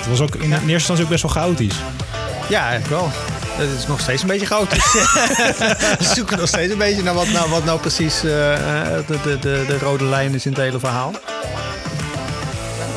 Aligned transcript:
Het 0.00 0.08
was 0.08 0.20
ook 0.20 0.34
in 0.34 0.52
eerste 0.52 0.72
instantie 0.72 1.04
ook 1.04 1.10
best 1.10 1.22
wel 1.22 1.32
chaotisch. 1.32 1.78
Ja, 2.48 2.68
eigenlijk 2.68 3.00
wel. 3.00 3.08
Het 3.60 3.78
is 3.78 3.86
nog 3.86 4.00
steeds 4.00 4.22
een 4.22 4.28
beetje 4.28 4.46
chaotisch. 4.46 4.92
we 5.98 6.04
zoeken 6.14 6.38
nog 6.38 6.48
steeds 6.48 6.72
een 6.72 6.78
beetje 6.78 7.02
naar 7.02 7.14
wat 7.14 7.28
nou, 7.28 7.50
wat 7.50 7.64
nou 7.64 7.80
precies 7.80 8.24
eh, 8.24 8.54
eh, 8.54 9.06
de, 9.06 9.20
de, 9.22 9.38
de, 9.38 9.64
de 9.68 9.78
rode 9.78 10.04
lijn 10.04 10.34
is 10.34 10.46
in 10.46 10.52
het 10.52 10.60
hele 10.60 10.78
verhaal. 10.78 11.08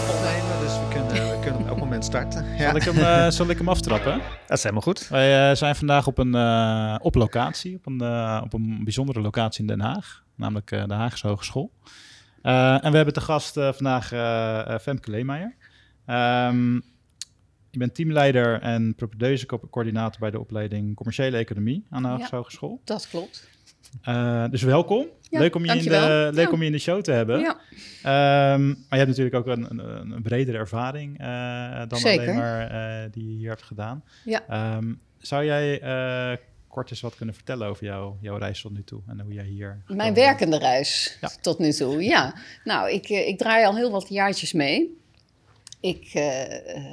Opnemen, 0.10 0.60
dus 0.62 0.74
we 0.74 0.88
kunnen, 0.90 1.14
we 1.14 1.38
kunnen 1.42 1.62
op 1.62 1.68
elk 1.68 1.80
moment 1.80 2.06
starten. 2.06 2.46
Ja. 2.58 2.68
Zal 2.68 2.76
ik 2.76 2.84
hem, 2.84 2.98
eh, 2.98 3.30
zal 3.30 3.50
ik 3.50 3.58
hem 3.58 3.70
aftrappen? 3.70 4.22
Dat 4.48 4.58
is 4.58 4.64
helemaal 4.64 4.84
goed. 4.84 5.08
Wij 5.10 5.56
zijn 5.56 5.76
vandaag 5.76 6.08
op 6.08 6.18
een 6.18 6.36
eh, 6.36 6.96
op 7.00 7.16
locatie, 7.16 7.76
op 7.76 7.86
een, 7.86 8.02
op 8.42 8.54
een 8.54 8.82
bijzondere 8.84 9.22
locatie 9.22 9.62
in 9.62 9.68
Den 9.68 9.82
Haag, 9.82 10.24
namelijk 10.36 10.72
eh, 10.72 10.84
de 10.86 10.94
Haagse 10.94 11.28
Hogeschool. 11.28 11.72
Eh, 12.42 12.86
en 12.86 12.90
we 12.92 12.96
hebben 12.96 13.14
te 13.14 13.22
gast 13.22 13.54
vandaag 13.54 14.08
Femke 14.82 15.12
Leemeijer. 15.12 15.56
Ehm, 16.06 16.80
je 17.74 17.80
bent 17.80 17.96
teamleider 17.96 18.62
en 18.62 18.96
propedeuse-coördinator 18.96 20.20
bij 20.20 20.32
de 20.32 20.40
opleiding 20.40 20.96
Commerciële 20.96 21.38
Economie 21.38 21.86
aan 21.90 22.02
de 22.02 22.08
Haagse. 22.08 22.36
Hogeschool. 22.36 22.82
Dat 22.84 23.08
klopt. 23.10 23.48
Eh, 24.02 24.50
dus 24.50 24.62
welkom. 24.62 25.08
Ja, 25.30 25.40
leuk 25.40 25.56
om 25.56 25.66
je, 25.66 25.72
in 25.72 25.84
de, 25.84 26.30
leuk 26.34 26.46
Ja. 26.46 26.52
om 26.52 26.60
je 26.60 26.66
in 26.66 26.72
de 26.72 26.78
show 26.78 27.02
te 27.02 27.12
hebben. 27.12 27.40
Ja. 27.40 27.58
Ehm, 28.04 28.68
maar 28.68 28.76
je 28.90 28.96
hebt 28.96 29.08
natuurlijk 29.08 29.36
ook 29.36 29.48
een, 29.48 29.68
een, 29.70 30.12
een 30.12 30.22
bredere 30.22 30.58
ervaring 30.58 31.20
eh, 31.20 31.82
dan 31.88 32.00
Zeker. 32.00 32.22
alleen 32.22 32.36
maar 32.36 32.68
eh, 32.68 33.12
die 33.12 33.30
je 33.30 33.38
hier 33.38 33.50
hebt 33.50 33.64
gedaan. 33.64 34.04
Ja. 34.26 34.48
Ehm, 34.48 34.94
zou 35.18 35.46
jij 35.46 35.80
kort 36.68 36.92
eens 36.92 37.02
wat 37.02 37.16
kunnen 37.16 37.36
vertellen 37.36 37.68
over 37.68 37.86
jou, 37.86 38.16
jouw 38.22 38.38
reis 38.38 38.62
tot 38.62 38.72
nu 38.72 38.84
toe 38.84 39.02
en 39.08 39.20
hoe 39.20 39.34
jij 39.34 39.46
hier... 39.46 39.82
Mijn 39.88 40.14
werkende 40.14 40.58
reis 40.58 41.20
tot 41.42 41.60
nu 41.60 41.72
toe, 41.72 42.04
ja. 42.04 42.36
Nou, 42.64 42.92
ik, 42.92 43.10
ik 43.10 43.38
draai 43.38 43.66
al 43.66 43.76
heel 43.76 43.92
wat 43.92 44.10
jaartjes 44.10 44.54
mee. 44.54 45.02
Ik 45.84 46.10
eh, 46.14 46.76
eh, 46.76 46.84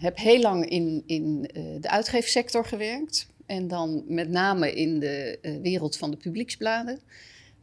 heb 0.00 0.16
heel 0.16 0.40
lang 0.40 0.68
in, 0.68 1.02
in 1.06 1.50
eh, 1.52 1.62
de 1.80 1.90
uitgeefsector 1.90 2.64
gewerkt. 2.64 3.28
En 3.46 3.68
dan 3.68 4.04
met 4.06 4.28
name 4.28 4.74
in 4.74 4.98
de 4.98 5.38
wereld 5.62 5.96
van 5.96 6.10
de 6.10 6.16
publieksbladen. 6.16 7.00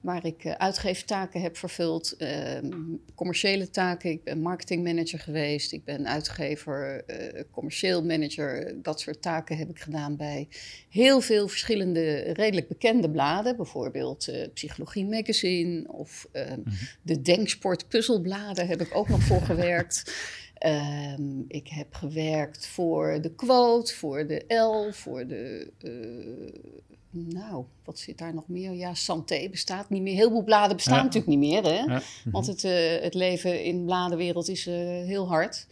Waar 0.02 0.26
ik 0.26 0.46
uitgeeftaken 0.46 1.42
heb 1.42 1.58
vervuld, 1.58 2.16
ehm, 2.18 2.72
commerciële 3.16 3.70
taken. 3.70 4.10
Ik 4.10 4.24
ben 4.24 4.42
marketingmanager 4.42 5.20
geweest. 5.20 5.72
Ik 5.72 5.84
ben 5.84 6.08
uitgever, 6.08 7.06
commercieel 7.52 8.04
manager. 8.04 8.82
Dat 8.82 9.00
soort 9.00 9.22
taken 9.22 9.58
heb 9.58 9.70
ik 9.70 9.80
gedaan 9.80 10.16
bij 10.16 10.48
heel 10.90 11.22
veel 11.22 11.48
verschillende 11.48 12.20
redelijk 12.20 12.68
bekende 12.68 13.10
bladen. 13.10 13.56
Bijvoorbeeld 13.56 14.32
Psychologie 14.54 15.06
Magazine 15.06 15.88
of 15.88 16.28
ehm, 16.32 16.60
de 17.02 17.22
Denksport 17.22 17.88
puzzelbladen 17.88 18.68
heb 18.68 18.82
ik 18.82 18.96
ook 18.96 19.10
nog 19.10 19.24
voor 19.24 19.42
gewerkt. 19.42 20.04
Ehm, 20.60 21.40
ik 21.48 21.68
heb 21.68 21.94
gewerkt 21.94 22.68
voor 22.68 23.20
de 23.22 23.30
Quote, 23.32 23.94
voor 23.94 24.28
de 24.28 24.44
L, 24.56 24.92
voor 24.94 25.28
de... 25.28 25.72
eh, 25.82 26.72
nou, 27.10 27.66
wat 27.84 28.00
zit 28.00 28.18
daar 28.18 28.34
nog 28.34 28.48
meer? 28.48 28.72
Ja, 28.74 28.94
Santé 28.94 29.48
bestaat 29.52 29.90
niet 29.90 30.02
meer. 30.02 30.16
Heel 30.16 30.30
veel 30.30 30.44
bladen 30.44 30.76
bestaan 30.76 30.96
Ja. 30.98 31.04
natuurlijk 31.04 31.30
niet 31.40 31.52
meer, 31.52 31.64
hè? 31.64 31.80
Ja. 31.94 32.02
Want 32.32 32.48
het, 32.48 32.64
eh, 32.64 33.02
het 33.02 33.14
leven 33.14 33.64
in 33.64 33.78
de 33.80 33.86
bladenwereld 33.86 34.48
is 34.50 34.68
eh, 34.68 34.74
heel 35.04 35.28
hard. 35.28 35.68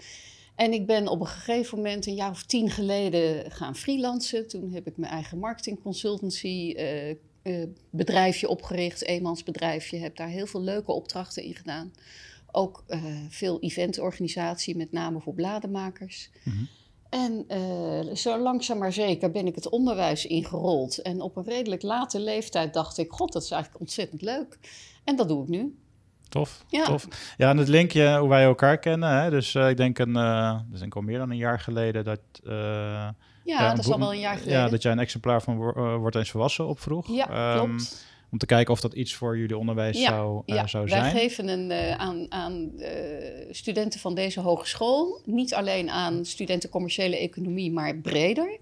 En 0.56 0.74
ik 0.74 0.85
ben 0.85 1.07
op 1.07 1.19
een 1.19 1.28
gegeven 1.28 1.78
moment, 1.78 2.06
een 2.06 2.13
jaar 2.16 2.29
of 2.29 2.44
tien 2.44 2.69
geleden, 2.69 3.51
gaan 3.51 3.75
freelancen. 3.75 4.47
Toen 4.47 4.72
heb 4.72 4.88
ik 4.88 4.97
mijn 4.97 5.12
eigen 5.12 5.38
marketingconsultancy 5.40 6.74
eh, 6.78 7.09
eh, 7.09 7.18
bedrijfje 7.90 8.50
opgericht, 8.50 9.03
eenmansbedrijfje. 9.06 9.97
Heb 9.97 10.16
daar 10.16 10.28
heel 10.28 10.45
veel 10.47 10.62
leuke 10.62 10.91
opdrachten 10.91 11.44
in 11.44 11.56
gedaan. 11.56 11.94
Ook 12.56 12.84
eh, 12.88 13.04
veel 13.30 13.60
eventorganisatie, 13.60 14.78
met 14.78 14.92
name 14.92 15.20
voor 15.20 15.34
bladenmakers. 15.34 16.30
Mhm. 16.44 16.56
En 17.10 17.44
eh, 17.48 18.16
zo 18.16 18.38
langzaam 18.40 18.78
maar 18.78 18.94
zeker 18.94 19.32
ben 19.32 19.48
ik 19.48 19.56
het 19.56 19.70
onderwijs 19.70 20.26
ingerold. 20.26 20.98
En 21.02 21.22
op 21.22 21.36
een 21.36 21.44
redelijk 21.44 21.82
late 21.82 22.20
leeftijd 22.20 22.74
dacht 22.74 22.98
ik, 22.98 23.12
god, 23.12 23.34
dat 23.34 23.44
is 23.44 23.52
eigenlijk 23.52 23.82
ontzettend 23.82 24.22
leuk. 24.22 24.60
En 25.04 25.16
dat 25.16 25.28
doe 25.28 25.44
ik 25.44 25.50
nu. 25.50 25.76
Tof, 26.30 26.66
Ja. 26.70 26.84
tof. 26.86 27.08
Ja, 27.38 27.50
en 27.50 27.58
het 27.58 27.68
linkje 27.68 28.18
hoe 28.18 28.30
wij 28.30 28.44
elkaar 28.44 28.78
kennen. 28.78 29.22
Hè? 29.22 29.30
Dus 29.30 29.56
eh, 29.56 29.70
ik 29.70 29.78
denk 29.78 30.00
een, 30.00 30.16
eh 30.16 30.60
dus 30.72 30.82
ik 30.82 30.96
al 30.96 31.02
meer 31.02 31.18
dan 31.18 31.30
een 31.32 31.38
jaar 31.38 31.60
geleden 31.60 32.04
dat... 32.04 32.20
Ja, 32.44 33.16
ja, 33.44 33.70
dat 33.70 33.86
is 33.86 33.92
al 33.92 34.00
wel 34.00 34.14
een 34.14 34.20
jaar 34.20 34.38
geleden. 34.38 34.60
Ja, 34.60 34.70
dat 34.70 34.82
jij 34.82 34.92
een 34.92 35.00
exemplaar 35.00 35.42
van 35.42 35.58
Wo- 35.58 35.98
Wordt 35.98 36.16
eens 36.16 36.32
volwassen 36.32 36.68
opvroeg. 36.68 37.08
Ja, 37.08 37.30
Ehm, 37.30 37.66
klopt. 37.66 38.06
Om 38.35 38.41
te 38.41 38.53
kijken 38.53 38.73
of 38.73 38.81
dat 38.81 38.94
iets 38.94 39.13
voor 39.13 39.38
jullie 39.38 39.57
onderwijs 39.57 39.97
Ja, 39.97 40.09
zou, 40.09 40.41
eh, 40.46 40.56
ja, 40.56 40.68
zou 40.68 40.85
wij 40.85 41.00
zijn. 41.00 41.16
geven 41.16 41.47
een, 41.47 41.72
eh, 41.72 41.91
aan, 41.91 42.25
aan 42.29 42.72
eh, 42.79 42.91
studenten 43.51 44.00
van 44.00 44.16
deze 44.16 44.40
hogeschool, 44.40 45.22
niet 45.25 45.53
alleen 45.53 45.90
aan 45.90 46.25
studenten 46.25 46.69
commerciële 46.69 47.18
economie, 47.18 47.72
maar 47.72 47.95
breder, 47.97 48.57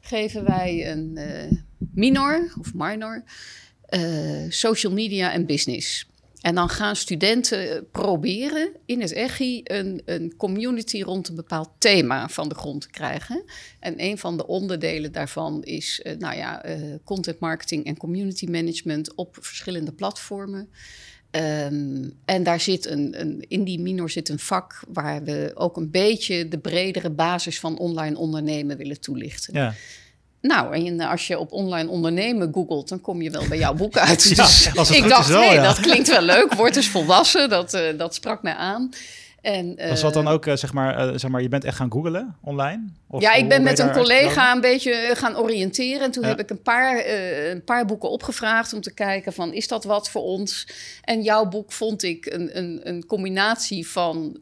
geven 0.00 0.44
wij 0.44 0.90
een 0.90 1.16
eh, 1.16 1.52
minor 1.94 2.52
of 2.60 2.74
minor 2.74 3.22
eh, 3.88 4.44
social 4.48 4.92
media 4.92 5.32
en 5.32 5.46
business. 5.46 6.06
En 6.40 6.54
dan 6.54 6.68
gaan 6.68 6.96
studenten 6.96 7.70
eh, 7.70 7.82
proberen 7.92 8.70
in 8.86 9.00
het 9.00 9.12
EGI 9.12 9.60
een, 9.64 10.02
een 10.04 10.34
community 10.36 11.02
rond 11.02 11.28
een 11.28 11.34
bepaald 11.34 11.70
thema 11.78 12.28
van 12.28 12.48
de 12.48 12.54
grond 12.54 12.80
te 12.80 12.90
krijgen. 12.90 13.44
En 13.80 13.94
een 14.02 14.18
van 14.18 14.36
de 14.36 14.46
onderdelen 14.46 15.12
daarvan 15.12 15.64
is 15.64 16.00
eh, 16.02 16.16
nou 16.16 16.36
ja, 16.36 16.62
eh, 16.62 16.80
content 17.04 17.38
marketing 17.38 17.84
en 17.84 17.96
community 17.96 18.46
management 18.46 19.14
op 19.14 19.36
verschillende 19.40 19.92
platformen. 19.92 20.70
Ehm, 21.30 22.08
en 22.24 22.42
daar 22.42 22.60
zit 22.60 22.86
een, 22.86 23.20
een, 23.20 23.44
in 23.48 23.64
die 23.64 23.80
minor 23.80 24.10
zit 24.10 24.28
een 24.28 24.38
vak 24.38 24.84
waar 24.88 25.24
we 25.24 25.50
ook 25.54 25.76
een 25.76 25.90
beetje 25.90 26.48
de 26.48 26.58
bredere 26.58 27.10
basis 27.10 27.60
van 27.60 27.78
online 27.78 28.18
ondernemen 28.18 28.76
willen 28.76 29.00
toelichten. 29.00 29.54
Ja. 29.54 29.74
Nou, 30.40 30.86
en 30.86 31.00
als 31.00 31.26
je 31.26 31.38
op 31.38 31.52
online 31.52 31.88
ondernemen 31.88 32.52
googelt, 32.52 32.88
dan 32.88 33.00
kom 33.00 33.22
je 33.22 33.30
wel 33.30 33.48
bij 33.48 33.58
jouw 33.58 33.74
boek 33.74 33.96
uit. 34.08 34.22
Ja, 34.22 34.28
dus 34.28 34.70
als 34.76 34.88
het 34.88 34.96
ik 34.96 35.08
dacht, 35.08 35.28
is 35.28 35.34
wel, 35.34 35.52
ja. 35.52 35.62
dat 35.62 35.80
klinkt 35.80 36.08
wel 36.08 36.22
leuk. 36.22 36.54
Word 36.54 36.76
eens 36.76 36.88
volwassen. 36.88 37.48
Dat, 37.48 37.74
eh, 37.74 37.98
dat 37.98 38.14
sprak 38.14 38.42
mij 38.42 38.54
aan. 38.54 38.90
En, 39.40 39.76
Was 39.88 40.00
dat 40.00 40.14
dan 40.14 40.26
eh, 40.26 40.32
ook, 40.32 40.46
eh, 40.46 40.56
zeg, 40.56 40.72
maar, 40.72 40.96
eh, 40.96 41.18
zeg 41.18 41.30
maar, 41.30 41.42
je 41.42 41.48
bent 41.48 41.64
echt 41.64 41.76
gaan 41.76 41.92
googlen 41.92 42.36
online? 42.40 42.88
Of 43.06 43.20
ja, 43.22 43.32
ik 43.32 43.48
ben 43.48 43.62
met 43.62 43.78
een 43.78 43.92
collega 43.92 44.52
een 44.54 44.60
beetje 44.60 45.10
gaan 45.14 45.36
oriënteren. 45.36 46.00
En 46.00 46.10
toen 46.10 46.22
Ja. 46.22 46.28
heb 46.28 46.40
ik 46.40 46.50
een 46.50 46.62
paar, 46.62 47.06
een 47.50 47.64
paar 47.64 47.84
boeken 47.84 48.10
opgevraagd 48.10 48.72
om 48.72 48.80
te 48.80 48.94
kijken 48.94 49.32
van... 49.32 49.52
is 49.52 49.68
dat 49.68 49.84
wat 49.84 50.10
voor 50.10 50.22
ons? 50.22 50.68
En 51.04 51.22
jouw 51.22 51.48
boek 51.48 51.72
vond 51.72 52.02
ik 52.02 52.26
een, 52.26 52.58
een, 52.58 52.80
een 52.82 53.06
combinatie 53.06 53.88
van 53.88 54.38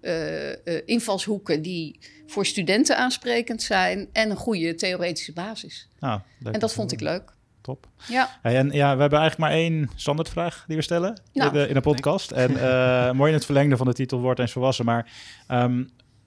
invalshoeken... 0.86 1.62
die 1.62 1.98
voor 2.26 2.46
studenten 2.46 2.96
aansprekend 2.96 3.62
zijn... 3.62 4.08
en 4.12 4.30
een 4.30 4.36
goede 4.36 4.74
theoretische 4.74 5.32
basis. 5.32 5.88
Leuk 6.00 6.54
En 6.54 6.60
dat 6.60 6.72
vond 6.72 6.92
ik 6.92 7.00
leuk. 7.00 7.34
Top. 7.66 7.88
Ja, 8.08 8.38
Hey, 8.42 8.56
en 8.56 8.70
ja, 8.70 8.94
we 8.94 9.00
hebben 9.00 9.18
eigenlijk 9.18 9.38
maar 9.38 9.50
één 9.50 9.90
standaardvraag 9.94 10.64
die 10.66 10.76
we 10.76 10.82
stellen 10.82 11.20
Nou. 11.32 11.48
in, 11.48 11.54
de, 11.62 11.68
in 11.68 11.74
de 11.74 11.80
podcast. 11.80 12.30
En 12.30 12.56
eh, 12.70 13.12
mooi 13.12 13.28
in 13.30 13.36
het 13.36 13.44
verlengde 13.44 13.76
van 13.76 13.86
de 13.86 13.92
titel 13.92 14.20
Word 14.20 14.38
eens 14.38 14.52
volwassen. 14.52 14.84
Maar 14.84 15.12
ehm, 15.46 15.84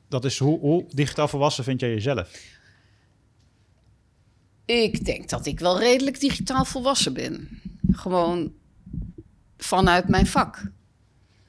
dat 0.08 0.26
is 0.26 0.40
hoe, 0.40 0.60
hoe 0.60 0.86
digitaal 0.90 1.28
volwassen 1.28 1.64
vind 1.64 1.80
jij 1.80 1.90
jezelf? 1.90 2.32
ik 4.66 5.06
denk 5.06 5.30
dat 5.30 5.46
ik 5.46 5.60
wel 5.60 5.80
redelijk 5.80 6.20
digitaal 6.20 6.66
volwassen 6.66 7.14
ben. 7.14 7.62
Gewoon 7.92 8.54
vanuit 9.58 10.08
mijn 10.08 10.28
vak. 10.28 10.72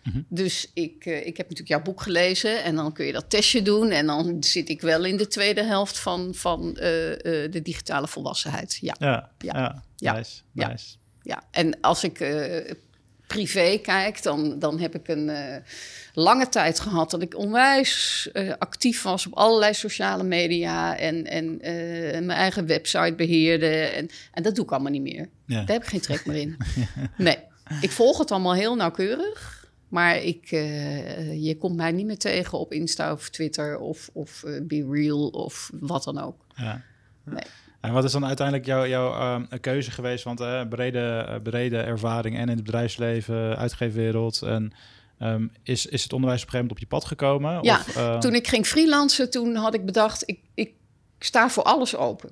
Mhm. 0.03 0.21
Dus 0.29 0.71
ik, 0.75 1.07
eh, 1.07 1.27
ik 1.27 1.37
heb 1.37 1.49
natuurlijk 1.49 1.69
jouw 1.69 1.83
boek 1.83 2.01
gelezen 2.01 2.63
en 2.63 2.75
dan 2.75 2.93
kun 2.93 3.07
je 3.07 3.13
dat 3.13 3.31
testje 3.31 3.63
doen. 3.63 3.91
En 3.91 4.07
dan 4.07 4.37
zit 4.43 4.69
ik 4.69 4.81
wel 4.81 5.05
in 5.05 5.17
de 5.17 5.27
tweede 5.27 5.63
helft 5.63 5.99
van, 5.99 6.35
van 6.35 6.77
eh, 6.77 7.13
eh, 7.13 7.53
de 7.53 7.63
digitale 7.63 8.09
volwassenheid. 8.09 8.79
Ja, 8.81 8.95
Ja, 8.99 9.31
ja. 9.39 9.53
Ja. 9.59 9.83
Ja. 9.97 10.13
nice, 10.13 10.41
Ja. 10.53 10.69
nice. 10.69 10.97
ja. 11.23 11.43
En 11.51 11.81
als 11.81 12.05
ik 12.05 12.25
privé 13.27 13.79
kijk, 13.83 14.23
dan, 14.23 14.59
dan 14.59 14.81
heb 14.81 14.95
ik 14.95 15.09
een 15.09 15.31
lange 16.15 16.49
tijd 16.49 16.81
gehad 16.81 17.11
dat 17.11 17.23
ik 17.23 17.37
onwijs 17.37 18.29
actief 18.59 19.03
was 19.03 19.27
op 19.27 19.35
allerlei 19.35 19.75
sociale 19.75 20.23
media 20.23 20.97
en, 20.97 21.25
en 21.27 21.57
mijn 22.27 22.31
eigen 22.31 22.67
website 22.67 23.15
beheerde. 23.17 23.67
En, 23.67 24.11
en 24.33 24.43
dat 24.43 24.55
doe 24.55 24.65
ik 24.65 24.71
allemaal 24.71 24.93
niet 24.93 25.03
meer. 25.03 25.29
Ja. 25.47 25.57
Daar 25.57 25.77
heb 25.77 25.83
ik 25.83 25.89
geen 25.89 26.01
trek 26.01 26.27
meer 26.27 26.37
in. 26.41 26.57
Nee, 27.17 27.39
ik 27.81 27.91
volg 27.91 28.19
het 28.19 28.31
allemaal 28.31 28.55
heel 28.55 28.75
nauwkeurig. 28.77 29.60
Maar 29.91 30.17
ik, 30.17 30.51
uh, 30.51 31.45
je 31.45 31.57
komt 31.57 31.77
mij 31.77 31.93
niet 31.93 32.07
meer 32.07 32.19
tegen 32.19 32.59
op 32.59 32.73
Insta 32.73 33.13
of 33.13 33.29
Twitter 33.29 33.79
of, 33.79 34.11
of 34.13 34.43
uh, 34.47 34.61
Be 34.63 34.87
Real 34.91 35.29
of 35.29 35.71
wat 35.81 36.05
dan 36.05 36.19
ook. 36.19 36.47
Ja. 36.55 36.83
Nee. 37.25 37.45
En 37.81 37.93
wat 37.93 38.05
is 38.05 38.13
dan 38.13 38.27
uiteindelijk 38.27 38.67
jouw, 38.67 38.87
jouw 38.87 39.41
uh, 39.41 39.47
keuze 39.61 39.91
geweest? 39.91 40.25
Want 40.25 40.41
uh, 40.41 40.69
brede, 40.69 41.41
brede 41.43 41.79
ervaring 41.79 42.37
en 42.37 42.49
in 42.49 42.57
het 42.57 42.65
bedrijfsleven, 42.65 43.57
uitgeefwereld. 43.57 44.43
En 44.43 44.73
um, 45.19 45.53
is, 45.63 45.87
is 45.87 46.03
het 46.03 46.13
onderwijs 46.13 46.43
op 46.43 46.47
een 46.47 46.53
gegeven 46.53 46.59
moment 46.59 46.71
op 46.71 46.79
je 46.79 46.87
pad 46.87 47.05
gekomen? 47.05 47.63
Ja, 47.63 47.79
of, 47.79 48.19
toen 48.21 48.35
ik 48.35 48.49
ging 48.49 48.67
freelancen, 48.67 49.31
toen 49.31 49.55
had 49.55 49.75
ik 49.75 49.85
bedacht, 49.85 50.23
ik, 50.27 50.41
ik 50.55 50.73
sta 51.19 51.51
voor 51.51 51.63
alles 51.63 51.97
open. 51.97 52.31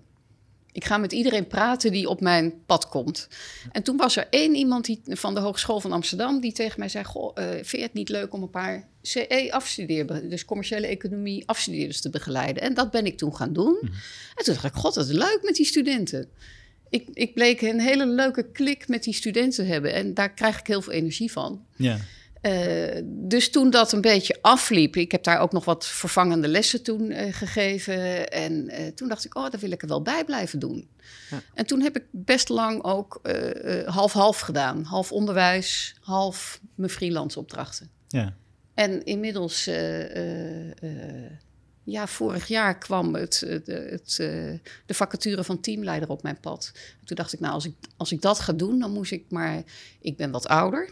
Ik 0.72 0.84
ga 0.84 0.98
met 0.98 1.12
iedereen 1.12 1.46
praten 1.46 1.92
die 1.92 2.08
op 2.08 2.20
mijn 2.20 2.54
pad 2.66 2.88
komt. 2.88 3.28
En 3.72 3.82
toen 3.82 3.96
was 3.96 4.16
er 4.16 4.26
één 4.30 4.54
iemand 4.54 4.84
die, 4.84 5.00
van 5.04 5.34
de 5.34 5.40
Hogeschool 5.40 5.80
van 5.80 5.92
Amsterdam 5.92 6.40
die 6.40 6.52
tegen 6.52 6.78
mij 6.78 6.88
zei: 6.88 7.04
Goh, 7.04 7.36
uh, 7.38 7.44
vind 7.44 7.70
je 7.70 7.82
het 7.82 7.92
niet 7.92 8.08
leuk 8.08 8.32
om 8.32 8.42
een 8.42 8.50
paar 8.50 8.88
CE-afstudeerders, 9.02 10.20
dus 10.28 10.44
commerciële 10.44 10.86
economie 10.86 11.42
afstudeerders 11.46 12.00
te 12.00 12.10
begeleiden? 12.10 12.62
En 12.62 12.74
dat 12.74 12.90
ben 12.90 13.06
ik 13.06 13.18
toen 13.18 13.36
gaan 13.36 13.52
doen. 13.52 13.78
Mhm. 13.80 13.92
En 14.34 14.44
toen 14.44 14.54
dacht 14.54 14.64
ik: 14.64 14.74
God, 14.74 14.94
dat 14.94 15.06
is 15.06 15.12
leuk 15.12 15.38
met 15.42 15.54
die 15.54 15.66
studenten. 15.66 16.28
Ik, 16.90 17.08
ik 17.12 17.34
bleek 17.34 17.60
een 17.60 17.80
hele 17.80 18.06
leuke 18.06 18.50
klik 18.52 18.88
met 18.88 19.02
die 19.02 19.14
studenten 19.14 19.64
te 19.64 19.72
hebben. 19.72 19.94
En 19.94 20.14
daar 20.14 20.32
krijg 20.34 20.58
ik 20.58 20.66
heel 20.66 20.82
veel 20.82 20.92
energie 20.92 21.32
van. 21.32 21.64
Ja. 21.76 21.98
Uh, 22.42 23.02
dus 23.04 23.50
toen 23.50 23.70
dat 23.70 23.92
een 23.92 24.00
beetje 24.00 24.38
afliep, 24.40 24.96
ik 24.96 25.12
heb 25.12 25.22
daar 25.22 25.38
ook 25.38 25.52
nog 25.52 25.64
wat 25.64 25.86
vervangende 25.86 26.48
lessen 26.48 26.82
toen 26.82 27.10
uh, 27.10 27.32
gegeven. 27.32 28.30
En 28.30 28.52
uh, 28.52 28.86
toen 28.86 29.08
dacht 29.08 29.24
ik, 29.24 29.36
oh, 29.36 29.50
daar 29.50 29.60
wil 29.60 29.70
ik 29.70 29.82
er 29.82 29.88
wel 29.88 30.02
bij 30.02 30.24
blijven 30.24 30.58
doen. 30.58 30.88
Ja. 31.30 31.42
En 31.54 31.66
toen 31.66 31.80
heb 31.80 31.96
ik 31.96 32.04
best 32.10 32.48
lang 32.48 32.82
ook 32.82 33.20
half-half 33.86 34.40
gedaan. 34.40 34.82
Half 34.82 35.12
onderwijs, 35.12 35.96
half 36.00 36.60
mijn 36.74 36.90
freelance 36.90 37.38
opdrachten. 37.38 37.90
Ja. 38.08 38.34
En 38.74 39.04
inmiddels, 39.04 39.64
ja, 41.84 42.06
vorig 42.06 42.48
jaar 42.48 42.78
kwam 42.78 43.14
het, 43.14 43.40
het, 43.64 44.16
de 44.86 44.94
vacature 44.94 45.44
van 45.44 45.60
teamleider 45.60 46.08
op 46.08 46.22
mijn 46.22 46.40
pad. 46.40 46.72
toen 47.04 47.16
dacht 47.16 47.32
ik, 47.32 47.40
nou, 47.40 47.52
als 47.52 47.64
ik, 47.64 47.74
als 47.96 48.12
ik 48.12 48.22
dat 48.22 48.40
ga 48.40 48.52
doen, 48.52 48.78
dan 48.78 48.92
moest 48.92 49.12
ik 49.12 49.24
maar... 49.28 49.62
Ik 50.00 50.16
ben 50.16 50.30
wat 50.30 50.46
ouder. 50.46 50.90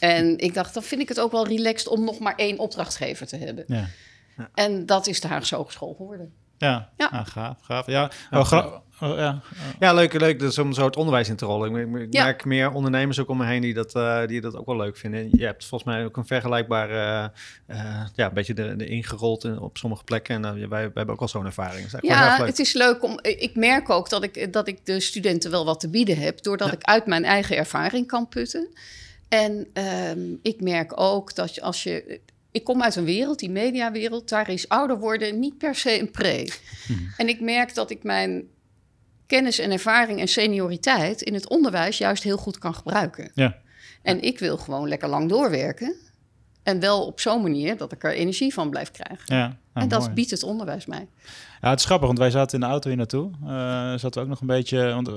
En 0.00 0.38
ik 0.38 0.54
dacht, 0.54 0.74
dan 0.74 0.82
vind 0.82 1.00
ik 1.00 1.08
het 1.08 1.20
ook 1.20 1.32
wel 1.32 1.46
relaxed 1.46 1.88
om 1.88 2.04
nog 2.04 2.18
maar 2.18 2.34
één 2.36 2.58
opdrachtgever 2.58 3.26
te 3.26 3.36
hebben. 3.36 3.64
Ja. 3.66 3.88
ja. 4.36 4.50
En 4.54 4.86
dat 4.86 5.06
is 5.06 5.20
de 5.20 5.28
Haagse 5.28 5.56
Hogeschool 5.56 5.94
geworden. 5.94 6.32
Ja, 6.58 6.88
ja. 6.96 7.06
Ah, 7.06 7.26
gaaf, 7.26 7.56
gaaf. 7.60 7.86
Ja, 7.86 8.10
oh, 8.30 8.44
gra 8.44 8.82
oh, 9.00 9.16
ja. 9.16 9.40
ja, 9.78 9.92
leuk, 9.92 10.12
leuk 10.12 10.38
dus 10.38 10.58
om 10.58 10.72
zo 10.72 10.84
het 10.84 10.96
onderwijs 10.96 11.28
in 11.28 11.36
te 11.36 11.44
rollen. 11.44 11.76
Ik, 11.76 12.02
ik 12.02 12.12
merk 12.12 12.44
meer 12.44 12.72
ondernemers 12.72 13.18
ook 13.18 13.28
om 13.28 13.36
me 13.36 13.46
heen 13.46 13.60
die 13.60 13.74
dat, 13.74 13.94
uh, 13.94 14.26
die 14.26 14.40
dat 14.40 14.56
ook 14.56 14.66
wel 14.66 14.76
leuk 14.76 14.96
vinden. 14.96 15.28
Je 15.32 15.44
hebt 15.44 15.64
volgens 15.64 15.90
mij 15.90 16.04
ook 16.04 16.16
een 16.16 16.26
vergelijkbare, 16.26 17.32
uh, 17.70 17.76
ja, 18.14 18.26
een 18.26 18.34
beetje 18.34 18.54
de, 18.54 18.76
de 18.76 18.86
ingerold 18.86 19.44
in, 19.44 19.58
op 19.58 19.76
sommige 19.76 20.04
plekken. 20.04 20.44
En 20.44 20.58
uh, 20.58 20.68
wij, 20.68 20.68
wij 20.68 20.90
hebben 20.94 21.08
ook 21.08 21.18
wel 21.18 21.28
zo'n 21.28 21.46
ervaring. 21.46 21.88
ja, 22.00 22.44
het 22.44 22.58
is 22.58 22.72
leuk 22.72 23.02
om. 23.02 23.18
Ik 23.22 23.54
merk 23.54 23.90
ook 23.90 24.10
dat 24.10 24.22
ik, 24.22 24.52
dat 24.52 24.68
ik 24.68 24.86
de 24.86 25.00
studenten 25.00 25.50
wel 25.50 25.64
wat 25.64 25.80
te 25.80 25.90
bieden 25.90 26.18
heb, 26.18 26.42
doordat 26.42 26.72
ik 26.72 26.82
uit 26.82 27.06
mijn 27.06 27.24
eigen 27.24 27.56
ervaring 27.56 28.06
kan 28.06 28.28
putten. 28.28 28.68
En 29.28 29.66
um, 30.10 30.38
ik 30.42 30.60
merk 30.60 31.00
ook 31.00 31.34
dat 31.34 31.60
als 31.60 31.82
je. 31.82 32.20
Ik 32.50 32.64
kom 32.64 32.82
uit 32.82 32.96
een 32.96 33.04
wereld, 33.04 33.38
die 33.38 33.50
mediawereld, 33.50 34.28
daar 34.28 34.50
is 34.50 34.68
ouder 34.68 34.98
worden 34.98 35.38
niet 35.38 35.58
per 35.58 35.74
se 35.74 35.98
een 35.98 36.10
pre. 36.10 36.52
Hmm. 36.86 37.12
En 37.16 37.28
ik 37.28 37.40
merk 37.40 37.74
dat 37.74 37.90
ik 37.90 38.02
mijn 38.02 38.48
kennis 39.26 39.58
en 39.58 39.70
ervaring 39.70 40.20
en 40.20 40.28
senioriteit 40.28 41.22
in 41.22 41.34
het 41.34 41.48
onderwijs 41.48 41.98
juist 41.98 42.22
heel 42.22 42.36
goed 42.36 42.58
kan 42.58 42.74
gebruiken. 42.74 43.30
Ja. 43.34 43.56
En 44.02 44.20
ik 44.20 44.38
wil 44.38 44.56
gewoon 44.56 44.88
lekker 44.88 45.08
lang 45.08 45.28
doorwerken. 45.28 45.94
En 46.68 46.80
wel 46.80 47.06
op 47.06 47.20
zo'n 47.20 47.42
manier 47.42 47.76
dat 47.76 47.92
ik 47.92 48.04
er 48.04 48.14
energie 48.14 48.52
van 48.52 48.70
blijf 48.70 48.90
krijgen. 48.90 49.36
Ja, 49.36 49.46
nou, 49.46 49.56
en 49.72 49.88
dat 49.88 50.14
biedt 50.14 50.30
het 50.30 50.42
onderwijs 50.42 50.86
mij. 50.86 51.08
Ja, 51.60 51.70
het 51.70 51.78
is 51.78 51.84
grappig, 51.84 52.06
want 52.06 52.18
wij 52.18 52.30
zaten 52.30 52.54
in 52.54 52.60
de 52.60 52.70
auto 52.70 52.88
hier 52.88 52.96
naartoe. 52.96 53.30
Uh, 53.42 53.48
zaten 53.48 54.12
we 54.12 54.20
ook 54.20 54.28
nog 54.28 54.40
een 54.40 54.46
beetje... 54.46 54.92
Want 54.92 55.10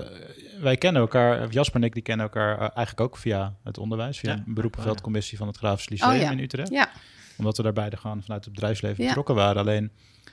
wij 0.62 0.78
kennen 0.78 1.02
elkaar, 1.02 1.50
Jasper 1.50 1.80
en 1.80 1.86
ik, 1.86 1.94
die 1.94 2.02
kennen 2.02 2.26
elkaar 2.26 2.54
uh, 2.56 2.62
eigenlijk 2.62 3.02
ook 3.02 3.18
via 3.18 3.56
het 3.64 3.78
onderwijs. 3.78 4.20
Via 4.20 4.32
ja. 4.32 4.44
een 4.46 4.54
beroepenveldcommissie 4.54 5.38
van 5.38 5.48
het 5.48 5.58
Grafisch 5.58 5.90
Lyceum 5.90 6.12
oh, 6.12 6.22
ja. 6.22 6.32
in 6.32 6.40
Utrecht. 6.40 6.72
Ja. 6.72 6.90
Omdat 7.38 7.58
we 7.58 7.64
daar 7.64 7.74
beide 7.74 7.98
gewoon 7.98 8.22
vanuit 8.22 8.46
het 8.46 8.54
bedrijfsleven 8.54 9.06
betrokken 9.06 9.36
waren. 9.36 9.62
Alleen, 9.62 9.92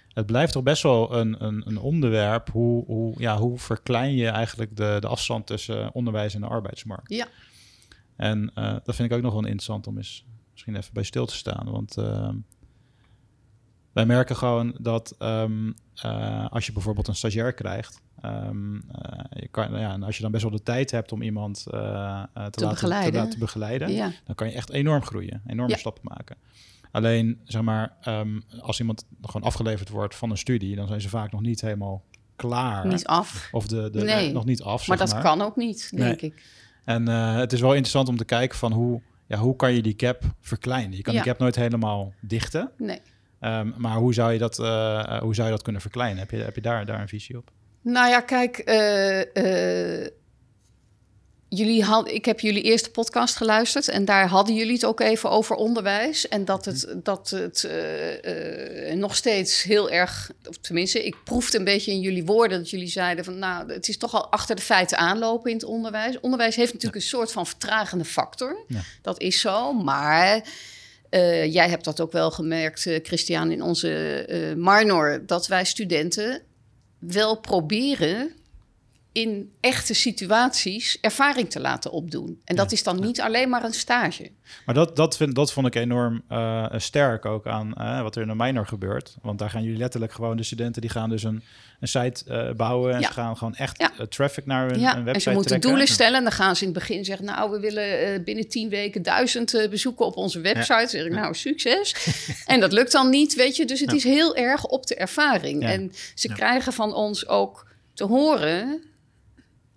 het 0.09 0.27
blijft 0.27 0.53
toch 0.53 0.63
best 0.63 0.83
wel 0.83 1.15
een, 1.15 1.45
een, 1.45 1.63
een 1.67 1.79
onderwerp. 1.79 2.51
Hoe, 2.51 2.85
hoe, 2.85 3.15
ja, 3.19 3.37
hoe 3.37 3.59
verklein 3.59 4.15
je 4.15 4.29
eigenlijk 4.29 4.77
de, 4.77 4.97
de 5.01 5.07
afstand 5.07 5.47
tussen 5.47 5.95
onderwijs 5.95 6.35
en 6.35 6.41
de 6.41 6.47
arbeidsmarkt? 6.47 7.15
Ja. 7.15 7.27
En 8.17 8.51
uh, 8.55 8.77
dat 8.85 8.95
vind 8.95 9.11
ik 9.11 9.17
ook 9.17 9.23
nog 9.23 9.33
wel 9.33 9.43
interessant 9.43 9.87
om 9.87 9.97
eens 9.97 10.27
misschien 10.59 10.77
even 10.77 10.95
bij 10.95 11.03
stil 11.03 11.27
te 11.27 11.37
staan. 11.37 11.71
Want 11.71 11.97
ehm, 11.97 12.37
wij 13.93 14.07
merken 14.07 14.37
gewoon 14.37 14.77
dat 14.81 15.15
um, 15.19 15.75
uh, 16.05 16.47
als 16.51 16.67
je 16.67 16.73
bijvoorbeeld 16.73 17.09
een 17.09 17.15
stagiair 17.15 17.53
krijgt, 17.53 18.03
um, 18.25 18.85
je 19.31 19.49
kan, 19.51 19.79
ja, 19.79 19.93
en 19.93 20.03
als 20.03 20.17
je 20.17 20.23
dan 20.23 20.31
best 20.31 20.43
wel 20.43 20.53
de 20.53 20.63
tijd 20.63 20.91
hebt 20.91 21.13
om 21.13 21.23
iemand 21.23 21.67
uh, 21.71 22.23
te, 22.23 22.29
te, 22.33 22.41
laten, 22.41 22.69
begeleiden, 22.69 23.13
te 23.13 23.19
laten 23.19 23.39
begeleiden 23.39 23.93
ja. 23.93 24.13
dan 24.25 24.35
kan 24.35 24.49
je 24.49 24.55
echt 24.55 24.71
enorm 24.71 25.03
groeien, 25.03 25.43
enorme 25.47 25.73
ja. 25.73 25.79
stappen 25.79 26.03
maken. 26.05 26.37
Alleen, 26.91 27.41
zeg 27.45 27.63
maar, 27.63 27.97
um, 28.09 28.43
als 28.61 28.81
iemand 28.81 29.05
gewoon 29.23 29.47
afgeleverd 29.47 29.89
wordt 29.89 30.15
van 30.15 30.31
een 30.31 30.39
studie, 30.39 30.77
dan 30.77 30.87
zijn 30.87 31.01
ze 31.01 31.09
vaak 31.09 31.33
nog 31.33 31.41
niet 31.41 31.61
helemaal 31.61 32.05
klaar. 32.37 32.87
Niet 32.87 33.07
af. 33.07 33.49
Of 33.53 33.67
de, 33.67 33.91
de, 33.91 34.05
nee. 34.05 34.33
nog 34.33 34.45
niet 34.45 34.63
af. 34.63 34.89
Maar 34.89 34.97
dat 34.97 35.13
maar. 35.13 35.23
kan 35.23 35.43
ook 35.43 35.57
niet, 35.57 35.91
denk 35.91 36.21
nee. 36.21 36.31
ik. 36.31 36.43
En 36.85 37.07
het 37.07 37.53
is 37.53 37.61
wel 37.61 37.71
interessant 37.71 38.09
om 38.09 38.17
te 38.17 38.25
kijken 38.25 38.59
van 38.59 38.73
hoe, 38.73 39.03
ja, 39.29 39.39
hoe 39.39 39.57
kan 39.57 39.73
je 39.73 39.83
die 39.83 39.95
gap 39.97 40.23
verkleinen? 40.41 40.97
Je 40.97 41.03
kan 41.03 41.15
die 41.15 41.23
gap 41.23 41.39
nooit 41.39 41.57
helemaal 41.57 42.13
dichten. 42.21 42.71
Nee. 42.77 43.01
Um, 43.41 43.75
maar 43.77 43.97
hoe 43.97 44.15
zou, 44.15 44.33
je 44.33 44.39
dat, 44.39 44.59
uh, 44.59 45.19
hoe 45.19 45.35
zou 45.35 45.47
je 45.47 45.55
dat 45.55 45.63
kunnen 45.63 45.81
verkleinen? 45.81 46.19
Heb 46.19 46.31
je, 46.31 46.37
heb 46.37 46.55
je 46.55 46.61
daar, 46.61 46.87
daar 46.87 47.01
een 47.01 47.09
visie 47.09 47.37
op? 47.37 47.51
Nou 47.83 48.09
ja, 48.09 48.21
kijk, 48.21 48.63
uh, 48.65 49.19
uh, 49.45 50.07
jullie 51.49 51.85
had, 51.85 52.11
ik 52.11 52.25
heb 52.25 52.41
jullie 52.41 52.63
eerste 52.63 52.91
podcast 52.91 53.37
geluisterd 53.37 53.89
en 53.89 54.05
daar 54.05 54.29
hadden 54.29 54.55
jullie 54.55 54.73
het 54.73 54.85
ook 54.85 55.01
even 55.01 55.31
over 55.31 55.57
onderwijs. 55.57 56.29
En 56.29 56.45
dat 56.45 56.65
het, 56.65 56.87
mhm. 56.87 56.99
dat 57.03 57.31
het 57.31 57.69
nog 58.95 59.17
steeds 59.17 59.63
heel 59.63 59.91
erg, 59.91 60.31
of 60.49 60.57
tenminste, 60.57 61.05
ik 61.05 61.17
proefde 61.25 61.59
een 61.59 61.65
beetje 61.65 61.91
in 61.91 62.01
jullie 62.01 62.25
woorden 62.25 62.59
dat 62.59 62.71
jullie 62.71 62.89
zeiden 62.89 63.25
van 63.25 63.39
nou, 63.39 63.73
het 63.73 63.89
is 63.89 63.99
toch 63.99 64.15
al 64.15 64.27
achter 64.27 64.57
de 64.57 64.63
feiten 64.63 64.99
aanlopen 64.99 65.51
in 65.51 65.57
het 65.57 65.67
onderwijs. 65.67 66.21
Onderwijs 66.21 66.57
heeft 66.57 66.73
natuurlijk 66.73 67.03
een 67.03 67.09
soort 67.09 67.33
van 67.33 67.47
vertragende 67.47 68.05
factor. 68.05 68.65
Ja. 68.69 68.81
Dat 69.03 69.21
is 69.21 69.41
zo, 69.41 69.73
maar 69.73 70.45
uh, 71.11 71.53
jij 71.53 71.69
hebt 71.69 71.85
dat 71.85 72.01
ook 72.01 72.13
wel 72.13 72.31
gemerkt, 72.31 72.89
Christian, 73.03 73.51
in 73.51 73.63
onze 73.63 74.55
Marnor, 74.57 75.23
dat 75.27 75.47
wij 75.47 75.65
studenten 75.65 76.43
wel 76.99 77.37
proberen 77.37 78.33
in 79.19 79.53
echte 79.61 79.95
situaties 79.95 80.99
ervaring 81.01 81.51
te 81.51 81.61
laten 81.61 81.91
opdoen. 81.91 82.41
En 82.45 82.57
dat 82.57 82.73
is 82.73 82.83
dan 82.83 83.01
niet 83.01 83.21
alleen 83.21 83.49
maar 83.49 83.65
een 83.65 83.73
stage. 83.73 84.31
Maar 84.67 84.75
dat, 84.75 84.97
dat, 84.97 85.17
vind, 85.17 85.35
dat 85.35 85.53
vond 85.53 85.67
ik 85.67 85.75
enorm 85.75 86.23
uh, 86.33 86.67
sterk 86.77 87.25
ook 87.25 87.47
aan 87.47 87.75
uh, 87.79 88.03
wat 88.03 88.17
er 88.17 88.23
in 88.23 88.29
de 88.29 88.35
minor 88.35 88.67
gebeurt. 88.67 89.17
Want 89.23 89.39
daar 89.39 89.51
gaan 89.51 89.63
jullie 89.63 89.79
letterlijk 89.79 90.13
gewoon, 90.13 90.37
de 90.37 90.43
studenten 90.43 90.81
die 90.81 90.91
gaan 90.91 91.11
dus 91.11 91.23
een, 91.23 91.43
een 91.81 91.89
site 91.89 92.25
uh, 92.29 92.53
bouwen. 92.57 92.95
En 92.95 93.01
ja. 93.01 93.07
ze 93.07 93.13
gaan 93.13 93.37
gewoon 93.37 93.55
echt 93.55 93.79
ja. 93.79 94.07
traffic 94.07 94.47
naar 94.47 94.69
hun, 94.71 94.81
ja. 94.81 94.95
website 94.95 95.13
En 95.13 95.21
ze 95.21 95.31
moeten 95.31 95.49
trekken. 95.49 95.71
doelen 95.71 95.89
stellen. 95.89 96.17
En 96.17 96.23
dan 96.23 96.33
gaan 96.33 96.57
ze 96.57 96.65
in 96.65 96.71
het 96.71 96.79
begin 96.79 97.05
zeggen, 97.05 97.27
nou, 97.27 97.51
we 97.51 97.61
willen 97.61 98.25
binnen 98.25 98.49
tien 98.49 98.69
weken 98.69 99.03
duizend 99.03 99.67
bezoeken 99.71 100.07
op 100.07 100.17
onze 100.17 100.41
website. 100.41 100.89
zeg 100.89 101.05
ik, 101.05 101.13
nou, 101.13 101.35
succes. 101.35 101.95
en 102.47 102.61
dat 102.61 102.73
lukt 102.73 102.93
dan 102.93 103.11
niet, 103.11 103.35
weet 103.35 103.57
je. 103.57 103.65
Dus 103.65 103.81
het 103.81 103.93
is 103.93 104.05
heel 104.05 104.37
erg 104.37 104.65
op 104.65 104.87
de 104.87 104.95
ervaring. 104.95 105.63
En 105.63 105.93
ze 106.15 106.29
krijgen 106.29 106.73
van 106.73 106.95
ons 106.95 107.29
ook 107.29 107.67
te 107.95 108.05
horen 108.05 108.83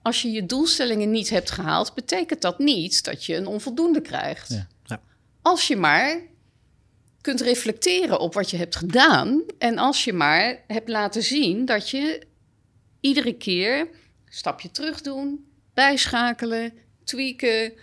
als 0.01 0.22
je 0.22 0.31
je 0.31 0.46
doelstellingen 0.46 1.12
niet 1.12 1.29
hebt 1.29 1.51
gehaald, 1.51 1.93
betekent 1.93 2.41
dat 2.41 2.60
niet 2.60 3.03
dat 3.03 3.25
je 3.25 3.36
een 3.36 3.48
onvoldoende 3.48 4.01
krijgt. 4.01 4.50
Ja. 4.50 4.67
Ja. 4.86 5.01
Als 5.41 5.67
je 5.67 5.75
maar 5.75 6.22
kunt 7.22 7.41
reflecteren 7.41 8.20
op 8.20 8.34
wat 8.34 8.50
je 8.50 8.58
hebt 8.58 8.75
gedaan 8.75 9.43
en 9.58 9.77
als 9.77 10.03
je 10.03 10.13
maar 10.13 10.63
hebt 10.67 10.89
laten 10.89 11.24
zien 11.24 11.65
dat 11.65 11.89
je 11.89 12.22
iedere 13.00 13.34
keer 13.34 13.79
een 13.79 13.88
stapje 14.29 14.72
terug 14.72 15.01
doen, 15.01 15.46
bijschakelen, 15.74 16.74
tweaken. 17.03 17.74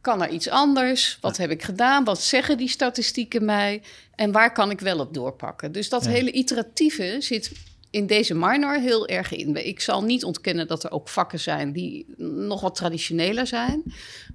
Kan 0.00 0.22
er 0.22 0.28
iets 0.28 0.48
anders? 0.48 1.18
Wat 1.20 1.36
heb 1.36 1.50
ik 1.50 1.62
gedaan? 1.62 2.04
Wat 2.04 2.22
zeggen 2.22 2.56
die 2.56 2.68
statistieken 2.68 3.44
mij? 3.44 3.82
En 4.14 4.32
waar 4.32 4.52
kan 4.52 4.70
ik 4.70 4.80
wel 4.80 4.98
op 4.98 5.14
doorpakken? 5.14 5.72
Dus 5.72 5.88
dat 5.88 6.06
hele 6.06 6.30
iteratieve 6.30 7.16
zit 7.18 7.52
in 7.90 8.06
deze 8.06 8.34
minor 8.34 8.80
heel 8.80 9.08
erg 9.08 9.32
in. 9.32 9.66
Ik 9.66 9.80
zal 9.80 10.04
niet 10.04 10.24
ontkennen 10.24 10.66
dat 10.66 10.84
er 10.84 10.90
ook 10.90 11.08
vakken 11.08 11.40
zijn 11.40 11.72
die 11.72 12.14
nog 12.16 12.60
wat 12.60 12.74
traditioneler 12.74 13.46
zijn. 13.46 13.82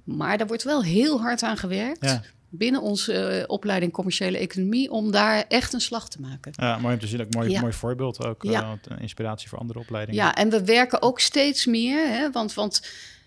Maar 0.04 0.38
daar 0.38 0.46
wordt 0.46 0.62
wel 0.62 0.82
heel 0.82 1.20
hard 1.20 1.42
aan 1.42 1.56
gewerkt. 1.56 2.20
Binnen 2.54 2.80
onze 2.80 3.38
uh, 3.38 3.44
opleiding 3.46 3.92
commerciële 3.92 4.38
economie, 4.38 4.90
om 4.90 5.10
daar 5.10 5.44
echt 5.48 5.72
een 5.72 5.80
slag 5.80 6.08
te 6.08 6.20
maken. 6.20 6.52
Ja, 6.56 6.78
mooi 6.78 6.94
om 6.94 7.00
te 7.00 7.06
zien. 7.06 7.20
Ook 7.20 7.34
mooi, 7.34 7.60
mooi 7.60 7.72
voorbeeld 7.72 8.24
ook. 8.24 8.42
Ja. 8.42 8.78
Uh, 8.90 9.00
inspiratie 9.00 9.48
voor 9.48 9.58
andere 9.58 9.78
opleidingen. 9.78 10.24
Ja, 10.24 10.34
en 10.34 10.50
we 10.50 10.64
werken 10.64 11.02
ook 11.02 11.20
steeds 11.20 11.66
meer. 11.66 12.08
Hè, 12.08 12.30
want, 12.30 12.54
want 12.54 12.86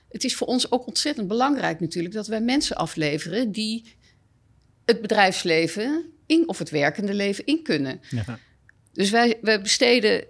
het 0.10 0.24
is 0.24 0.36
voor 0.36 0.48
ons 0.48 0.72
ook 0.72 0.88
ontzettend 0.88 1.27
belangrijk 1.27 1.79
natuurlijk 1.79 2.13
dat 2.13 2.27
wij 2.27 2.41
mensen 2.41 2.75
afleveren 2.75 3.51
die 3.51 3.86
het 4.86 5.01
bedrijfsleven 5.01 6.05
in, 6.25 6.48
of 6.48 6.60
het 6.60 6.70
werkende 6.70 7.13
leven 7.13 7.46
in 7.46 7.63
kunnen. 7.63 8.01
Ja. 8.10 8.39
Dus 8.95 9.09
wij, 9.09 9.37
wij 9.41 9.61
besteden 9.61 10.23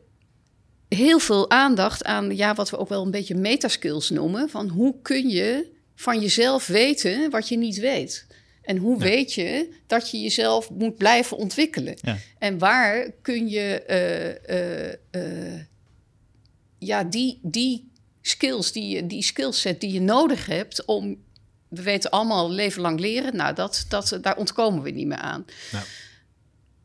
heel 0.87 1.19
veel 1.19 1.49
aandacht 1.49 2.03
aan 2.03 2.35
ja, 2.35 2.53
wat 2.53 2.69
we 2.69 2.77
ook 2.77 2.89
wel 2.89 3.05
een 3.05 3.11
beetje 3.11 3.35
metaskills 3.35 4.09
noemen. 4.09 4.49
Van 4.49 4.67
hoe 4.67 4.95
kun 5.01 5.29
je 5.29 5.73
van 5.95 6.21
jezelf 6.21 6.67
weten 6.67 7.29
wat 7.29 7.49
je 7.49 7.57
niet 7.57 7.79
weet? 7.79 8.25
En 8.61 8.77
hoe 8.77 8.99
weet 8.99 9.33
je 9.33 9.69
dat 9.87 10.11
je 10.11 10.21
jezelf 10.21 10.69
moet 10.69 10.97
blijven 10.97 11.37
ontwikkelen? 11.37 11.97
Ja. 12.01 12.17
En 12.39 12.57
waar 12.57 13.11
kun 13.21 13.49
je 13.49 13.81
eh, 13.81 14.49
eh, 14.49 14.93
eh, 15.11 15.61
ja, 16.79 17.03
die, 17.03 17.39
die 17.41 17.91
skills, 18.21 18.71
die, 18.71 19.05
die 19.05 19.23
skillset 19.23 19.81
die 19.81 19.91
je 19.91 20.01
nodig 20.01 20.45
hebt 20.45 20.85
om. 20.85 21.23
We 21.67 21.81
weten 21.81 22.09
allemaal 22.09 22.51
leven 22.51 22.81
lang 22.81 22.99
leren. 22.99 23.35
Nou, 23.35 23.55
dat, 23.55 23.85
dat, 23.89 24.17
daar 24.21 24.37
ontkomen 24.37 24.83
we 24.83 24.89
niet 24.89 25.07
meer 25.07 25.17
aan. 25.17 25.45
Ja. 25.71 25.83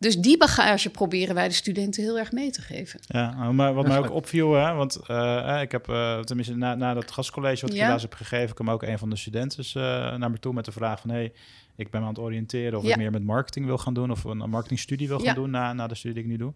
Dus 0.00 0.16
die 0.16 0.36
bagage 0.36 0.90
proberen 0.90 1.34
wij 1.34 1.48
de 1.48 1.54
studenten 1.54 2.02
heel 2.02 2.18
erg 2.18 2.32
mee 2.32 2.50
te 2.50 2.62
geven. 2.62 3.00
Ja, 3.02 3.34
nou, 3.34 3.52
maar 3.52 3.74
wat 3.74 3.86
mij 3.86 3.98
ook 3.98 4.10
opviel, 4.10 4.52
hè, 4.52 4.72
want 4.74 4.96
eh, 5.06 5.58
ik 5.62 5.72
heb 5.72 5.88
uh, 5.88 6.18
tenminste 6.20 6.56
na, 6.56 6.74
na 6.74 6.94
dat 6.94 7.10
gastcollege 7.10 7.60
wat 7.60 7.70
ik 7.70 7.76
Ja. 7.76 7.84
helaas 7.84 8.02
heb 8.02 8.14
gegeven, 8.14 8.54
kwam 8.54 8.70
ook 8.70 8.82
een 8.82 8.98
van 8.98 9.10
de 9.10 9.16
studenten 9.16 9.64
uh, 9.76 9.82
naar 10.16 10.30
me 10.30 10.38
toe 10.38 10.52
met 10.52 10.64
de 10.64 10.72
vraag 10.72 11.00
van, 11.00 11.10
hey, 11.10 11.32
ik 11.76 11.90
ben 11.90 12.00
me 12.00 12.06
aan 12.06 12.12
het 12.12 12.22
oriënteren 12.22 12.78
of 12.78 12.84
Ja. 12.84 12.90
ik 12.90 12.96
meer 12.96 13.10
met 13.10 13.24
marketing 13.24 13.66
wil 13.66 13.78
gaan 13.78 13.94
doen 13.94 14.10
of 14.10 14.24
een 14.24 14.36
marketingstudie 14.50 15.08
wil 15.08 15.16
gaan 15.18 15.26
Ja. 15.26 15.34
doen 15.34 15.50
na, 15.50 15.72
na 15.72 15.86
de 15.86 15.94
studie 15.94 16.14
die 16.22 16.24
ik 16.24 16.30
nu 16.30 16.36
doe. 16.44 16.52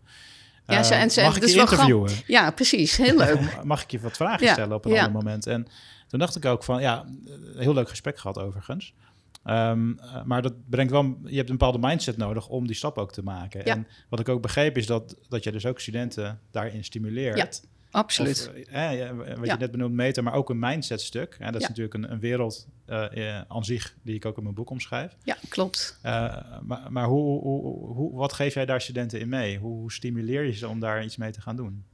Ja, 0.66 0.82
ze- 0.82 0.94
Eh, 0.94 1.00
en 1.02 1.10
ze- 1.10 1.20
mag 1.22 1.36
ik 1.36 1.44
je 1.46 1.54
wel 1.54 1.60
interviewen? 1.70 2.10
Ja, 2.26 2.50
precies. 2.50 2.96
Heel 2.96 3.16
leuk. 3.16 3.40
Mag 3.64 3.82
ik 3.82 3.90
je 3.90 4.00
wat 4.00 4.16
vragen 4.16 4.46
Ja, 4.46 4.52
stellen 4.52 4.76
op 4.76 4.84
een 4.84 4.92
ja. 4.92 5.04
ander 5.04 5.22
moment? 5.22 5.46
En 5.46 5.66
toen 6.08 6.18
dacht 6.18 6.36
ik 6.36 6.44
ook 6.44 6.64
van, 6.64 6.80
ja, 6.80 7.04
heel 7.56 7.74
leuk 7.74 7.88
gesprek 7.88 8.18
gehad 8.18 8.38
overigens. 8.38 8.92
Ehm, 9.44 9.92
eh, 9.98 10.22
maar 10.24 10.42
dat 10.42 10.54
brengt 10.70 10.92
wel, 10.92 11.18
je 11.24 11.36
hebt 11.36 11.50
een 11.50 11.56
bepaalde 11.56 11.86
mindset 11.86 12.16
nodig 12.16 12.48
om 12.48 12.66
die 12.66 12.76
stap 12.76 12.98
ook 12.98 13.12
te 13.12 13.22
maken. 13.22 13.60
Ja. 13.64 13.72
En 13.74 13.86
wat 14.08 14.20
ik 14.20 14.28
ook 14.28 14.42
begreep 14.42 14.76
is 14.76 14.86
dat, 14.86 15.16
dat 15.28 15.44
je 15.44 15.52
dus 15.52 15.66
ook 15.66 15.80
studenten 15.80 16.40
daarin 16.50 16.84
stimuleert. 16.84 17.36
Ja, 17.36 17.48
Absoluut. 17.94 18.50
Of, 18.50 18.54
eh, 18.64 19.10
wat 19.36 19.46
Ja. 19.46 19.52
je 19.52 19.58
net 19.58 19.70
benoemd, 19.70 19.94
meter, 19.94 20.22
maar 20.22 20.32
ook 20.32 20.50
een 20.50 20.58
mindsetstuk. 20.58 21.36
En 21.38 21.46
dat 21.46 21.54
is 21.54 21.60
Ja. 21.60 21.68
natuurlijk 21.68 21.94
een, 21.94 22.12
een 22.12 22.20
wereld 22.20 22.66
eh, 22.86 23.36
eh, 23.38 23.44
aan 23.48 23.64
zich 23.64 23.94
die 24.02 24.14
ik 24.14 24.24
ook 24.24 24.36
in 24.36 24.42
mijn 24.42 24.54
boek 24.54 24.70
omschrijf. 24.70 25.16
Ja, 25.22 25.36
klopt. 25.48 25.98
Maar 26.02 26.86
maar 26.88 27.04
hoe, 27.06 27.40
hoe, 27.40 27.62
hoe, 27.94 28.14
wat 28.14 28.32
geef 28.32 28.54
jij 28.54 28.66
daar 28.66 28.80
studenten 28.80 29.20
in 29.20 29.28
mee? 29.28 29.58
Hoe, 29.58 29.78
hoe 29.78 29.92
stimuleer 29.92 30.44
je 30.44 30.52
ze 30.52 30.68
om 30.68 30.80
daar 30.80 31.04
iets 31.04 31.16
mee 31.16 31.30
te 31.30 31.40
gaan 31.40 31.56
doen? 31.56 31.84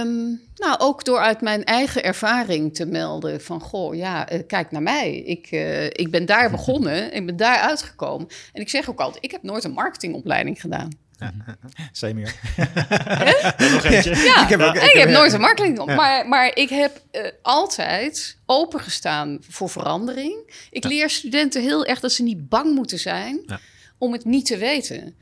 Ehm, 0.00 0.26
nou, 0.56 0.78
ook 0.78 1.04
door 1.04 1.18
uit 1.18 1.40
mijn 1.40 1.64
eigen 1.64 2.04
ervaring 2.04 2.74
te 2.74 2.86
melden 2.86 3.40
van... 3.40 3.60
goh, 3.60 3.94
ja, 3.94 4.28
eh, 4.28 4.40
kijk 4.46 4.70
naar 4.70 4.82
mij. 4.82 5.16
Ik, 5.16 5.46
eh, 5.50 5.84
ik 5.84 6.10
ben 6.10 6.26
daar 6.26 6.50
begonnen, 6.56 7.12
ik 7.14 7.26
ben 7.26 7.36
daar 7.36 7.58
uitgekomen. 7.58 8.28
En 8.52 8.60
ik 8.60 8.68
zeg 8.68 8.90
ook 8.90 9.00
altijd, 9.00 9.24
ik 9.24 9.30
heb 9.30 9.42
nooit 9.42 9.64
een 9.64 9.72
marketingopleiding 9.72 10.60
gedaan. 10.60 10.90
Same 11.92 12.14
hier. 12.14 12.34
Nog 13.72 13.84
eentje. 13.84 14.16
Ja, 14.16 14.42
Ik 14.42 14.48
heb 14.48 14.60
ook- 14.60 14.74
ik, 14.74 14.82
ik 14.82 14.92
heb- 14.98 15.08
ja. 15.08 15.18
nooit 15.18 15.32
een 15.32 15.40
marketing. 15.40 15.82
Ja. 15.86 15.94
Maar, 15.94 16.28
maar 16.28 16.56
ik 16.56 16.68
heb 16.68 17.00
eh, 17.10 17.22
altijd 17.42 18.38
opengestaan 18.46 19.38
voor 19.48 19.68
verandering. 19.70 20.66
Ik 20.70 20.84
leer 20.84 21.10
studenten 21.10 21.62
heel 21.62 21.84
erg 21.84 22.00
dat 22.00 22.12
ze 22.12 22.22
niet 22.22 22.48
bang 22.48 22.74
moeten 22.74 22.98
zijn 22.98 23.42
Ja. 23.46 23.60
om 23.98 24.12
het 24.12 24.24
niet 24.24 24.46
te 24.46 24.56
weten. 24.56 25.14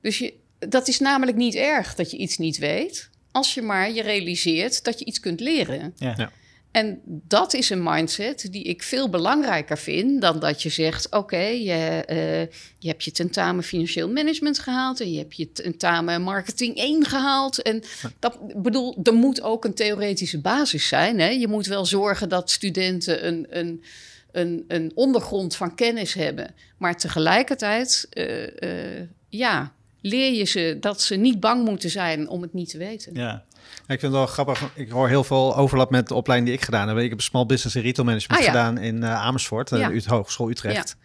Dus 0.00 0.18
je, 0.18 0.34
dat 0.58 0.88
is 0.88 0.98
namelijk 1.00 1.36
niet 1.36 1.54
erg 1.54 1.94
dat 1.94 2.10
je 2.10 2.16
iets 2.16 2.38
niet 2.38 2.58
weet, 2.58 3.10
als 3.34 3.54
je 3.54 3.62
maar 3.62 3.92
je 3.92 4.02
realiseert 4.02 4.84
dat 4.84 4.98
je 4.98 5.04
iets 5.04 5.20
kunt 5.20 5.40
leren. 5.40 5.92
Ja. 5.96 6.14
Ja. 6.16 6.30
En 6.70 7.00
dat 7.04 7.54
is 7.54 7.70
een 7.70 7.82
mindset 7.82 8.48
die 8.50 8.62
ik 8.62 8.82
veel 8.82 9.10
belangrijker 9.10 9.78
vind 9.78 10.20
dan 10.20 10.38
dat 10.38 10.62
je 10.62 10.68
zegt: 10.68 11.10
Oké, 11.10 11.36
je, 11.36 12.02
eh, 12.06 12.40
je 12.78 12.88
hebt 12.88 13.04
je 13.04 13.10
tentamen 13.10 13.64
financieel 13.64 14.08
management 14.08 14.58
gehaald 14.58 15.00
en 15.00 15.12
je 15.12 15.18
hebt 15.18 15.36
je 15.36 15.52
tentamen 15.52 16.22
marketing 16.22 16.76
1 16.76 17.04
gehaald. 17.04 17.62
En 17.62 17.82
dat 18.18 18.62
bedoel, 18.62 18.98
er 19.02 19.14
moet 19.14 19.42
ook 19.42 19.64
een 19.64 19.74
theoretische 19.74 20.40
basis 20.40 20.88
zijn. 20.88 21.20
Hè? 21.20 21.28
Je 21.28 21.48
moet 21.48 21.66
wel 21.66 21.86
zorgen 21.86 22.28
dat 22.28 22.50
studenten 22.50 23.26
een, 23.26 23.46
een, 23.48 23.84
een, 24.32 24.64
een 24.68 24.92
ondergrond 24.94 25.56
van 25.56 25.74
kennis 25.74 26.14
hebben, 26.14 26.54
maar 26.78 26.96
tegelijkertijd, 26.96 28.06
eh, 28.10 28.98
eh, 28.98 29.08
ja, 29.28 29.74
leer 30.06 30.32
je 30.32 30.44
ze 30.44 30.76
dat 30.80 31.00
ze 31.02 31.14
niet 31.16 31.40
bang 31.40 31.64
moeten 31.64 31.90
zijn 31.90 32.28
om 32.28 32.42
het 32.42 32.52
niet 32.52 32.68
te 32.70 32.78
weten. 32.78 33.14
Ja. 33.14 33.44
Ik 33.64 33.84
vind 33.86 34.02
het 34.02 34.10
wel 34.12 34.26
grappig. 34.26 34.70
Ik 34.74 34.90
hoor 34.90 35.08
heel 35.08 35.24
veel 35.24 35.56
overlap 35.56 35.90
met 35.90 36.08
de 36.08 36.14
opleiding 36.14 36.50
die 36.50 36.58
ik 36.58 36.64
gedaan 36.64 36.88
heb. 36.88 36.96
Ik 36.98 37.10
heb 37.10 37.20
Small 37.20 37.46
Business 37.46 37.76
en 37.76 37.82
Retail 37.82 38.06
Management 38.06 38.40
Ah, 38.40 38.46
ja. 38.46 38.52
gedaan 38.52 38.78
in 38.78 39.02
eh, 39.02 39.14
Amersfoort, 39.14 39.72
eh, 39.72 39.78
Ja. 39.78 39.88
de 39.88 40.02
Hogeschool 40.06 40.50
Utrecht. 40.50 40.96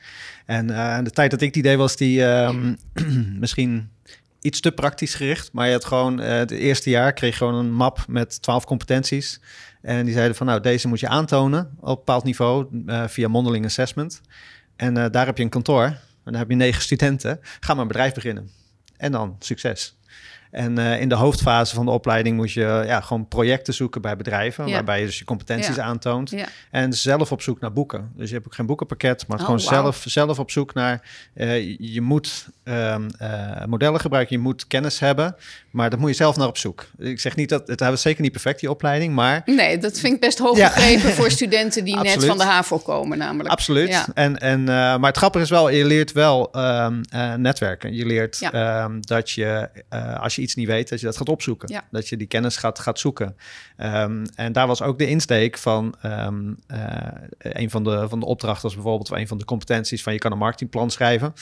En 0.46 0.70
eh, 0.70 1.04
de 1.04 1.10
tijd 1.10 1.32
dat 1.32 1.42
ik 1.42 1.54
die 1.54 1.64
deed 1.64 1.78
was 1.78 1.96
die 1.96 2.26
ehm, 2.26 2.74
misschien 3.40 3.90
iets 4.42 4.60
te 4.60 4.72
praktisch 4.72 5.14
gericht. 5.16 5.50
Maar 5.54 5.68
je 5.68 5.74
had 5.74 5.86
gewoon 5.86 6.20
eh, 6.22 6.38
het 6.38 6.52
eerste 6.52 6.90
jaar 6.90 7.14
kreeg 7.14 7.32
je 7.32 7.38
gewoon 7.38 7.56
een 7.56 7.74
map 7.74 8.06
met 8.08 8.42
12 8.42 8.66
competenties. 8.66 9.40
En 9.82 10.06
die 10.06 10.14
zeiden 10.14 10.36
van 10.36 10.46
nou, 10.46 10.62
deze 10.62 10.88
moet 10.88 11.00
je 11.00 11.08
aantonen 11.08 11.72
op 11.80 11.88
een 11.90 11.96
bepaald 11.96 12.24
niveau 12.24 12.68
via 13.08 13.28
mondeling 13.28 13.66
assessment. 13.66 14.22
En 14.76 14.94
daar 14.94 15.26
heb 15.26 15.38
je 15.38 15.44
een 15.44 15.50
kantoor. 15.50 15.84
En 15.84 15.98
dan 16.24 16.36
heb 16.36 16.50
je 16.50 16.56
negen 16.56 16.82
studenten. 16.90 17.40
Ga 17.60 17.74
maar 17.74 17.82
een 17.82 17.88
bedrijf 17.88 18.14
beginnen. 18.14 18.50
En 19.00 19.12
dan 19.12 19.36
succes. 19.40 19.99
En 20.52 20.78
eh, 20.78 21.02
in 21.02 21.10
de 21.10 21.16
hoofdfase 21.16 21.76
van 21.76 21.86
de 21.86 21.92
opleiding 21.92 22.36
moet 22.36 22.52
je 22.52 22.84
ja, 22.86 23.02
gewoon 23.02 23.28
projecten 23.28 23.74
zoeken 23.74 24.02
bij 24.02 24.16
bedrijven, 24.16 24.68
Ja. 24.68 24.74
waarbij 24.74 25.00
je 25.00 25.06
dus 25.06 25.20
je 25.20 25.26
competenties 25.26 25.76
Ja. 25.76 25.84
aantoont. 25.84 26.34
En 26.72 26.94
zelf 26.94 27.32
op 27.32 27.42
zoek 27.42 27.60
naar 27.60 27.74
boeken. 27.74 28.12
Dus 28.16 28.28
je 28.30 28.34
hebt 28.36 28.48
ook 28.48 28.56
geen 28.56 28.66
boekenpakket, 28.66 29.28
maar 29.28 29.38
Oh, 29.38 29.44
gewoon 29.46 29.60
zelf, 29.60 30.04
zelf 30.08 30.40
op 30.40 30.52
zoek 30.52 30.74
naar. 30.74 31.02
eh, 31.34 31.78
je- 31.80 32.02
moet 32.02 32.48
ehm, 32.64 33.10
eh, 33.18 33.66
modellen 33.66 34.00
gebruiken, 34.00 34.36
je 34.36 34.42
moet 34.42 34.68
kennis 34.68 35.00
hebben, 35.00 35.36
maar 35.72 35.90
dat 35.90 36.00
moet 36.00 36.10
je 36.10 36.16
zelf 36.16 36.36
naar 36.36 36.48
op 36.48 36.58
zoek. 36.58 36.86
Ik 36.98 37.20
zeg 37.20 37.36
niet 37.36 37.50
dat 37.50 37.68
het 37.68 37.80
hebben 37.80 38.00
zeker 38.00 38.22
niet 38.22 38.32
perfect 38.32 38.60
die 38.60 38.70
opleiding, 38.70 39.14
maar 39.14 39.42
Nee, 39.46 39.78
dat 39.78 40.00
vind 40.00 40.14
ik 40.14 40.20
best 40.20 40.40
hoog 40.40 40.58
Ja. 40.58 40.70
gegrepen 40.70 41.12
voor 41.14 41.32
studenten 41.40 41.84
die 41.84 41.96
net 42.00 42.26
van 42.26 42.38
de 42.38 42.44
HAVO 42.44 42.78
komen 42.78 43.18
namelijk. 43.18 43.50
Absoluut. 43.50 44.06
En, 44.14 44.38
en, 44.38 44.64
maar 44.64 45.00
het 45.02 45.18
grappige 45.18 45.44
is 45.44 45.50
wel, 45.50 45.70
je 45.70 45.86
leert 45.86 46.12
wel 46.12 46.52
ehm, 46.52 47.02
eh, 47.10 47.34
netwerken. 47.34 47.94
Je 47.96 48.06
leert 48.06 48.42
ehm, 48.52 49.00
dat 49.02 49.30
je, 49.30 49.70
als 50.20 50.36
je 50.36 50.39
iets 50.40 50.56
niet 50.56 50.68
weet, 50.68 50.90
dat 50.90 51.00
je 51.00 51.06
dat 51.06 51.18
gaat 51.18 51.30
opzoeken. 51.30 51.72
Ja. 51.72 51.84
Dat 51.92 52.08
je 52.08 52.18
die 52.18 52.28
kennis 52.28 52.58
gaat, 52.58 52.80
gaat 52.80 53.00
zoeken. 53.00 53.36
Ehm, 53.78 54.26
en 54.36 54.52
daar 54.54 54.68
was 54.68 54.82
ook 54.82 54.98
de 54.98 55.08
insteek 55.08 55.58
van 55.58 55.96
ehm, 56.02 56.54
eh, 56.68 56.80
een 57.40 57.70
van 57.70 57.84
de, 57.84 58.06
van 58.10 58.20
de 58.20 58.26
opdrachten, 58.26 58.64
was 58.64 58.74
bijvoorbeeld 58.74 59.12
een 59.12 59.28
van 59.28 59.38
de 59.38 59.46
competenties 59.46 60.04
van 60.04 60.14
je 60.14 60.20
kan 60.20 60.32
een 60.32 60.38
marketingplan 60.38 60.92
schrijven. 60.92 61.34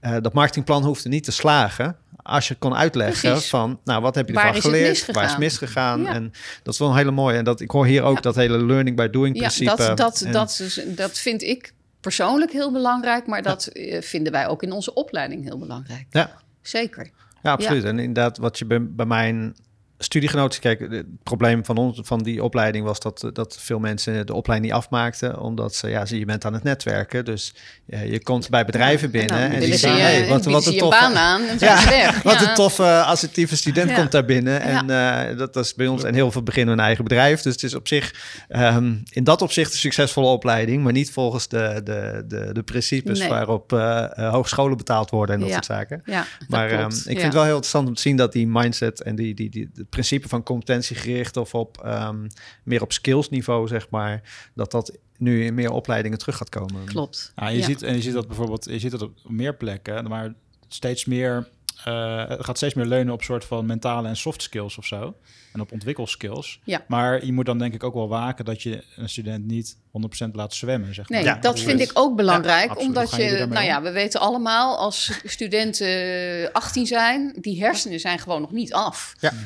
Eh, 0.00 0.16
dat 0.20 0.32
marketingplan 0.32 0.84
hoefde 0.84 1.08
niet 1.08 1.24
te 1.24 1.32
slagen 1.32 1.96
als 2.22 2.48
je 2.48 2.54
kon 2.54 2.74
uitleggen 2.74 3.30
Precies. 3.30 3.48
van, 3.48 3.80
nou, 3.84 4.02
wat 4.02 4.14
heb 4.14 4.28
je 4.28 4.34
ervan 4.34 4.60
geleerd? 4.60 5.12
Waar 5.12 5.24
is 5.24 5.36
misgegaan? 5.36 6.02
Ja. 6.02 6.14
En 6.14 6.32
dat 6.62 6.72
is 6.74 6.80
wel 6.80 6.88
een 6.88 6.96
hele 6.96 7.10
mooie. 7.10 7.36
En 7.36 7.44
dat, 7.44 7.60
ik 7.60 7.70
hoor 7.70 7.86
hier 7.86 8.02
ook 8.02 8.14
Ja. 8.14 8.20
dat 8.20 8.34
hele 8.34 8.64
learning 8.64 8.96
by 8.96 9.08
doing 9.08 9.34
Ja, 9.34 9.40
principe. 9.40 9.76
dat, 9.76 9.96
dat, 9.96 10.20
En- 10.20 10.32
dat, 10.32 10.58
is, 10.60 10.80
dat 10.86 11.18
vind 11.18 11.42
ik 11.42 11.72
persoonlijk 12.00 12.52
heel 12.52 12.72
belangrijk, 12.72 13.26
maar 13.26 13.42
dat 13.42 13.66
eh, 13.66 14.02
vinden 14.02 14.32
wij 14.32 14.46
ook 14.46 14.62
in 14.62 14.72
onze 14.72 14.94
opleiding 14.94 15.44
heel 15.44 15.58
belangrijk. 15.58 16.06
Ja. 16.10 16.30
Zeker. 16.62 17.10
Ja, 17.46 17.52
absoluut. 17.52 17.84
En 17.84 17.98
inderdaad, 17.98 18.38
wat 18.38 18.58
je 18.58 18.66
bij, 18.66 18.86
bij 18.90 19.06
mijn 19.06 19.54
studiegenoten... 19.98 20.60
Kijk, 20.60 20.80
het 20.80 21.06
probleem 21.22 21.64
van, 21.64 21.76
ons, 21.76 22.00
van 22.02 22.22
die 22.22 22.42
opleiding 22.42 22.84
was 22.84 23.00
dat, 23.00 23.30
dat 23.32 23.56
veel 23.60 23.78
mensen 23.78 24.26
de 24.26 24.34
opleiding 24.34 24.72
niet 24.72 24.82
afmaakten. 24.82 25.40
Omdat 25.40 25.74
ze, 25.74 25.88
ja, 25.88 26.04
je 26.08 26.24
bent 26.24 26.44
aan 26.44 26.52
het 26.52 26.62
netwerken. 26.62 27.24
Dus 27.24 27.54
eh, 27.86 28.10
je 28.10 28.22
komt 28.22 28.50
bij 28.50 28.64
bedrijven 28.64 29.10
binnen 29.10 29.36
en 29.36 29.44
en, 29.52 29.60
dan 29.60 29.60
die 29.60 29.78
zeggen... 29.78 30.00
hey, 30.00 30.18
wat, 30.18 30.28
bieden 30.28 30.52
wat 30.52 30.62
ze 30.62 30.68
een 30.68 30.74
je 30.74 30.80
toffe, 30.80 31.00
baan 31.00 31.16
aan 31.16 31.42
en 31.42 31.56
Ja, 31.58 31.84
weg. 31.88 32.22
wat 32.22 32.40
Ja. 32.40 32.48
een 32.48 32.54
toffe 32.54 33.02
assertieve 33.02 33.56
student 33.56 33.90
Ja. 33.90 33.96
komt 33.96 34.12
daar 34.12 34.24
binnen. 34.24 34.60
En 34.60 34.90
eh, 34.90 35.38
dat, 35.38 35.56
is 35.56 35.74
bij 35.74 35.86
ons. 35.86 36.04
En 36.04 36.14
heel 36.14 36.30
veel 36.30 36.42
beginnen 36.42 36.78
een 36.78 36.84
eigen 36.84 37.04
bedrijf. 37.04 37.42
Dus 37.42 37.52
het 37.52 37.62
is 37.62 37.74
op 37.74 37.88
zich 37.88 38.14
ehm, 38.48 38.94
in 39.10 39.24
dat 39.24 39.42
opzicht 39.42 39.72
een 39.72 39.78
succesvolle 39.78 40.28
opleiding. 40.28 40.82
Maar 40.82 40.92
niet 40.92 41.10
volgens 41.10 41.48
de, 41.48 41.80
de, 41.84 42.24
de, 42.28 42.52
de 42.52 42.62
principes 42.62 43.18
Nee. 43.18 43.28
waarop 43.28 43.72
eh, 43.72 44.18
eh, 44.18 44.32
hogescholen 44.32 44.76
betaald 44.76 45.10
worden 45.10 45.34
en 45.34 45.40
dat 45.40 45.50
soort 45.50 45.64
zaken. 45.64 46.02
Maar 46.48 46.70
ehm, 46.70 46.90
ik 46.90 47.04
vind 47.04 47.22
het 47.22 47.32
wel 47.32 47.42
heel 47.42 47.50
interessant 47.50 47.88
om 47.88 47.94
te 47.94 48.00
zien 48.00 48.16
dat 48.16 48.32
die 48.32 48.46
mindset 48.46 49.02
en 49.02 49.16
die, 49.16 49.34
die, 49.34 49.50
die, 49.50 49.70
het 49.86 49.94
principe 49.94 50.28
van 50.28 50.42
competentiegericht 50.42 51.36
of 51.36 51.54
op 51.54 51.80
ehm, 51.84 52.28
meer 52.62 52.82
op 52.82 52.92
skillsniveau, 52.92 53.68
zeg 53.68 53.90
maar, 53.90 54.22
dat 54.54 54.70
dat 54.70 54.98
nu 55.18 55.44
in 55.44 55.54
meer 55.54 55.70
opleidingen 55.70 56.18
terug 56.18 56.36
gaat 56.36 56.48
komen. 56.48 56.84
Klopt. 56.84 57.32
Ja, 57.36 57.48
je 57.48 57.58
Ja. 57.58 57.64
Ziet, 57.64 57.82
en 57.82 57.94
je 57.94 58.02
ziet 58.02 58.12
dat 58.12 58.26
bijvoorbeeld, 58.26 58.64
je 58.64 58.78
ziet 58.78 58.90
dat 58.90 59.02
op 59.02 59.12
meer 59.24 59.54
plekken, 59.54 60.08
maar 60.08 60.34
steeds 60.68 61.04
meer, 61.04 61.48
eh, 61.84 62.28
het 62.28 62.44
gaat 62.44 62.56
steeds 62.56 62.74
meer 62.74 62.86
leunen 62.86 63.12
op 63.14 63.22
soort 63.22 63.44
van 63.44 63.66
mentale 63.66 64.08
en 64.08 64.16
soft 64.16 64.42
skills 64.42 64.78
of 64.78 64.86
zo. 64.86 65.14
En 65.52 65.60
op 65.60 65.72
ontwikkelskills. 65.72 66.60
Ja. 66.64 66.84
Maar 66.88 67.24
je 67.24 67.32
moet 67.32 67.46
dan 67.46 67.58
denk 67.58 67.74
ik 67.74 67.84
ook 67.84 67.94
wel 67.94 68.08
waken 68.08 68.44
dat 68.44 68.62
je 68.62 68.84
een 68.96 69.08
student 69.08 69.46
niet 69.46 69.76
100% 69.90 70.34
laat 70.34 70.54
zwemmen, 70.54 70.94
zeg 70.94 71.08
maar. 71.08 71.18
Nee, 71.18 71.28
Ja, 71.28 71.38
dat 71.38 71.58
Hoe 71.58 71.68
vind 71.68 71.80
ik 71.80 71.90
ook 71.94 72.16
belangrijk, 72.16 72.78
omdat 72.78 73.10
je, 73.10 73.28
daarmee 73.28 73.46
nou 73.46 73.64
ja, 73.64 73.82
we 73.82 73.90
weten 73.90 74.20
allemaal 74.20 74.78
als 74.78 75.20
studenten 75.24 76.52
18 76.52 76.86
zijn, 76.86 77.36
die 77.40 77.60
hersenen 77.60 78.00
zijn 78.00 78.18
gewoon 78.18 78.40
nog 78.40 78.52
niet 78.52 78.72
af. 78.72 79.14
Ja, 79.18 79.30
ja. 79.32 79.38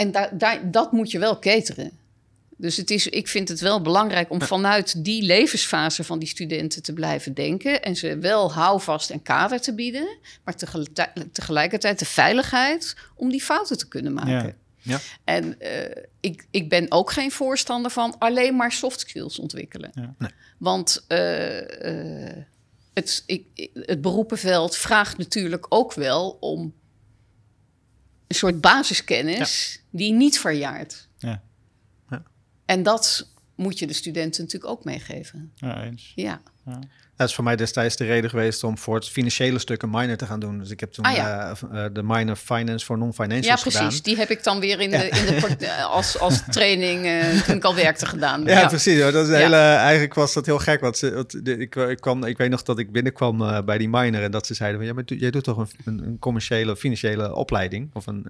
En 0.00 0.12
daar, 0.12 0.38
daar, 0.38 0.70
dat 0.70 0.92
moet 0.92 1.10
je 1.10 1.18
wel 1.18 1.38
cateren. 1.38 1.90
Dus 2.56 2.76
het 2.76 2.90
is, 2.90 3.06
ik 3.06 3.28
vind 3.28 3.48
het 3.48 3.60
wel 3.60 3.80
belangrijk 3.82 4.30
om 4.30 4.42
vanuit 4.42 5.04
die 5.04 5.22
levensfase 5.22 6.04
van 6.04 6.18
die 6.18 6.28
studenten 6.28 6.82
te 6.82 6.92
blijven 6.92 7.34
denken. 7.34 7.82
En 7.82 7.96
ze 7.96 8.18
wel 8.18 8.52
houvast 8.52 9.10
en 9.10 9.22
kader 9.22 9.60
te 9.60 9.74
bieden. 9.74 10.18
Maar 10.44 10.54
tegelijkertijd 11.32 11.98
de 11.98 12.04
veiligheid 12.04 12.96
om 13.14 13.30
die 13.30 13.42
fouten 13.42 13.78
te 13.78 13.88
kunnen 13.88 14.12
maken. 14.12 14.32
Ja. 14.32 14.54
Ja. 14.82 14.98
En 15.24 15.56
uh, 15.58 15.68
ik, 16.20 16.46
ik 16.50 16.68
ben 16.68 16.86
ook 16.88 17.10
geen 17.10 17.30
voorstander 17.30 17.90
van 17.90 18.18
alleen 18.18 18.56
maar 18.56 18.72
soft 18.72 19.00
skills 19.00 19.38
ontwikkelen. 19.38 19.90
Ja. 19.94 20.14
Nee. 20.18 20.30
Want 20.58 21.04
uh, 21.08 21.60
uh, 21.60 22.32
het, 22.94 23.22
ik, 23.26 23.70
het 23.74 24.00
beroepenveld 24.00 24.76
vraagt 24.76 25.18
natuurlijk 25.18 25.66
ook 25.68 25.94
wel 25.94 26.36
om 26.40 26.74
een 28.30 28.36
soort 28.36 28.60
basiskennis 28.60 29.72
Ja. 29.72 29.98
die 29.98 30.12
niet 30.12 30.38
verjaart. 30.38 31.08
Ja. 31.18 31.42
Ja. 32.10 32.22
En 32.64 32.82
dat 32.82 33.28
moet 33.54 33.78
je 33.78 33.86
de 33.86 33.92
studenten 33.92 34.42
natuurlijk 34.44 34.72
ook 34.72 34.84
meegeven. 34.84 35.52
Ja, 35.54 35.82
eens. 35.84 36.12
Ja. 36.14 36.40
Dat 37.20 37.28
is 37.28 37.34
voor 37.34 37.44
mij 37.44 37.56
destijds 37.56 37.96
de 37.96 38.04
reden 38.04 38.30
geweest 38.30 38.64
om 38.64 38.78
voor 38.78 38.94
het 38.94 39.08
financiële 39.08 39.58
stuk 39.58 39.82
een 39.82 39.90
minor 39.90 40.16
te 40.16 40.26
gaan 40.26 40.40
doen. 40.40 40.58
Dus 40.58 40.70
ik 40.70 40.80
heb 40.80 40.92
toen 40.92 41.04
Ah, 41.04 41.14
ja. 41.14 41.54
eh, 41.72 41.84
eh, 41.84 41.92
de 41.94 42.02
minor 42.02 42.36
finance 42.36 42.86
voor 42.86 42.96
Ja, 42.96 43.02
non-financials 43.02 43.60
precies. 43.60 43.80
gedaan. 43.80 43.98
Die 44.02 44.16
heb 44.16 44.30
ik 44.30 44.44
dan 44.44 44.60
weer 44.60 44.80
in 44.80 44.90
de, 44.90 44.96
Ja. 44.96 45.02
in 45.02 45.26
de 45.58 45.66
eh, 45.66 45.84
als, 45.84 46.18
als 46.18 46.42
training 46.50 47.22
toen 47.44 47.56
ik 47.56 47.64
al 47.64 47.74
werkte 47.74 48.06
gedaan. 48.06 48.44
Ja, 48.44 48.66
precies. 48.68 49.00
hoor. 49.00 49.12
Dat 49.12 49.24
is 49.28 49.30
Ja. 49.32 49.36
hele, 49.38 49.56
eigenlijk 49.56 50.14
was 50.14 50.32
dat 50.34 50.46
heel 50.46 50.58
gek. 50.58 50.80
Want 50.80 50.96
ze, 50.98 51.14
want 51.14 51.44
de- 51.44 51.56
ik, 51.58 51.74
ik, 51.74 52.00
kwam, 52.00 52.24
ik 52.24 52.36
weet 52.38 52.50
nog 52.50 52.62
dat 52.62 52.78
ik 52.78 52.92
binnenkwam 52.92 53.64
bij 53.64 53.78
die 53.78 53.88
minor 53.88 54.22
en 54.22 54.30
dat 54.30 54.46
ze 54.46 54.54
zeiden: 54.54 54.78
van, 54.78 54.88
ja, 54.88 54.94
maar 54.94 55.04
jij 55.06 55.30
doet 55.30 55.44
toch 55.44 55.56
een, 55.56 55.68
een, 55.84 56.02
een 56.06 56.18
commerciële, 56.18 56.76
financiële 56.76 57.34
opleiding 57.34 57.90
of 57.92 58.06
een, 58.06 58.26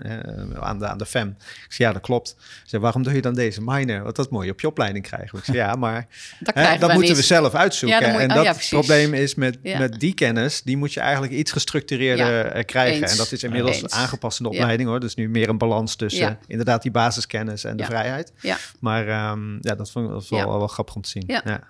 aan, 0.60 0.78
de, 0.78 0.86
aan 0.86 0.98
de 0.98 1.06
FEM? 1.06 1.28
Ik 1.38 1.72
zei: 1.72 1.88
Ja, 1.88 1.92
dat 1.94 2.02
klopt. 2.02 2.28
Ze 2.38 2.44
zei: 2.64 2.82
Waarom 2.82 3.02
doe 3.02 3.12
je 3.14 3.20
dan 3.20 3.34
deze 3.34 3.60
minor? 3.64 4.02
Want 4.02 4.16
dat 4.16 4.30
moet 4.30 4.44
je 4.44 4.50
op 4.50 4.60
je 4.60 4.66
opleiding 4.66 5.04
krijgen. 5.04 5.38
Ik 5.38 5.44
zei: 5.44 5.56
Ja, 5.56 5.74
maar 5.74 6.06
Dat, 6.40 6.54
hè, 6.54 6.92
moeten 6.94 7.14
we 7.14 7.22
zelf 7.22 7.54
uitzoeken. 7.54 8.00
Ja, 8.12 8.18
en 8.18 8.28
oh, 8.30 8.34
dat 8.36 8.44
ja, 8.44 8.52
precies. 8.52 8.72
Probleem 8.86 9.14
is 9.14 9.34
met, 9.34 9.58
Ja. 9.62 9.78
met 9.78 10.00
die 10.00 10.14
kennis, 10.14 10.62
die 10.62 10.76
moet 10.76 10.92
je 10.92 11.00
eigenlijk 11.00 11.32
iets 11.32 11.52
gestructureerder 11.52 12.26
Ja, 12.26 12.42
eh, 12.42 12.64
krijgen. 12.64 13.02
eens. 13.02 13.10
En 13.10 13.16
dat 13.16 13.32
is 13.32 13.42
inmiddels 13.42 13.82
Eens. 13.82 13.92
aangepast 13.92 14.38
in 14.40 14.44
de 14.44 14.50
Ja. 14.52 14.56
opleiding 14.58 14.88
hoor. 14.88 15.00
Dus 15.00 15.14
nu 15.14 15.28
meer 15.28 15.48
een 15.48 15.58
balans 15.58 15.96
tussen 15.96 16.26
Ja. 16.26 16.38
inderdaad 16.46 16.82
die 16.82 16.90
basiskennis 16.90 17.64
en 17.64 17.76
de 17.76 17.84
vrijheid. 17.84 18.32
Ja, 18.40 18.56
Maar 18.80 19.08
ehm, 19.08 19.52
ja, 19.60 19.74
dat 19.74 19.90
vond 19.90 20.04
ik 20.06 20.10
dat 20.12 20.20
was 20.20 20.28
wel, 20.30 20.38
Ja. 20.52 20.58
wel 20.58 20.66
grappig 20.68 20.94
om 20.94 21.02
te 21.02 21.08
zien. 21.08 21.24
Ja. 21.26 21.40
Ja. 21.44 21.60